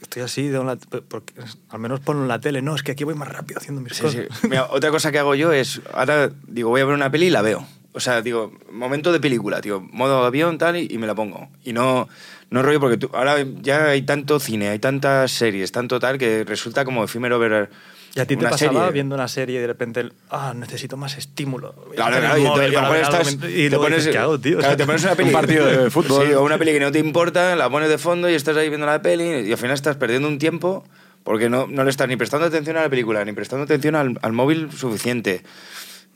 estoy 0.00 0.22
así, 0.22 0.48
de 0.48 0.58
una, 0.58 0.76
porque, 0.76 1.34
al 1.68 1.78
menos 1.78 2.00
ponlo 2.00 2.22
en 2.22 2.28
la 2.28 2.40
tele. 2.40 2.62
No, 2.62 2.74
es 2.74 2.82
que 2.82 2.92
aquí 2.92 3.04
voy 3.04 3.14
más 3.14 3.28
rápido 3.28 3.58
haciendo 3.58 3.80
mis 3.80 3.94
Sí, 3.94 4.02
cosas. 4.02 4.26
sí. 4.40 4.48
Mira, 4.48 4.66
otra 4.70 4.90
cosa 4.90 5.12
que 5.12 5.18
hago 5.18 5.34
yo 5.34 5.52
es, 5.52 5.80
ahora 5.92 6.30
digo, 6.48 6.70
voy 6.70 6.80
a 6.80 6.84
ver 6.84 6.94
una 6.94 7.10
peli 7.10 7.26
y 7.26 7.30
la 7.30 7.42
veo. 7.42 7.66
O 7.92 7.98
sea, 8.00 8.22
digo, 8.22 8.52
momento 8.72 9.12
de 9.12 9.18
película, 9.20 9.60
tío, 9.60 9.80
modo 9.80 10.24
avión, 10.24 10.58
tal, 10.58 10.76
y, 10.76 10.86
y 10.90 10.98
me 10.98 11.06
la 11.08 11.14
pongo. 11.14 11.48
Y 11.64 11.72
no, 11.72 12.08
no 12.50 12.62
rollo 12.62 12.78
porque 12.80 12.96
tú- 12.96 13.10
ahora 13.12 13.44
ya 13.62 13.86
hay 13.86 14.02
tanto 14.02 14.38
cine, 14.40 14.68
hay 14.68 14.78
tantas 14.78 15.32
series, 15.32 15.70
tanto 15.72 15.98
tal, 15.98 16.16
que 16.18 16.44
resulta 16.44 16.84
como 16.84 17.02
efímero 17.04 17.38
ver 17.40 17.68
Y 18.14 18.20
a 18.20 18.26
ti 18.26 18.36
te 18.36 18.44
pasaba 18.44 18.72
serie. 18.72 18.92
viendo 18.92 19.14
una 19.14 19.28
serie 19.28 19.58
y 19.58 19.60
de 19.60 19.66
repente, 19.68 20.08
ah, 20.30 20.52
necesito 20.56 20.96
más 20.96 21.16
estímulo. 21.16 21.74
Claro, 21.94 22.16
claro, 22.18 22.38
y, 22.38 22.42
móvil 22.42 22.74
estás- 23.00 23.34
y 23.48 23.70
te 23.70 23.76
pones, 23.76 23.98
dices, 23.98 24.12
¿qué 24.12 24.18
hago, 24.18 24.38
tío? 24.40 24.58
claro, 24.58 24.76
te 24.76 24.84
pones 24.86 25.02
una 25.04 25.14
peli. 25.14 25.28
Un 25.28 25.32
partido 25.32 25.66
de 25.66 25.90
fútbol. 25.90 26.26
Sí, 26.26 26.32
o 26.34 26.42
una 26.42 26.58
peli 26.58 26.72
que 26.72 26.80
no 26.80 26.90
te 26.90 26.98
importa, 26.98 27.54
la 27.54 27.70
pones 27.70 27.88
de 27.88 27.98
fondo 27.98 28.28
y 28.28 28.34
estás 28.34 28.56
ahí 28.56 28.68
viendo 28.68 28.86
la 28.86 29.00
peli 29.00 29.48
y 29.48 29.52
al 29.52 29.58
final 29.58 29.74
estás 29.74 29.96
perdiendo 29.96 30.26
un 30.26 30.38
tiempo 30.38 30.84
porque 31.22 31.48
no, 31.48 31.66
no 31.68 31.84
le 31.84 31.90
estás 31.90 32.08
ni 32.08 32.16
prestando 32.16 32.46
atención 32.46 32.76
a 32.78 32.82
la 32.82 32.88
película, 32.88 33.24
ni 33.24 33.32
prestando 33.32 33.64
atención 33.64 33.94
al, 33.94 34.18
al 34.22 34.32
móvil 34.32 34.72
suficiente. 34.72 35.42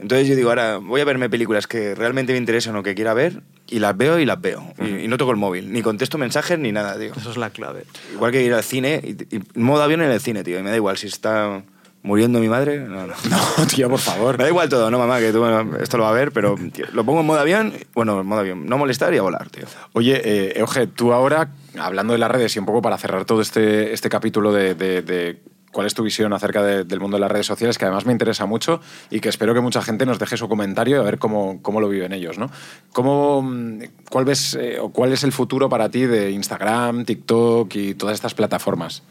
Entonces 0.01 0.27
yo 0.27 0.35
digo, 0.35 0.49
ahora 0.49 0.79
voy 0.79 1.01
a 1.01 1.05
verme 1.05 1.31
películas 1.31 1.69
que 1.69 1.95
realmente 1.95 2.33
me 2.33 2.39
interesan 2.39 2.75
o 2.75 2.83
que 2.83 2.97
quiera 2.97 3.15
ver 3.15 3.43
y 3.69 3.79
las 3.79 3.97
veo 3.97 4.19
y 4.19 4.25
las 4.27 4.41
veo. 4.41 4.75
Y, 4.83 5.05
y 5.05 5.09
no 5.09 5.17
toco 5.17 5.31
el 5.31 5.37
móvil, 5.37 5.73
ni 5.73 5.83
contesto 5.83 6.19
mensajes 6.19 6.59
ni 6.59 6.73
nada, 6.73 6.99
tío. 6.99 7.13
Eso 7.17 7.31
es 7.31 7.37
la 7.37 7.51
clave. 7.51 7.85
Igual 8.13 8.33
que 8.33 8.43
ir 8.43 8.53
al 8.53 8.65
cine, 8.65 9.01
y, 9.05 9.37
y 9.37 9.41
modo 9.55 9.85
avión 9.85 10.03
en 10.03 10.11
el 10.11 10.21
cine, 10.21 10.43
tío. 10.43 10.59
Y 10.59 10.63
me 10.65 10.71
da 10.71 10.77
igual 10.77 10.97
si 10.97 11.07
está 11.07 11.63
muriendo 12.05 12.39
mi 12.39 12.49
madre. 12.49 12.79
No, 12.79 13.07
no. 13.09 13.15
No, 13.59 13.67
tío, 13.67 13.89
por 13.91 13.99
favor. 13.99 14.39
Me 14.39 14.45
da 14.45 14.51
igual 14.51 14.69
todo, 14.69 14.89
no 14.91 14.99
mamá, 14.99 15.19
que 15.19 15.33
tú 15.33 15.45
esto 15.81 15.97
lo 15.99 16.05
va 16.05 16.11
a 16.11 16.13
ver, 16.13 16.31
pero 16.31 16.55
tío, 16.73 16.87
lo 16.93 17.05
pongo 17.05 17.21
en 17.21 17.27
modo 17.27 17.41
avión, 17.41 17.73
bueno, 17.95 18.21
en 18.21 18.27
modo 18.27 18.41
avión, 18.41 18.67
no 18.67 18.79
molestar 18.79 19.13
y 19.15 19.19
a 19.19 19.23
volar, 19.23 19.51
tío. 19.51 19.65
Oye, 19.95 20.21
eh, 20.25 20.53
Euge, 20.61 20.87
tú 20.87 21.13
ahora, 21.13 21.49
hablando 21.79 22.13
de 22.13 22.19
las 22.21 22.31
redes 22.31 22.55
y 22.55 22.61
un 22.61 22.67
poco 22.67 22.81
para 22.83 22.97
cerrar 22.99 23.25
todo 23.25 23.41
este, 23.41 23.93
este 23.93 24.09
capítulo 24.09 24.53
de, 24.53 24.75
de- 24.77 25.03
de 25.03 25.41
cuál 25.73 25.87
es 25.89 25.95
tu 25.95 26.05
visión 26.05 26.33
acerca 26.33 26.63
de- 26.63 26.85
del 26.85 27.01
mundo 27.01 27.17
de 27.17 27.21
las 27.23 27.33
redes 27.33 27.47
sociales, 27.47 27.79
que 27.79 27.85
además 27.85 28.07
me 28.07 28.13
interesa 28.13 28.47
mucho 28.47 28.81
y 29.11 29.19
que 29.19 29.29
espero 29.29 29.55
que 29.55 29.61
mucha 29.61 29.83
gente 29.83 30.07
nos 30.07 30.21
deje 30.21 30.37
su 30.37 30.49
comentario 30.49 31.01
a 31.01 31.05
ver 31.05 31.19
cómo, 31.19 31.61
cómo 31.63 31.81
lo 31.81 31.89
viven 31.89 32.13
ellos, 32.13 32.39
¿no? 32.39 32.49
¿Cómo, 32.93 33.43
mm, 33.43 33.79
¿Cuál 34.09 34.25
ves 34.25 34.57
eh, 34.61 34.79
o 34.81 34.91
cuál 34.91 35.13
es 35.13 35.25
el 35.25 35.33
futuro 35.33 35.69
para 35.69 35.89
ti 35.89 36.07
de 36.07 36.31
Instagram, 36.31 37.05
TikTok 37.05 37.75
y 37.75 37.95
todas 37.95 38.15
estas 38.15 38.35
plataformas? 38.35 39.03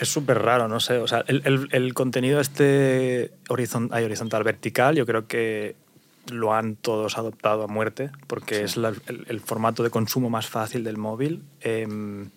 Es 0.00 0.08
súper 0.08 0.38
raro, 0.40 0.66
no 0.66 0.80
sé. 0.80 0.96
O 0.98 1.06
sea, 1.06 1.24
el, 1.28 1.42
el- 1.44 1.68
el 1.72 1.94
contenido 1.94 2.40
este 2.40 3.30
horizon- 3.48 3.88
ay, 3.92 4.04
horizontal, 4.04 4.42
vertical, 4.44 4.96
yo 4.96 5.04
creo 5.06 5.26
que 5.28 5.76
lo 6.32 6.54
han 6.54 6.76
todos 6.76 7.18
adoptado 7.18 7.62
a 7.62 7.66
muerte 7.66 8.10
porque 8.26 8.62
es 8.62 8.76
la- 8.76 8.94
el, 9.06 9.26
el 9.28 9.40
formato 9.40 9.82
de 9.82 9.90
consumo 9.90 10.30
más 10.30 10.46
fácil 10.46 10.84
del 10.84 10.96
móvil. 10.96 11.42
Em, 11.60 12.30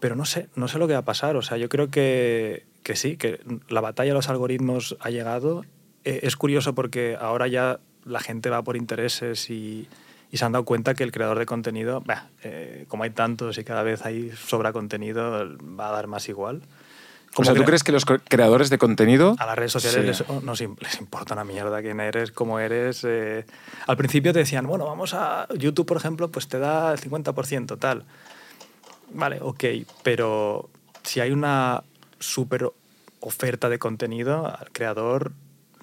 pero 0.00 0.16
no 0.16 0.24
sé, 0.24 0.48
no 0.56 0.68
sé 0.68 0.78
lo 0.78 0.86
que 0.86 0.92
va 0.94 1.00
a 1.00 1.04
pasar. 1.04 1.36
O 1.36 1.42
sea, 1.42 1.56
yo 1.56 1.68
creo 1.68 1.90
que, 1.90 2.64
que 2.82 2.96
sí, 2.96 3.16
que 3.16 3.40
la 3.68 3.80
batalla 3.80 4.10
de 4.10 4.14
los 4.14 4.28
algoritmos 4.28 4.96
ha 5.00 5.10
llegado. 5.10 5.64
Eh, 6.04 6.20
es 6.24 6.36
curioso 6.36 6.74
porque 6.74 7.16
ahora 7.18 7.46
ya 7.48 7.78
la 8.04 8.20
gente 8.20 8.50
va 8.50 8.62
por 8.62 8.76
intereses 8.76 9.48
y, 9.48 9.88
y 10.34 10.36
se 10.36 10.44
han 10.44 10.50
dado 10.50 10.64
cuenta 10.64 10.94
que 10.94 11.04
el 11.04 11.12
creador 11.12 11.38
de 11.38 11.46
contenido, 11.46 12.00
bah, 12.04 12.26
eh, 12.42 12.86
como 12.88 13.04
hay 13.04 13.10
tantos 13.10 13.56
y 13.56 13.62
cada 13.62 13.84
vez 13.84 14.04
hay 14.04 14.32
sobra 14.32 14.72
contenido, 14.72 15.56
va 15.78 15.90
a 15.90 15.92
dar 15.92 16.08
más 16.08 16.28
igual. 16.28 16.60
O 17.36 17.44
sea, 17.44 17.54
¿tú 17.54 17.62
crees 17.62 17.84
que 17.84 17.92
los 17.92 18.04
cre- 18.04 18.20
creadores 18.28 18.68
de 18.68 18.76
contenido... 18.78 19.36
a 19.38 19.46
las 19.46 19.56
redes 19.56 19.70
sociales 19.70 20.16
Sí. 20.18 20.24
les, 20.24 20.30
oh, 20.30 20.40
im- 20.42 20.76
les 20.80 20.98
importa 21.00 21.34
una 21.34 21.44
mierda 21.44 21.80
quién 21.82 22.00
eres, 22.00 22.32
cómo 22.32 22.58
eres. 22.58 23.04
eh. 23.04 23.46
Al 23.86 23.96
principio 23.96 24.32
te 24.32 24.40
decían, 24.40 24.66
bueno, 24.66 24.86
vamos 24.86 25.14
a 25.14 25.46
YouTube, 25.56 25.86
por 25.86 25.98
ejemplo, 25.98 26.28
pues 26.32 26.48
te 26.48 26.58
da 26.58 26.90
el 26.92 26.98
50%, 26.98 27.78
tal. 27.78 28.02
Vale, 29.12 29.38
ok, 29.40 29.64
pero 30.02 30.68
si 31.04 31.20
hay 31.20 31.30
una 31.30 31.84
súper 32.18 32.68
oferta 33.20 33.68
de 33.68 33.78
contenido, 33.78 34.46
al 34.48 34.70
creador 34.72 35.30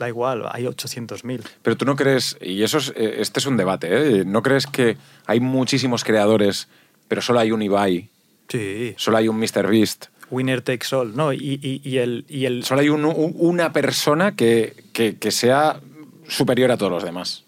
da 0.02 0.10
igual, 0.10 0.44
hay 0.52 0.66
800.000. 0.66 1.42
Pero 1.62 1.78
tú 1.78 1.86
no 1.86 1.96
crees, 1.96 2.38
y 2.42 2.64
eso 2.64 2.80
es, 2.80 2.90
eh, 2.98 3.16
este 3.20 3.40
es 3.40 3.46
un 3.46 3.56
debate, 3.56 3.88
¿eh? 4.20 4.26
¿no 4.26 4.42
crees 4.44 4.68
que 4.68 4.98
hay 5.26 5.40
muchísimos 5.40 6.04
creadores, 6.04 6.68
pero 7.08 7.22
solo 7.22 7.40
hay 7.40 7.52
un 7.52 7.62
Ibai, 7.62 8.10
Sí. 8.50 8.94
solo 8.98 9.18
hay 9.18 9.28
un 9.30 9.38
MrBeast, 9.40 10.08
Winner 10.30 10.62
takes 10.62 10.94
all, 10.96 11.14
¿no? 11.16 11.34
Y, 11.34 11.60
y- 11.62 11.82
y 11.84 11.98
el, 11.98 12.24
y 12.30 12.46
el, 12.46 12.64
solo 12.64 12.80
hay 12.82 12.88
un- 12.90 13.04
un- 13.04 13.36
una 13.38 13.74
persona 13.74 14.34
que, 14.36 14.74
que- 14.94 15.18
que 15.18 15.30
sea 15.32 15.80
superior 16.28 16.72
a 16.72 16.78
todos 16.78 16.92
los 16.92 17.04
demás? 17.04 17.44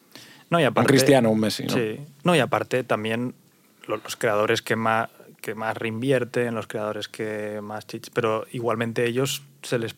No, 0.50 0.60
y 0.60 0.66
aparte, 0.66 0.90
Cristiano, 0.90 1.32
un 1.32 1.40
Messi, 1.40 1.64
¿no? 1.64 1.74
Sí. 1.74 1.98
No, 2.26 2.36
y 2.36 2.40
aparte 2.40 2.84
también 2.84 3.34
lo- 3.88 3.98
los, 3.98 4.16
creadores 4.18 4.62
que 4.62 4.76
más, 4.76 5.10
que 5.42 5.56
más 5.56 5.78
reinvierten, 5.78 6.54
los 6.56 6.68
creadores 6.68 7.08
que 7.08 7.60
más 7.62 7.88
chich, 7.88 8.10
pero 8.14 8.46
igualmente 8.52 9.06
ellos 9.06 9.44
se 9.62 9.80
les... 9.80 9.96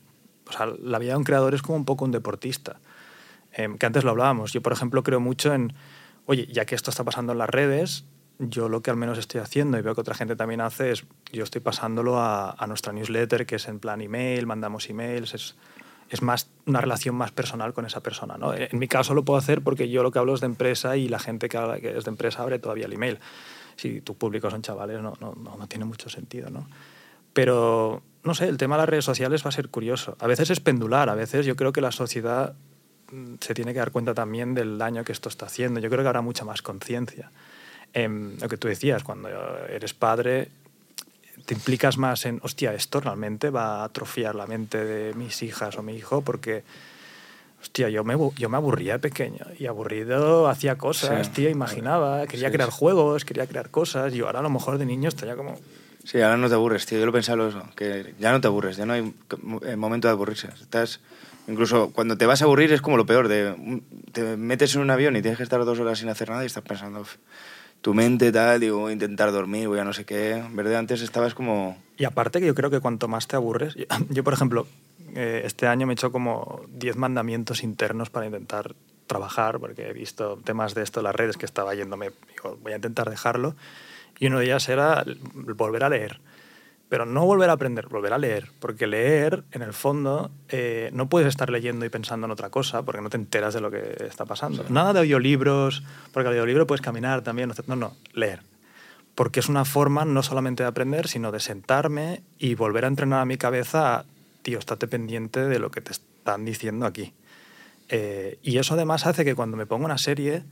O 0.48 0.52
sea, 0.52 0.68
la 0.82 1.00
vida 1.00 1.12
de 1.12 1.18
un 1.18 1.24
creador 1.24 1.54
es 1.56 1.62
como 1.62 1.78
un 1.78 1.86
poco 1.86 2.06
un 2.06 2.12
deportista. 2.12 2.80
Em, 3.54 3.78
que 3.78 3.86
antes 3.86 4.04
lo 4.04 4.12
hablábamos. 4.12 4.52
Yo, 4.54 4.62
por 4.62 4.74
ejemplo, 4.74 5.02
creo 5.04 5.20
mucho 5.20 5.54
en, 5.54 5.74
oye, 6.26 6.46
ya 6.48 6.66
que 6.66 6.76
esto 6.76 6.90
está 6.92 7.04
pasando 7.04 7.32
en 7.32 7.38
las 7.40 7.50
redes, 7.50 8.06
yo 8.38 8.68
lo 8.68 8.82
que 8.82 8.92
al 8.92 8.98
menos 8.98 9.18
estoy 9.18 9.40
haciendo 9.40 9.78
y 9.78 9.82
veo 9.82 9.96
que 9.96 10.02
otra 10.02 10.14
gente 10.14 10.36
también 10.36 10.60
hace 10.62 10.92
es, 10.92 11.06
yo 11.32 11.44
estoy 11.44 11.62
pasándolo 11.62 12.20
a, 12.20 12.52
a 12.52 12.68
nuestra 12.68 12.92
newsletter, 12.92 13.46
que 13.46 13.56
es 13.56 13.68
en 13.70 13.80
plan 13.80 14.02
email, 14.02 14.46
mandamos 14.46 14.90
emails, 14.90 15.34
es, 15.34 15.56
es 16.10 16.22
más 16.22 16.50
una 16.66 16.82
relación 16.82 17.16
más 17.16 17.32
personal 17.32 17.74
con 17.74 17.86
esa 17.86 18.02
persona. 18.02 18.38
¿no? 18.38 18.54
En 18.54 18.78
mi 18.78 18.90
caso 18.90 19.14
lo 19.14 19.24
puedo 19.24 19.38
hacer 19.40 19.62
porque 19.62 19.88
yo 19.90 20.04
lo 20.04 20.12
que 20.12 20.20
hablo 20.20 20.34
es 20.34 20.42
de 20.42 20.48
empresa 20.48 20.98
y 20.98 21.08
la 21.08 21.20
gente 21.20 21.48
que, 21.48 21.58
habla- 21.58 21.80
que 21.80 21.98
es 21.98 22.04
de 22.04 22.10
empresa 22.12 22.44
abre 22.44 22.60
todavía 22.60 22.88
el 22.88 22.94
email. 22.94 23.20
Si 23.78 24.02
tu 24.02 24.16
público 24.16 24.50
son 24.52 24.62
chavales, 24.62 25.02
no, 25.02 25.14
no, 25.22 25.34
no, 25.34 25.56
no 25.58 25.68
tiene 25.68 25.86
mucho 25.86 26.10
sentido. 26.10 26.50
¿no? 26.50 26.68
Pero, 27.36 28.02
no 28.24 28.34
sé, 28.34 28.48
el 28.48 28.56
tema 28.56 28.76
de 28.78 28.84
las 28.84 28.90
redes 28.90 29.04
sociales 29.04 29.46
va 29.46 29.50
a 29.50 29.52
ser 29.52 29.68
curioso. 29.68 30.16
A 30.22 30.26
veces 30.28 30.50
es 30.50 30.62
pendular, 30.62 31.10
a 31.10 31.16
veces 31.16 31.46
yo 31.46 31.58
creo 31.58 31.74
que 31.74 31.82
la 31.82 31.92
sociedad 31.92 32.54
mm, 33.12 33.36
se 33.42 33.54
tiene 33.54 33.74
que 33.74 33.80
dar 33.80 33.92
cuenta 33.92 34.14
también 34.14 34.54
del 34.56 34.78
daño 34.78 35.04
que 35.04 35.12
esto 35.12 35.28
está 35.28 35.48
haciendo. 35.48 35.82
Yo 35.82 35.90
creo 35.90 36.02
que 36.02 36.08
habrá 36.08 36.22
mucha 36.22 36.46
más 36.46 36.62
conciencia. 36.62 37.32
Em, 37.94 38.38
lo 38.40 38.48
que 38.48 38.56
tú 38.56 38.70
decías, 38.70 39.04
cuando 39.04 39.28
eres 39.68 39.94
padre, 39.94 40.48
te 41.46 41.54
implicas 41.56 41.98
más 41.98 42.26
en, 42.26 42.40
hostia, 42.42 42.74
esto 42.74 43.02
realmente 43.02 43.50
va 43.50 43.82
a 43.82 43.84
atrofiar 43.84 44.34
la 44.36 44.48
mente 44.48 44.84
de 44.86 45.14
mis 45.14 45.44
hijas 45.44 45.78
o 45.78 45.84
mi 45.84 45.94
hijo 45.98 46.22
porque, 46.22 46.64
hostia, 47.62 47.90
yo 47.90 48.06
me, 48.06 48.16
yo 48.38 48.48
me 48.48 48.56
aburría 48.56 48.94
de 48.94 49.00
pequeño 49.00 49.46
y 49.60 49.66
aburrido 49.68 50.48
hacía 50.48 50.78
cosas, 50.78 51.30
Sí. 51.36 51.48
imaginaba, 51.48 52.28
quería 52.28 52.48
Sí, 52.48 52.54
crear 52.56 52.72
sí. 52.72 52.78
juegos, 52.80 53.26
quería 53.26 53.46
crear 53.46 53.70
cosas 53.70 54.14
y 54.16 54.22
ahora 54.22 54.40
a 54.40 54.44
lo 54.44 54.50
mejor 54.50 54.78
de 54.78 54.86
niño 54.86 55.10
estaría 55.10 55.36
como... 55.36 55.60
Sí, 56.06 56.22
ahora 56.22 56.38
no 56.38 56.48
te 56.48 56.54
aburres, 56.54 56.86
tío. 56.86 57.00
Yo 57.00 57.06
lo 57.06 57.12
pensaba 57.12 57.48
eso, 57.48 57.64
que 57.76 58.14
ya 58.20 58.32
no 58.32 58.40
te 58.40 58.48
aburres, 58.48 58.78
ya 58.78 58.86
no 58.86 58.94
hay 58.94 59.14
eh, 59.66 59.76
momento 59.76 60.08
de 60.08 60.14
aburrirse. 60.14 60.50
Estás, 60.62 61.02
incluso 61.48 61.92
cuando 61.92 62.16
te 62.18 62.26
vas 62.26 62.42
a 62.42 62.46
aburrir 62.46 62.72
es 62.72 62.82
como 62.82 62.96
lo 62.96 63.06
peor, 63.06 63.28
de, 63.28 63.82
te 64.12 64.38
metes 64.38 64.76
en 64.76 64.82
un 64.82 64.92
avión 64.92 65.16
y 65.16 65.22
tienes 65.22 65.38
que 65.38 65.44
estar 65.44 65.64
dos 65.66 65.80
horas 65.80 66.00
sin 66.00 66.10
hacer 66.10 66.30
nada 66.30 66.44
y 66.44 66.46
estás 66.46 66.64
pensando, 66.64 67.02
"Uf, 67.02 67.16
tu 67.82 67.94
mente 67.94 68.32
tal, 68.32 68.60
digo, 68.60 68.80
voy 68.80 68.92
a 68.92 68.94
intentar 68.94 69.32
dormir, 69.32 69.68
voy 69.68 69.80
a 69.80 69.84
no 69.84 69.94
sé 69.94 70.06
qué. 70.06 70.44
Verdad, 70.52 70.78
antes 70.78 71.02
estabas 71.02 71.34
como... 71.34 71.78
Y 71.98 72.06
aparte 72.06 72.40
que 72.40 72.46
yo 72.48 72.56
creo 72.56 72.70
que 72.70 72.80
cuanto 72.80 73.08
más 73.08 73.28
te 73.28 73.36
aburres, 73.36 73.76
yo, 73.76 73.86
yo, 74.10 74.24
por 74.24 74.34
ejemplo, 74.34 74.68
eh, 75.16 75.42
este 75.46 75.68
año 75.68 75.88
me 75.88 75.94
he 75.94 75.96
hecho 75.96 76.12
como 76.12 76.62
10 76.70 76.98
mandamientos 76.98 77.64
internos 77.64 78.10
para 78.10 78.26
intentar 78.26 78.76
trabajar, 79.08 79.60
porque 79.60 79.88
he 79.90 79.94
visto 79.94 80.40
temas 80.44 80.74
de 80.74 80.84
esto 80.84 81.00
en 81.00 81.06
las 81.06 81.16
redes 81.16 81.38
que 81.38 81.46
estaba 81.46 81.76
yéndome, 81.76 82.12
digo, 82.30 82.58
voy 82.62 82.74
a 82.74 82.76
intentar 82.78 83.10
dejarlo, 83.10 83.56
y 84.20 84.28
uno 84.28 84.40
de 84.40 84.46
ellos 84.46 84.68
era 84.70 85.04
volver 85.34 85.84
a 85.84 85.90
leer. 85.90 86.20
Pero 86.88 87.06
no 87.06 87.26
volver 87.26 87.50
a 87.50 87.54
aprender, 87.54 87.88
volver 87.88 88.14
a 88.14 88.18
leer, 88.20 88.52
porque 88.60 88.86
leer, 88.86 89.44
en 89.52 89.64
el 89.64 89.74
fondo, 89.74 90.30
eh, 90.50 90.92
no 90.94 91.10
puedes 91.10 91.28
estar 91.28 91.50
leyendo 91.50 91.84
y 91.84 91.90
pensando 91.90 92.26
en 92.26 92.32
otra 92.32 92.52
cosa, 92.52 92.84
porque 92.84 93.02
no 93.02 93.10
te 93.10 93.18
enteras 93.18 93.56
de 93.56 93.62
lo 93.62 93.72
que 93.72 93.98
está 94.08 94.26
pasando. 94.26 94.64
Nada 94.70 94.94
de 94.94 95.00
audiolibros, 95.00 95.84
porque 96.14 96.30
el 96.30 96.36
audiolibro 96.36 96.68
puedes 96.68 96.82
caminar 96.82 97.24
también, 97.24 97.52
no, 97.68 97.76
no, 97.76 97.98
leer 98.14 98.42
porque 99.16 99.40
es 99.40 99.48
una 99.48 99.66
forma 99.66 100.06
no 100.06 100.22
solamente 100.22 100.64
de 100.64 100.70
aprender, 100.70 101.08
sino 101.08 101.32
de 101.32 101.40
sentarme 101.40 102.22
y 102.38 102.54
volver 102.56 102.84
a 102.84 102.90
entrenar 102.90 103.22
a 103.22 103.26
mi 103.26 103.38
cabeza, 103.38 103.96
a, 103.96 104.06
tío, 104.42 104.60
estate 104.60 104.88
pendiente 104.88 105.40
de 105.48 105.58
lo 105.58 105.72
que 105.72 105.82
te 105.82 105.94
están 105.94 106.44
diciendo 106.44 106.86
aquí. 106.86 107.14
Eh, 107.88 108.40
y 108.44 108.58
eso 108.58 108.74
además 108.74 109.06
hace 109.06 109.24
que 109.24 109.34
cuando 109.34 109.56
me 109.56 109.66
pongo 109.66 109.86
una 109.86 109.98
serie, 109.98 110.44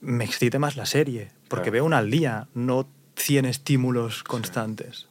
me 0.00 0.24
excite 0.24 0.58
más 0.58 0.76
la 0.76 0.86
serie, 0.86 1.30
porque 1.48 1.64
Claro. 1.64 1.72
veo 1.72 1.84
una 1.84 1.98
al 1.98 2.10
día, 2.10 2.48
no 2.54 2.88
100 3.16 3.46
estímulos 3.46 4.22
constantes. 4.24 5.06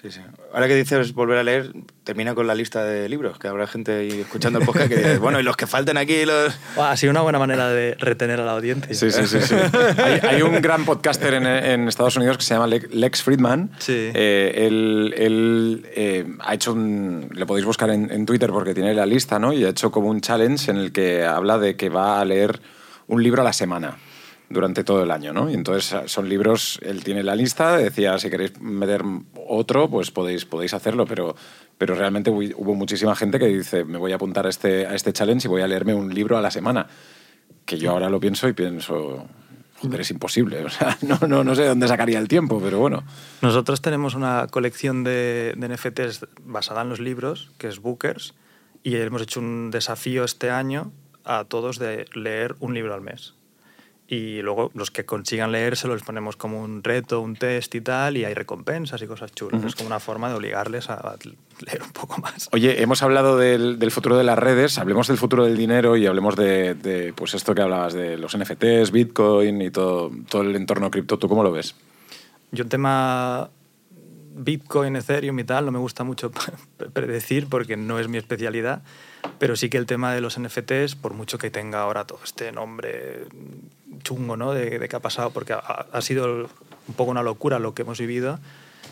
Sí, 0.00 0.12
sí. 0.12 0.20
Ahora 0.54 0.68
que 0.68 0.76
dices 0.76 1.12
volver 1.12 1.38
a 1.38 1.42
leer, 1.42 1.72
termina 2.04 2.32
con 2.36 2.46
la 2.46 2.54
lista 2.54 2.84
de 2.84 3.08
libros, 3.08 3.36
que 3.40 3.48
habrá 3.48 3.66
gente 3.66 3.96
ahí 3.96 4.20
escuchando 4.20 4.60
el 4.60 4.64
podcast 4.64 4.88
que 4.88 4.94
dice, 4.96 5.18
bueno, 5.18 5.40
y 5.40 5.42
los 5.42 5.56
que 5.56 5.66
faltan 5.66 5.96
aquí, 5.96 6.24
los... 6.24 6.56
Buah, 6.76 6.92
Ha 6.92 6.96
sido 6.96 7.10
una 7.10 7.22
buena 7.22 7.40
manera 7.40 7.68
de 7.68 7.96
retener 7.98 8.40
a 8.40 8.44
la 8.44 8.52
audiencia. 8.52 8.94
Sí, 8.94 9.10
sí, 9.10 9.26
sí. 9.26 9.40
sí. 9.40 9.56
hay, 9.98 10.20
hay 10.22 10.42
un 10.42 10.62
gran 10.62 10.84
podcaster 10.84 11.34
en, 11.34 11.44
en 11.48 11.88
Estados 11.88 12.14
Unidos 12.16 12.38
que 12.38 12.44
se 12.44 12.54
llama 12.54 12.68
Le- 12.68 12.86
Lex 12.92 13.24
Friedman. 13.24 13.72
Sí. 13.80 13.92
Eh, 14.14 14.66
él 14.68 15.14
él, 15.16 15.86
eh, 15.96 16.26
ha 16.38 16.54
hecho 16.54 16.74
un... 16.74 17.28
Le 17.32 17.44
podéis 17.44 17.66
buscar 17.66 17.90
en, 17.90 18.08
en 18.12 18.24
Twitter 18.24 18.50
porque 18.50 18.74
tiene 18.74 18.94
la 18.94 19.04
lista, 19.04 19.40
¿no? 19.40 19.52
Y 19.52 19.64
ha 19.64 19.70
hecho 19.70 19.90
como 19.90 20.10
un 20.10 20.20
challenge 20.20 20.70
en 20.70 20.76
el 20.76 20.92
que 20.92 21.24
habla 21.24 21.58
de 21.58 21.74
que 21.74 21.88
va 21.88 22.20
a 22.20 22.24
leer 22.24 22.60
un 23.08 23.22
libro 23.22 23.42
a 23.42 23.44
la 23.44 23.52
semana 23.52 23.98
durante 24.50 24.84
todo 24.84 25.02
el 25.02 25.10
año, 25.10 25.32
¿no? 25.32 25.50
Y 25.50 25.54
entonces 25.54 25.94
son 26.10 26.28
libros, 26.28 26.78
él 26.82 27.04
tiene 27.04 27.22
la 27.22 27.34
lista, 27.34 27.76
decía, 27.76 28.18
si 28.18 28.30
queréis 28.30 28.58
meter 28.60 29.02
otro, 29.46 29.90
pues 29.90 30.10
podéis, 30.10 30.44
podéis 30.44 30.72
hacerlo, 30.72 31.04
pero, 31.06 31.36
pero 31.76 31.94
realmente 31.94 32.30
hubo 32.30 32.74
muchísima 32.74 33.14
gente 33.14 33.38
que 33.38 33.46
dice, 33.46 33.84
me 33.84 33.98
voy 33.98 34.12
a 34.12 34.14
apuntar 34.14 34.46
a 34.46 34.50
este, 34.50 34.86
a 34.86 34.94
este 34.94 35.12
challenge 35.12 35.46
y 35.46 35.50
voy 35.50 35.62
a 35.62 35.66
leerme 35.66 35.94
un 35.94 36.14
libro 36.14 36.38
a 36.38 36.40
la 36.40 36.50
semana 36.50 36.86
que 37.66 37.76
yo 37.76 37.90
ahora 37.90 38.08
lo 38.08 38.18
pienso 38.18 38.48
y 38.48 38.54
pienso, 38.54 39.26
joder, 39.80 40.00
es 40.00 40.10
imposible. 40.10 40.64
O 40.64 40.70
sea, 40.70 40.96
no, 41.02 41.18
no, 41.28 41.44
no 41.44 41.54
sé 41.54 41.62
de 41.62 41.68
dónde 41.68 41.86
sacaría 41.86 42.18
el 42.18 42.28
tiempo, 42.28 42.60
pero 42.62 42.78
bueno. 42.78 43.04
Nosotros 43.42 43.82
tenemos 43.82 44.14
una 44.14 44.46
colección 44.50 45.04
de, 45.04 45.54
de 45.56 45.68
NFTs 45.68 46.26
basada 46.42 46.80
en 46.80 46.88
los 46.88 47.00
libros, 47.00 47.50
que 47.58 47.68
es 47.68 47.80
Bookers, 47.80 48.34
y 48.82 48.96
hemos 48.96 49.20
hecho 49.20 49.40
un 49.40 49.70
desafío 49.70 50.24
este 50.24 50.50
año 50.50 50.92
a 51.28 51.44
todos 51.44 51.78
de 51.78 52.06
leer 52.14 52.56
un 52.60 52.74
libro 52.74 52.94
al 52.94 53.02
mes. 53.02 53.34
Y 54.10 54.40
luego 54.40 54.70
los 54.74 54.90
que 54.90 55.04
consigan 55.04 55.52
leérselo 55.52 55.92
les 55.92 56.02
ponemos 56.02 56.34
como 56.36 56.62
un 56.62 56.82
reto, 56.82 57.20
un 57.20 57.36
test 57.36 57.74
y 57.74 57.82
tal, 57.82 58.16
y 58.16 58.24
hay 58.24 58.32
recompensas 58.32 59.02
y 59.02 59.06
cosas 59.06 59.32
chulas. 59.32 59.62
Es 59.62 59.74
como 59.74 59.88
una 59.88 60.00
forma 60.00 60.30
de 60.30 60.34
obligarles 60.34 60.88
a 60.88 60.94
a 60.94 61.16
leer 61.60 61.82
un 61.82 61.92
poco 61.92 62.18
más. 62.18 62.48
Oye, 62.52 62.82
hemos 62.82 63.02
hablado 63.02 63.36
del, 63.36 63.78
del 63.78 63.90
futuro 63.90 64.16
de 64.16 64.24
las 64.24 64.38
redes, 64.38 64.78
hablemos 64.78 65.08
del 65.08 65.18
futuro 65.18 65.44
del 65.44 65.58
dinero 65.58 65.94
y 65.98 66.06
hablemos 66.06 66.36
de, 66.36 66.74
de, 66.74 67.12
pues 67.12 67.34
esto 67.34 67.54
que 67.54 67.60
hablabas 67.60 67.92
de 67.92 68.16
los 68.16 68.34
NFTs, 68.36 68.92
Bitcoin 68.92 69.60
y 69.60 69.70
todo, 69.70 70.10
todo 70.30 70.40
el 70.40 70.56
entorno 70.56 70.90
cripto. 70.90 71.18
¿Tú 71.18 71.28
cómo 71.28 71.42
lo 71.42 71.52
ves? 71.52 71.74
Yo 72.50 72.64
el 72.64 72.70
tema 72.70 73.50
Bitcoin, 74.38 74.96
Ethereum 74.96 75.38
y 75.38 75.44
tal 75.44 75.66
no 75.66 75.72
me 75.72 75.78
gusta 75.78 76.04
mucho 76.04 76.30
predecir 76.92 77.46
porque 77.48 77.76
no 77.76 77.98
es 77.98 78.08
mi 78.08 78.16
especialidad, 78.16 78.82
pero 79.38 79.56
sí 79.56 79.68
que 79.70 79.78
el 79.78 79.86
tema 79.86 80.12
de 80.12 80.20
los 80.20 80.38
NFTs, 80.38 80.94
por 80.96 81.14
mucho 81.14 81.38
que 81.38 81.50
tenga 81.50 81.80
ahora 81.80 82.04
todo 82.04 82.20
este 82.24 82.52
nombre 82.52 83.24
chungo 84.02 84.36
¿no? 84.36 84.52
de, 84.52 84.78
de 84.78 84.88
qué 84.88 84.96
ha 84.96 85.00
pasado, 85.00 85.30
porque 85.30 85.52
ha, 85.52 85.58
ha 85.58 86.00
sido 86.00 86.48
un 86.88 86.94
poco 86.96 87.10
una 87.10 87.22
locura 87.22 87.58
lo 87.58 87.74
que 87.74 87.82
hemos 87.82 87.98
vivido, 87.98 88.38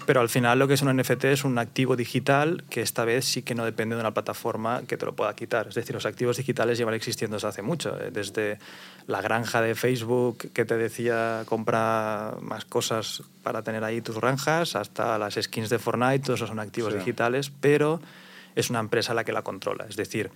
pero 0.05 0.21
al 0.21 0.29
final 0.29 0.59
lo 0.61 0.69
que 0.69 0.75
es 0.75 0.83
un 0.83 0.95
NFT 0.97 1.25
es 1.25 1.45
un 1.45 1.59
activo 1.59 1.97
digital 1.97 2.63
que 2.71 2.81
esta 2.81 3.05
vez 3.05 3.25
sí 3.25 3.43
que 3.43 3.55
no 3.57 3.65
depende 3.65 3.97
de 3.97 4.01
una 4.01 4.13
plataforma 4.15 4.83
que 4.87 4.97
te 4.97 5.05
lo 5.05 5.15
pueda 5.15 5.35
quitar. 5.35 5.67
Es 5.69 5.75
decir, 5.75 5.95
los 5.95 6.07
activos 6.07 6.37
digitales 6.37 6.79
llevan 6.79 6.95
existiendo 6.95 7.37
desde 7.37 7.49
hace 7.49 7.63
mucho, 7.63 7.99
eh, 8.01 8.11
desde 8.13 8.59
la 9.09 9.21
granja 9.21 9.61
de 9.63 9.75
Facebook 9.75 10.51
que 10.53 10.65
te 10.65 10.77
decía 10.77 11.43
compra 11.47 12.35
más 12.41 12.65
cosas 12.65 13.23
para 13.43 13.63
tener 13.63 13.83
ahí 13.83 14.01
tus 14.01 14.17
granjas, 14.21 14.77
hasta 14.77 15.19
las 15.19 15.35
skins 15.41 15.71
de 15.71 15.79
Fortnite, 15.81 16.21
todos 16.21 16.39
esos 16.39 16.51
son 16.51 16.61
activos 16.61 16.93
Sí. 16.93 16.99
digitales, 17.01 17.51
pero 17.61 18.01
es 18.57 18.71
una 18.71 18.81
empresa 18.81 19.15
la 19.15 19.23
que 19.23 19.33
la 19.33 19.43
controla. 19.43 19.87
Es 19.89 19.97
decir, 19.97 20.31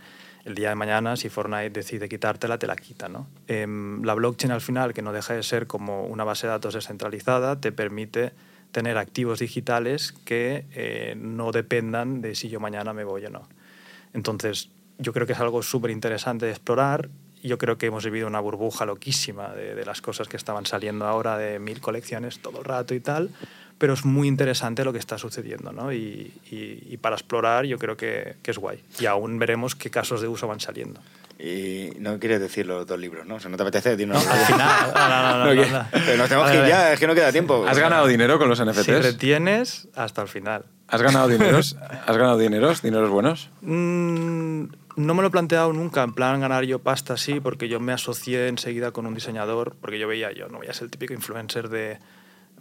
el 0.44 0.54
día 0.54 0.68
de 0.68 0.74
mañana, 0.74 1.16
si 1.16 1.28
Fortnite 1.28 1.70
decide 1.70 2.08
quitártela, 2.08 2.58
te 2.58 2.66
la 2.66 2.76
quita. 2.76 3.08
¿no? 3.08 3.26
Em, 3.48 4.02
la 4.04 4.14
blockchain 4.14 4.52
al 4.52 4.60
final, 4.60 4.94
que 4.94 5.02
no 5.02 5.12
deja 5.12 5.34
de 5.34 5.42
ser 5.42 5.66
como 5.66 6.04
una 6.04 6.22
base 6.22 6.46
de 6.46 6.52
datos 6.52 6.74
descentralizada, 6.74 7.60
te 7.60 7.72
permite 7.72 8.32
tener 8.72 8.98
activos 8.98 9.40
digitales 9.40 10.12
que 10.24 10.66
eh, 10.72 11.14
no 11.16 11.50
dependan 11.50 12.20
de 12.20 12.34
si 12.34 12.48
yo 12.48 12.60
mañana 12.60 12.92
me 12.92 13.04
voy 13.04 13.24
o 13.24 13.30
no. 13.30 13.48
Entonces, 14.12 14.68
yo 14.98 15.12
creo 15.12 15.26
que 15.26 15.32
es 15.32 15.40
algo 15.40 15.62
súper 15.62 15.90
interesante 15.90 16.44
de 16.44 16.52
explorar. 16.52 17.08
Yo 17.42 17.56
creo 17.56 17.78
que 17.78 17.86
hemos 17.86 18.04
vivido 18.04 18.26
una 18.26 18.40
burbuja 18.40 18.84
loquísima 18.84 19.54
de, 19.54 19.74
de 19.74 19.84
las 19.86 20.02
cosas 20.02 20.28
que 20.28 20.36
estaban 20.36 20.66
saliendo 20.66 21.06
ahora 21.06 21.38
de 21.38 21.58
mil 21.58 21.80
colecciones 21.80 22.38
todo 22.40 22.58
el 22.58 22.64
rato 22.64 22.94
y 22.94 23.00
tal, 23.00 23.30
pero 23.80 23.94
es 23.94 24.04
muy 24.04 24.28
interesante 24.28 24.84
lo 24.84 24.92
que 24.92 24.98
está 25.00 25.16
sucediendo, 25.18 25.72
¿no? 25.72 25.90
Y, 25.92 26.30
y- 26.50 26.86
y 26.90 26.96
para 26.98 27.16
explorar 27.16 27.64
yo 27.64 27.78
creo 27.78 27.96
que, 27.96 28.36
que 28.42 28.50
es 28.52 28.58
guay. 28.58 28.78
Y 29.00 29.06
aún 29.06 29.38
veremos 29.38 29.74
qué 29.74 29.90
casos 29.90 30.20
de 30.20 30.28
uso 30.28 30.46
van 30.46 30.60
saliendo. 30.60 31.00
Y 31.38 31.92
no 31.98 32.18
quieres 32.18 32.38
decir 32.40 32.66
los 32.66 32.86
dos 32.86 32.98
libros, 33.00 33.26
¿no? 33.26 33.36
O 33.36 33.40
sea, 33.40 33.50
no 33.50 33.56
te 33.56 33.62
apetece 33.62 33.90
decir 33.96 34.06
No, 34.06 34.18
al 34.18 34.22
final... 34.46 34.92
No, 34.94 35.08
no, 35.08 35.22
no, 35.22 35.54
no, 35.54 35.54
No, 35.54 35.78
no. 35.78 35.86
Pero 35.90 36.16
nos 36.18 36.28
tenemos 36.28 36.48
A 36.50 36.52
que 36.52 36.58
ir 36.58 36.66
ya, 36.66 36.92
es 36.92 37.00
que 37.00 37.06
no 37.06 37.14
queda 37.14 37.32
tiempo. 37.32 37.64
¿Has 37.66 37.78
ganado 37.78 38.06
dinero 38.06 38.38
con 38.38 38.50
los 38.50 38.58
Si 38.58 38.64
NFTs? 38.64 38.86
retienes, 39.02 39.88
hasta 39.96 40.20
el 40.20 40.28
final. 40.28 40.64
¿Has 40.86 41.00
ganado 41.00 41.28
dineros? 41.28 41.76
¿Has 42.06 42.16
ganado 42.18 42.36
dineros? 42.36 42.82
¿Dineros 42.82 43.08
buenos? 43.08 43.48
Mm, 43.62 44.64
no 44.96 45.14
me 45.14 45.22
lo 45.22 45.28
he 45.28 45.30
planteado 45.30 45.72
nunca, 45.72 46.02
en 46.02 46.12
plan 46.12 46.40
ganar 46.40 46.64
yo 46.64 46.80
pasta 46.80 47.16
sí, 47.16 47.40
porque 47.40 47.68
yo 47.68 47.80
me 47.80 47.92
asocié 47.94 48.48
enseguida 48.48 48.90
con 48.90 49.06
un 49.06 49.14
diseñador, 49.14 49.74
porque 49.80 49.98
yo 49.98 50.06
veía, 50.06 50.32
yo 50.32 50.48
no 50.48 50.58
voy 50.58 50.66
a 50.66 50.74
ser 50.74 50.84
el 50.84 50.90
típico 50.90 51.14
influencer 51.14 51.70
de 51.70 51.98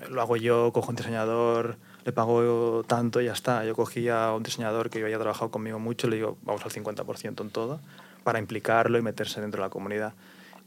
lo 0.08 0.22
hago 0.22 0.38
yo, 0.38 0.72
cojo 0.74 0.90
un 0.90 0.96
diseñador, 0.96 1.78
le 2.06 2.12
pago 2.12 2.84
tanto 2.88 3.22
y 3.22 3.26
ya 3.26 3.34
está. 3.34 3.66
Yo 3.66 3.76
cogía 3.76 4.28
a 4.28 4.36
un 4.36 4.44
diseñador 4.44 4.90
que 4.90 5.00
yo 5.00 5.06
había 5.06 5.20
trabajado 5.20 5.52
conmigo 5.52 5.80
mucho 5.80 6.08
le 6.08 6.18
digo, 6.18 6.38
vamos 6.44 6.64
al 6.64 6.72
50% 6.72 7.42
en 7.42 7.50
todo, 7.50 7.80
para 8.24 8.40
implicarlo 8.40 8.98
y 8.98 9.02
meterse 9.02 9.42
dentro 9.42 9.62
de 9.62 9.68
la 9.68 9.70
comunidad. 9.70 10.14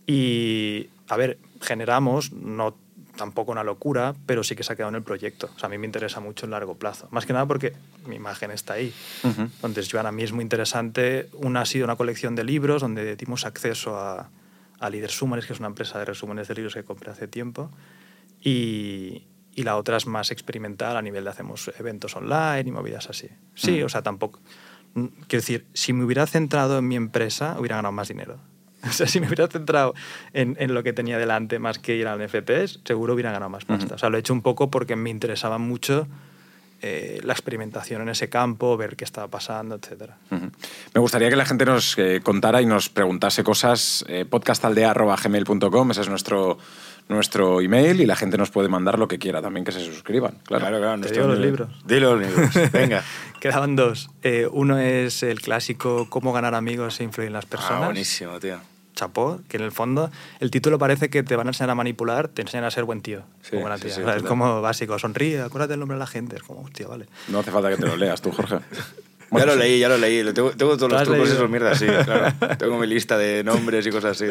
Y, 0.07 0.88
a 1.09 1.16
ver, 1.16 1.38
generamos, 1.61 2.33
no 2.33 2.76
tampoco 3.16 3.53
una 3.53 3.62
locura, 3.62 4.14
pero 4.26 4.43
sí 4.43 4.57
que 4.57 4.62
se 4.62 4.72
ha 4.72 4.76
quedado 4.76 4.91
en 4.91 4.97
el 4.97 5.03
proyecto. 5.03 5.51
O 5.55 5.59
sea, 5.59 5.66
a 5.66 5.70
mí 5.70 5.78
me 5.78 5.87
interesa 5.87 6.20
mucho 6.20 6.47
en 6.47 6.51
largo 6.51 6.74
plazo. 6.74 7.09
Más 7.11 7.26
que 7.26 7.33
nada 7.33 7.47
porque 7.47 7.74
mi 8.07 8.16
imagen 8.16 8.51
está 8.51 8.74
ahí. 8.74 8.93
Ujú. 9.22 9.43
Entonces, 9.43 9.89
yo 9.89 10.01
a 10.01 10.12
mí 10.12 10.22
es 10.22 10.33
muy 10.33 10.43
interesante. 10.43 11.28
Una 11.35 11.61
ha 11.62 11.66
sido 11.66 11.85
una 11.85 11.97
colección 11.97 12.35
de 12.35 12.45
libros 12.45 12.83
donde 12.83 13.14
dimos 13.16 13.45
acceso 13.45 13.99
a, 13.99 14.30
a 14.80 14.91
Líder 14.91 15.11
Summers, 15.11 15.47
que 15.47 15.53
es 15.53 15.59
una 15.59 15.68
empresa 15.68 15.99
de 15.99 16.07
resúmenes 16.07 16.49
de 16.49 16.55
libros 16.55 16.74
que 16.74 16.85
compré 16.85 17.11
hace 17.11 17.28
tiempo. 17.28 17.70
Y, 18.43 19.26
y 19.55 19.62
la 19.62 19.76
otra 19.76 19.97
es 19.97 20.07
más 20.07 20.30
experimental 20.30 20.97
a 20.97 21.03
nivel 21.03 21.24
de 21.24 21.30
hacemos 21.30 21.70
eventos 21.78 22.16
online 22.16 22.64
y 22.66 22.72
movidas 22.72 23.09
así. 23.09 23.28
Sí, 23.55 23.80
Mm. 23.80 23.84
o 23.84 23.88
sea, 23.88 24.03
tampoco. 24.03 24.40
mm, 24.95 25.07
Quiero 25.28 25.40
decir, 25.43 25.66
si 25.74 25.93
me 25.93 26.05
hubiera 26.05 26.26
centrado 26.26 26.78
en 26.78 26.88
mi 26.88 26.97
empresa, 26.97 27.57
hubiera 27.59 27.76
ganado 27.76 27.93
más 27.93 28.09
dinero. 28.09 28.38
O 28.88 28.90
sea, 28.93 29.07
si 29.07 29.20
me 29.20 29.26
hubiera 29.28 29.47
centrado 29.47 29.95
en, 30.32 30.57
en 30.59 30.74
lo 30.74 30.82
que 30.82 30.93
tenía 30.93 31.16
delante 31.16 31.61
más 31.61 31.78
que 31.78 31.95
ir 31.97 32.09
al 32.09 32.18
NFTs, 32.24 32.80
seguro 32.84 33.14
hubiera 33.14 33.30
ganado 33.30 33.49
más 33.51 33.64
pasta. 33.64 33.95
O 33.95 33.99
sea, 33.99 34.09
lo 34.11 34.16
he 34.16 34.20
hecho 34.20 34.32
un 34.32 34.43
poco 34.43 34.70
porque 34.72 34.97
me 34.97 35.09
interesaba 35.09 35.59
mucho 35.59 36.09
eh, 36.80 37.20
la 37.22 37.32
experimentación 37.32 38.03
en 38.03 38.09
ese 38.09 38.28
campo, 38.28 38.76
ver 38.76 38.97
qué 38.97 39.05
estaba 39.05 39.28
pasando, 39.28 39.76
etc. 39.76 40.11
Ujú. 40.32 40.51
Me 40.95 41.01
gustaría 41.01 41.30
que 41.30 41.36
la 41.36 41.45
gente 41.45 41.64
nos 41.64 41.97
eh, 41.97 42.20
contara 42.24 42.61
y 42.61 42.66
nos 42.66 42.88
preguntase 42.88 43.45
cosas. 43.45 44.05
Eh, 44.09 44.24
podcastaldea.gmail.com, 44.24 45.90
ese 45.93 46.01
es 46.01 46.09
nuestro, 46.09 46.59
nuestro 47.09 47.61
email 47.61 48.00
y 48.00 48.07
la 48.07 48.16
gente 48.16 48.38
nos 48.38 48.50
puede 48.50 48.68
mandar 48.68 48.98
lo 48.98 49.09
que 49.09 49.18
quiera 49.18 49.42
también, 49.42 49.64
que 49.64 49.72
se 49.72 49.80
suscriban. 49.84 50.38
Claro, 50.44 50.62
Claro, 50.66 50.78
claro. 50.78 50.92
Te 50.92 50.98
nuestro 50.98 51.22
digo 51.22 51.34
los 51.34 51.38
libros. 51.44 51.68
Dilo 51.84 52.16
los 52.16 52.26
libros. 52.55 52.72
Venga. 52.72 53.03
Quedaban 53.40 53.76
dos. 53.76 54.11
Eh, 54.22 54.48
uno 54.50 54.78
es 54.78 55.22
el 55.22 55.40
clásico 55.40 56.07
Cómo 56.09 56.32
ganar 56.32 56.55
amigos 56.55 57.00
e 57.00 57.05
influir 57.05 57.26
en 57.28 57.32
las 57.34 57.44
Ah, 57.46 57.48
personas. 57.50 57.84
buenísimo, 57.86 58.38
tío. 58.40 58.59
chapó, 58.94 59.40
que 59.48 59.57
en 59.57 59.62
el 59.64 59.72
fondo 59.72 60.11
el 60.38 60.50
título 60.50 60.78
parece 60.78 61.09
que 61.11 61.22
te 61.22 61.34
van 61.34 61.46
a 61.46 61.50
enseñar 61.50 61.70
a 61.70 61.74
manipular, 61.74 62.28
te 62.28 62.42
enseñan 62.42 62.64
a 62.66 62.70
ser 62.70 62.84
buen 62.84 63.00
tío. 63.00 63.22
Sí, 63.40 63.57
o 63.57 63.61
buena 63.61 63.76
sí, 63.78 63.84
tía. 63.84 63.94
sí, 63.94 64.00
O 64.03 64.05
sea, 64.05 64.16
es 64.16 64.22
como 64.22 64.61
básico, 64.61 64.98
sonríe, 64.98 65.40
acuérdate 65.40 65.74
el 65.74 65.80
nombre 65.80 65.96
de 65.96 66.00
la 66.00 66.07
gente. 66.07 66.36
Es 66.36 66.42
como, 66.42 66.61
hostia, 66.62 66.86
vale. 66.86 67.07
No 67.28 67.38
hace 67.40 67.50
falta 67.50 67.70
que 67.70 67.76
te 67.76 67.86
lo 67.86 67.96
leas 67.96 68.20
tú, 68.22 68.30
Jorge. 68.32 68.59
ya 69.33 69.39
Bueno, 69.39 69.47
lo 69.57 69.62
sí. 69.62 69.68
leí, 69.68 69.78
ya 69.80 69.89
lo 69.89 69.99
leí. 69.99 70.22
Tengo, 70.33 70.51
tengo 70.53 70.76
todos 70.76 70.93
¿Lo 70.93 70.99
los 70.99 71.09
trucos 71.09 71.28
y 71.28 71.33
esos 71.33 71.51
mierdas, 71.51 71.78
sí, 71.78 71.87
claro. 71.87 72.35
Tengo 72.59 72.78
mi 72.78 72.87
lista 72.87 73.16
de 73.18 73.43
nombres 73.43 73.87
y 73.87 73.91
cosas 73.91 74.20
así. 74.20 74.26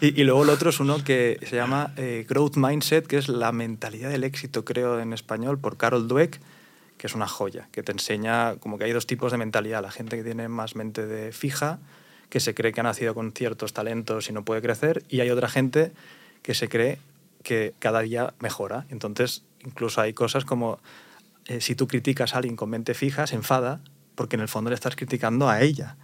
Y, 0.00 0.20
y 0.20 0.24
luego 0.24 0.44
el 0.44 0.50
otro 0.50 0.70
es 0.70 0.80
uno 0.80 1.02
que 1.04 1.38
se 1.46 1.56
llama 1.56 1.92
eh, 1.96 2.24
Growth 2.28 2.56
Mindset, 2.56 3.06
que 3.06 3.18
es 3.18 3.28
la 3.28 3.52
mentalidad 3.52 4.10
del 4.10 4.24
éxito, 4.24 4.64
creo, 4.64 5.00
en 5.00 5.12
español, 5.12 5.58
por 5.58 5.76
Carol 5.76 6.08
Dweck, 6.08 6.40
que 6.96 7.06
es 7.06 7.14
una 7.14 7.26
joya, 7.26 7.68
que 7.72 7.82
te 7.82 7.92
enseña 7.92 8.56
como 8.56 8.78
que 8.78 8.84
hay 8.84 8.92
dos 8.92 9.06
tipos 9.06 9.32
de 9.32 9.38
mentalidad. 9.38 9.82
La 9.82 9.90
gente 9.90 10.16
que 10.16 10.22
tiene 10.24 10.48
más 10.48 10.76
mente 10.76 11.06
de 11.06 11.32
fija, 11.32 11.78
que 12.28 12.40
se 12.40 12.54
cree 12.54 12.72
que 12.72 12.80
ha 12.80 12.84
nacido 12.84 13.14
con 13.14 13.32
ciertos 13.32 13.72
talentos 13.72 14.28
y 14.28 14.32
no 14.32 14.44
puede 14.44 14.62
crecer, 14.62 15.02
y 15.08 15.20
hay 15.20 15.30
otra 15.30 15.48
gente 15.48 15.92
que 16.42 16.54
se 16.54 16.68
cree 16.68 16.98
que 17.42 17.74
cada 17.78 18.00
día 18.00 18.34
mejora. 18.38 18.86
Entonces, 18.90 19.44
incluso 19.64 20.00
hay 20.00 20.12
cosas 20.12 20.44
como 20.44 20.78
eh, 21.46 21.60
si 21.60 21.74
tú 21.74 21.88
criticas 21.88 22.34
a 22.34 22.38
alguien 22.38 22.54
con 22.54 22.68
mente 22.70 22.94
fija, 22.94 23.26
se 23.26 23.34
enfada 23.34 23.80
porque 24.14 24.36
en 24.36 24.42
el 24.42 24.48
fondo 24.48 24.70
le 24.70 24.74
estás 24.74 24.96
criticando 24.96 25.48
a 25.48 25.60
ella. 25.62 25.96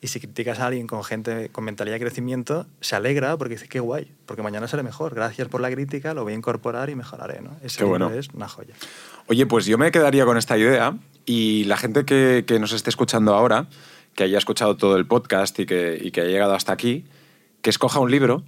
Y 0.00 0.08
si 0.08 0.18
criticas 0.18 0.58
a 0.58 0.66
alguien 0.66 0.88
con 0.88 1.04
gente 1.04 1.48
con 1.50 1.62
mentalidad 1.62 1.94
de 1.94 2.00
crecimiento, 2.00 2.66
se 2.80 2.96
alegra 2.96 3.36
porque 3.36 3.54
dice, 3.54 3.68
qué 3.68 3.78
guay, 3.78 4.12
porque 4.26 4.42
mañana 4.42 4.66
seré 4.66 4.82
mejor. 4.82 5.14
Gracias 5.14 5.46
por 5.46 5.60
la 5.60 5.70
crítica, 5.70 6.12
lo 6.12 6.24
voy 6.24 6.32
a 6.32 6.36
incorporar 6.36 6.90
y 6.90 6.96
mejoraré. 6.96 7.40
¿no? 7.40 7.56
Ese 7.62 7.78
Qué 7.78 7.84
libro 7.84 8.06
bueno. 8.06 8.18
es 8.18 8.28
una 8.34 8.48
joya. 8.48 8.74
Oye, 9.28 9.46
pues 9.46 9.64
yo 9.66 9.78
me 9.78 9.92
quedaría 9.92 10.24
con 10.24 10.36
esta 10.36 10.58
idea 10.58 10.96
y 11.24 11.64
la 11.64 11.76
gente 11.76 12.04
que, 12.04 12.44
que 12.46 12.58
nos 12.58 12.72
esté 12.72 12.90
escuchando 12.90 13.34
ahora, 13.34 13.68
que 14.16 14.24
haya 14.24 14.38
escuchado 14.38 14.76
todo 14.76 14.96
el 14.96 15.06
podcast 15.06 15.56
y 15.60 15.66
que, 15.66 15.96
y 16.02 16.10
que 16.10 16.22
haya 16.22 16.30
llegado 16.30 16.54
hasta 16.54 16.72
aquí, 16.72 17.04
que 17.60 17.70
escoja 17.70 18.00
un 18.00 18.10
libro, 18.10 18.42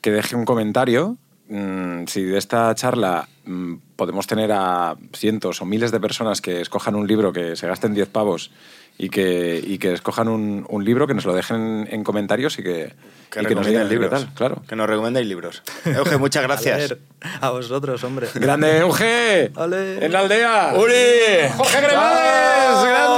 que 0.00 0.12
deje 0.12 0.36
un 0.36 0.44
comentario. 0.44 1.18
Mm, 1.52 2.06
si 2.06 2.22
de 2.22 2.38
esta 2.38 2.72
charla 2.76 3.28
mm, 3.44 3.74
podemos 3.96 4.26
tener 4.28 4.52
a 4.52 4.94
cientos 5.12 5.60
o 5.60 5.64
miles 5.64 5.90
de 5.90 5.98
personas 5.98 6.40
que 6.40 6.60
escojan 6.60 6.94
un 6.94 7.08
libro, 7.08 7.32
que 7.32 7.56
se 7.56 7.66
gasten 7.66 7.92
10 7.92 8.08
pavos 8.08 8.52
y 8.96 9.08
que, 9.08 9.60
y 9.66 9.78
que 9.78 9.92
escojan 9.92 10.28
un, 10.28 10.64
un 10.68 10.84
libro, 10.84 11.08
que 11.08 11.14
nos 11.14 11.24
lo 11.24 11.34
dejen 11.34 11.88
en 11.90 12.04
comentarios 12.04 12.56
y 12.60 12.62
que, 12.62 12.92
Que 13.30 13.42
y 13.42 13.46
que 13.46 13.54
nos 13.56 13.66
digan 13.66 13.88
libros. 13.88 14.10
tal. 14.10 14.32
Claro. 14.34 14.62
Que 14.68 14.76
nos 14.76 14.88
recomendéis 14.88 15.26
libros. 15.26 15.62
Euge, 15.86 16.18
muchas 16.18 16.44
A, 16.44 16.46
gracias. 16.46 16.76
ver, 16.90 16.98
a 17.40 17.50
vosotros, 17.50 18.04
hombre. 18.04 18.28
¡Grande, 18.34 18.78
Euge! 18.78 19.50
Ole. 19.56 20.04
¡En 20.04 20.12
la 20.12 20.20
aldea! 20.20 20.74
¡Uri! 20.78 21.48
¡Jorge 21.56 21.78
Cremades! 21.78 22.84
¡Grande! 22.84 23.09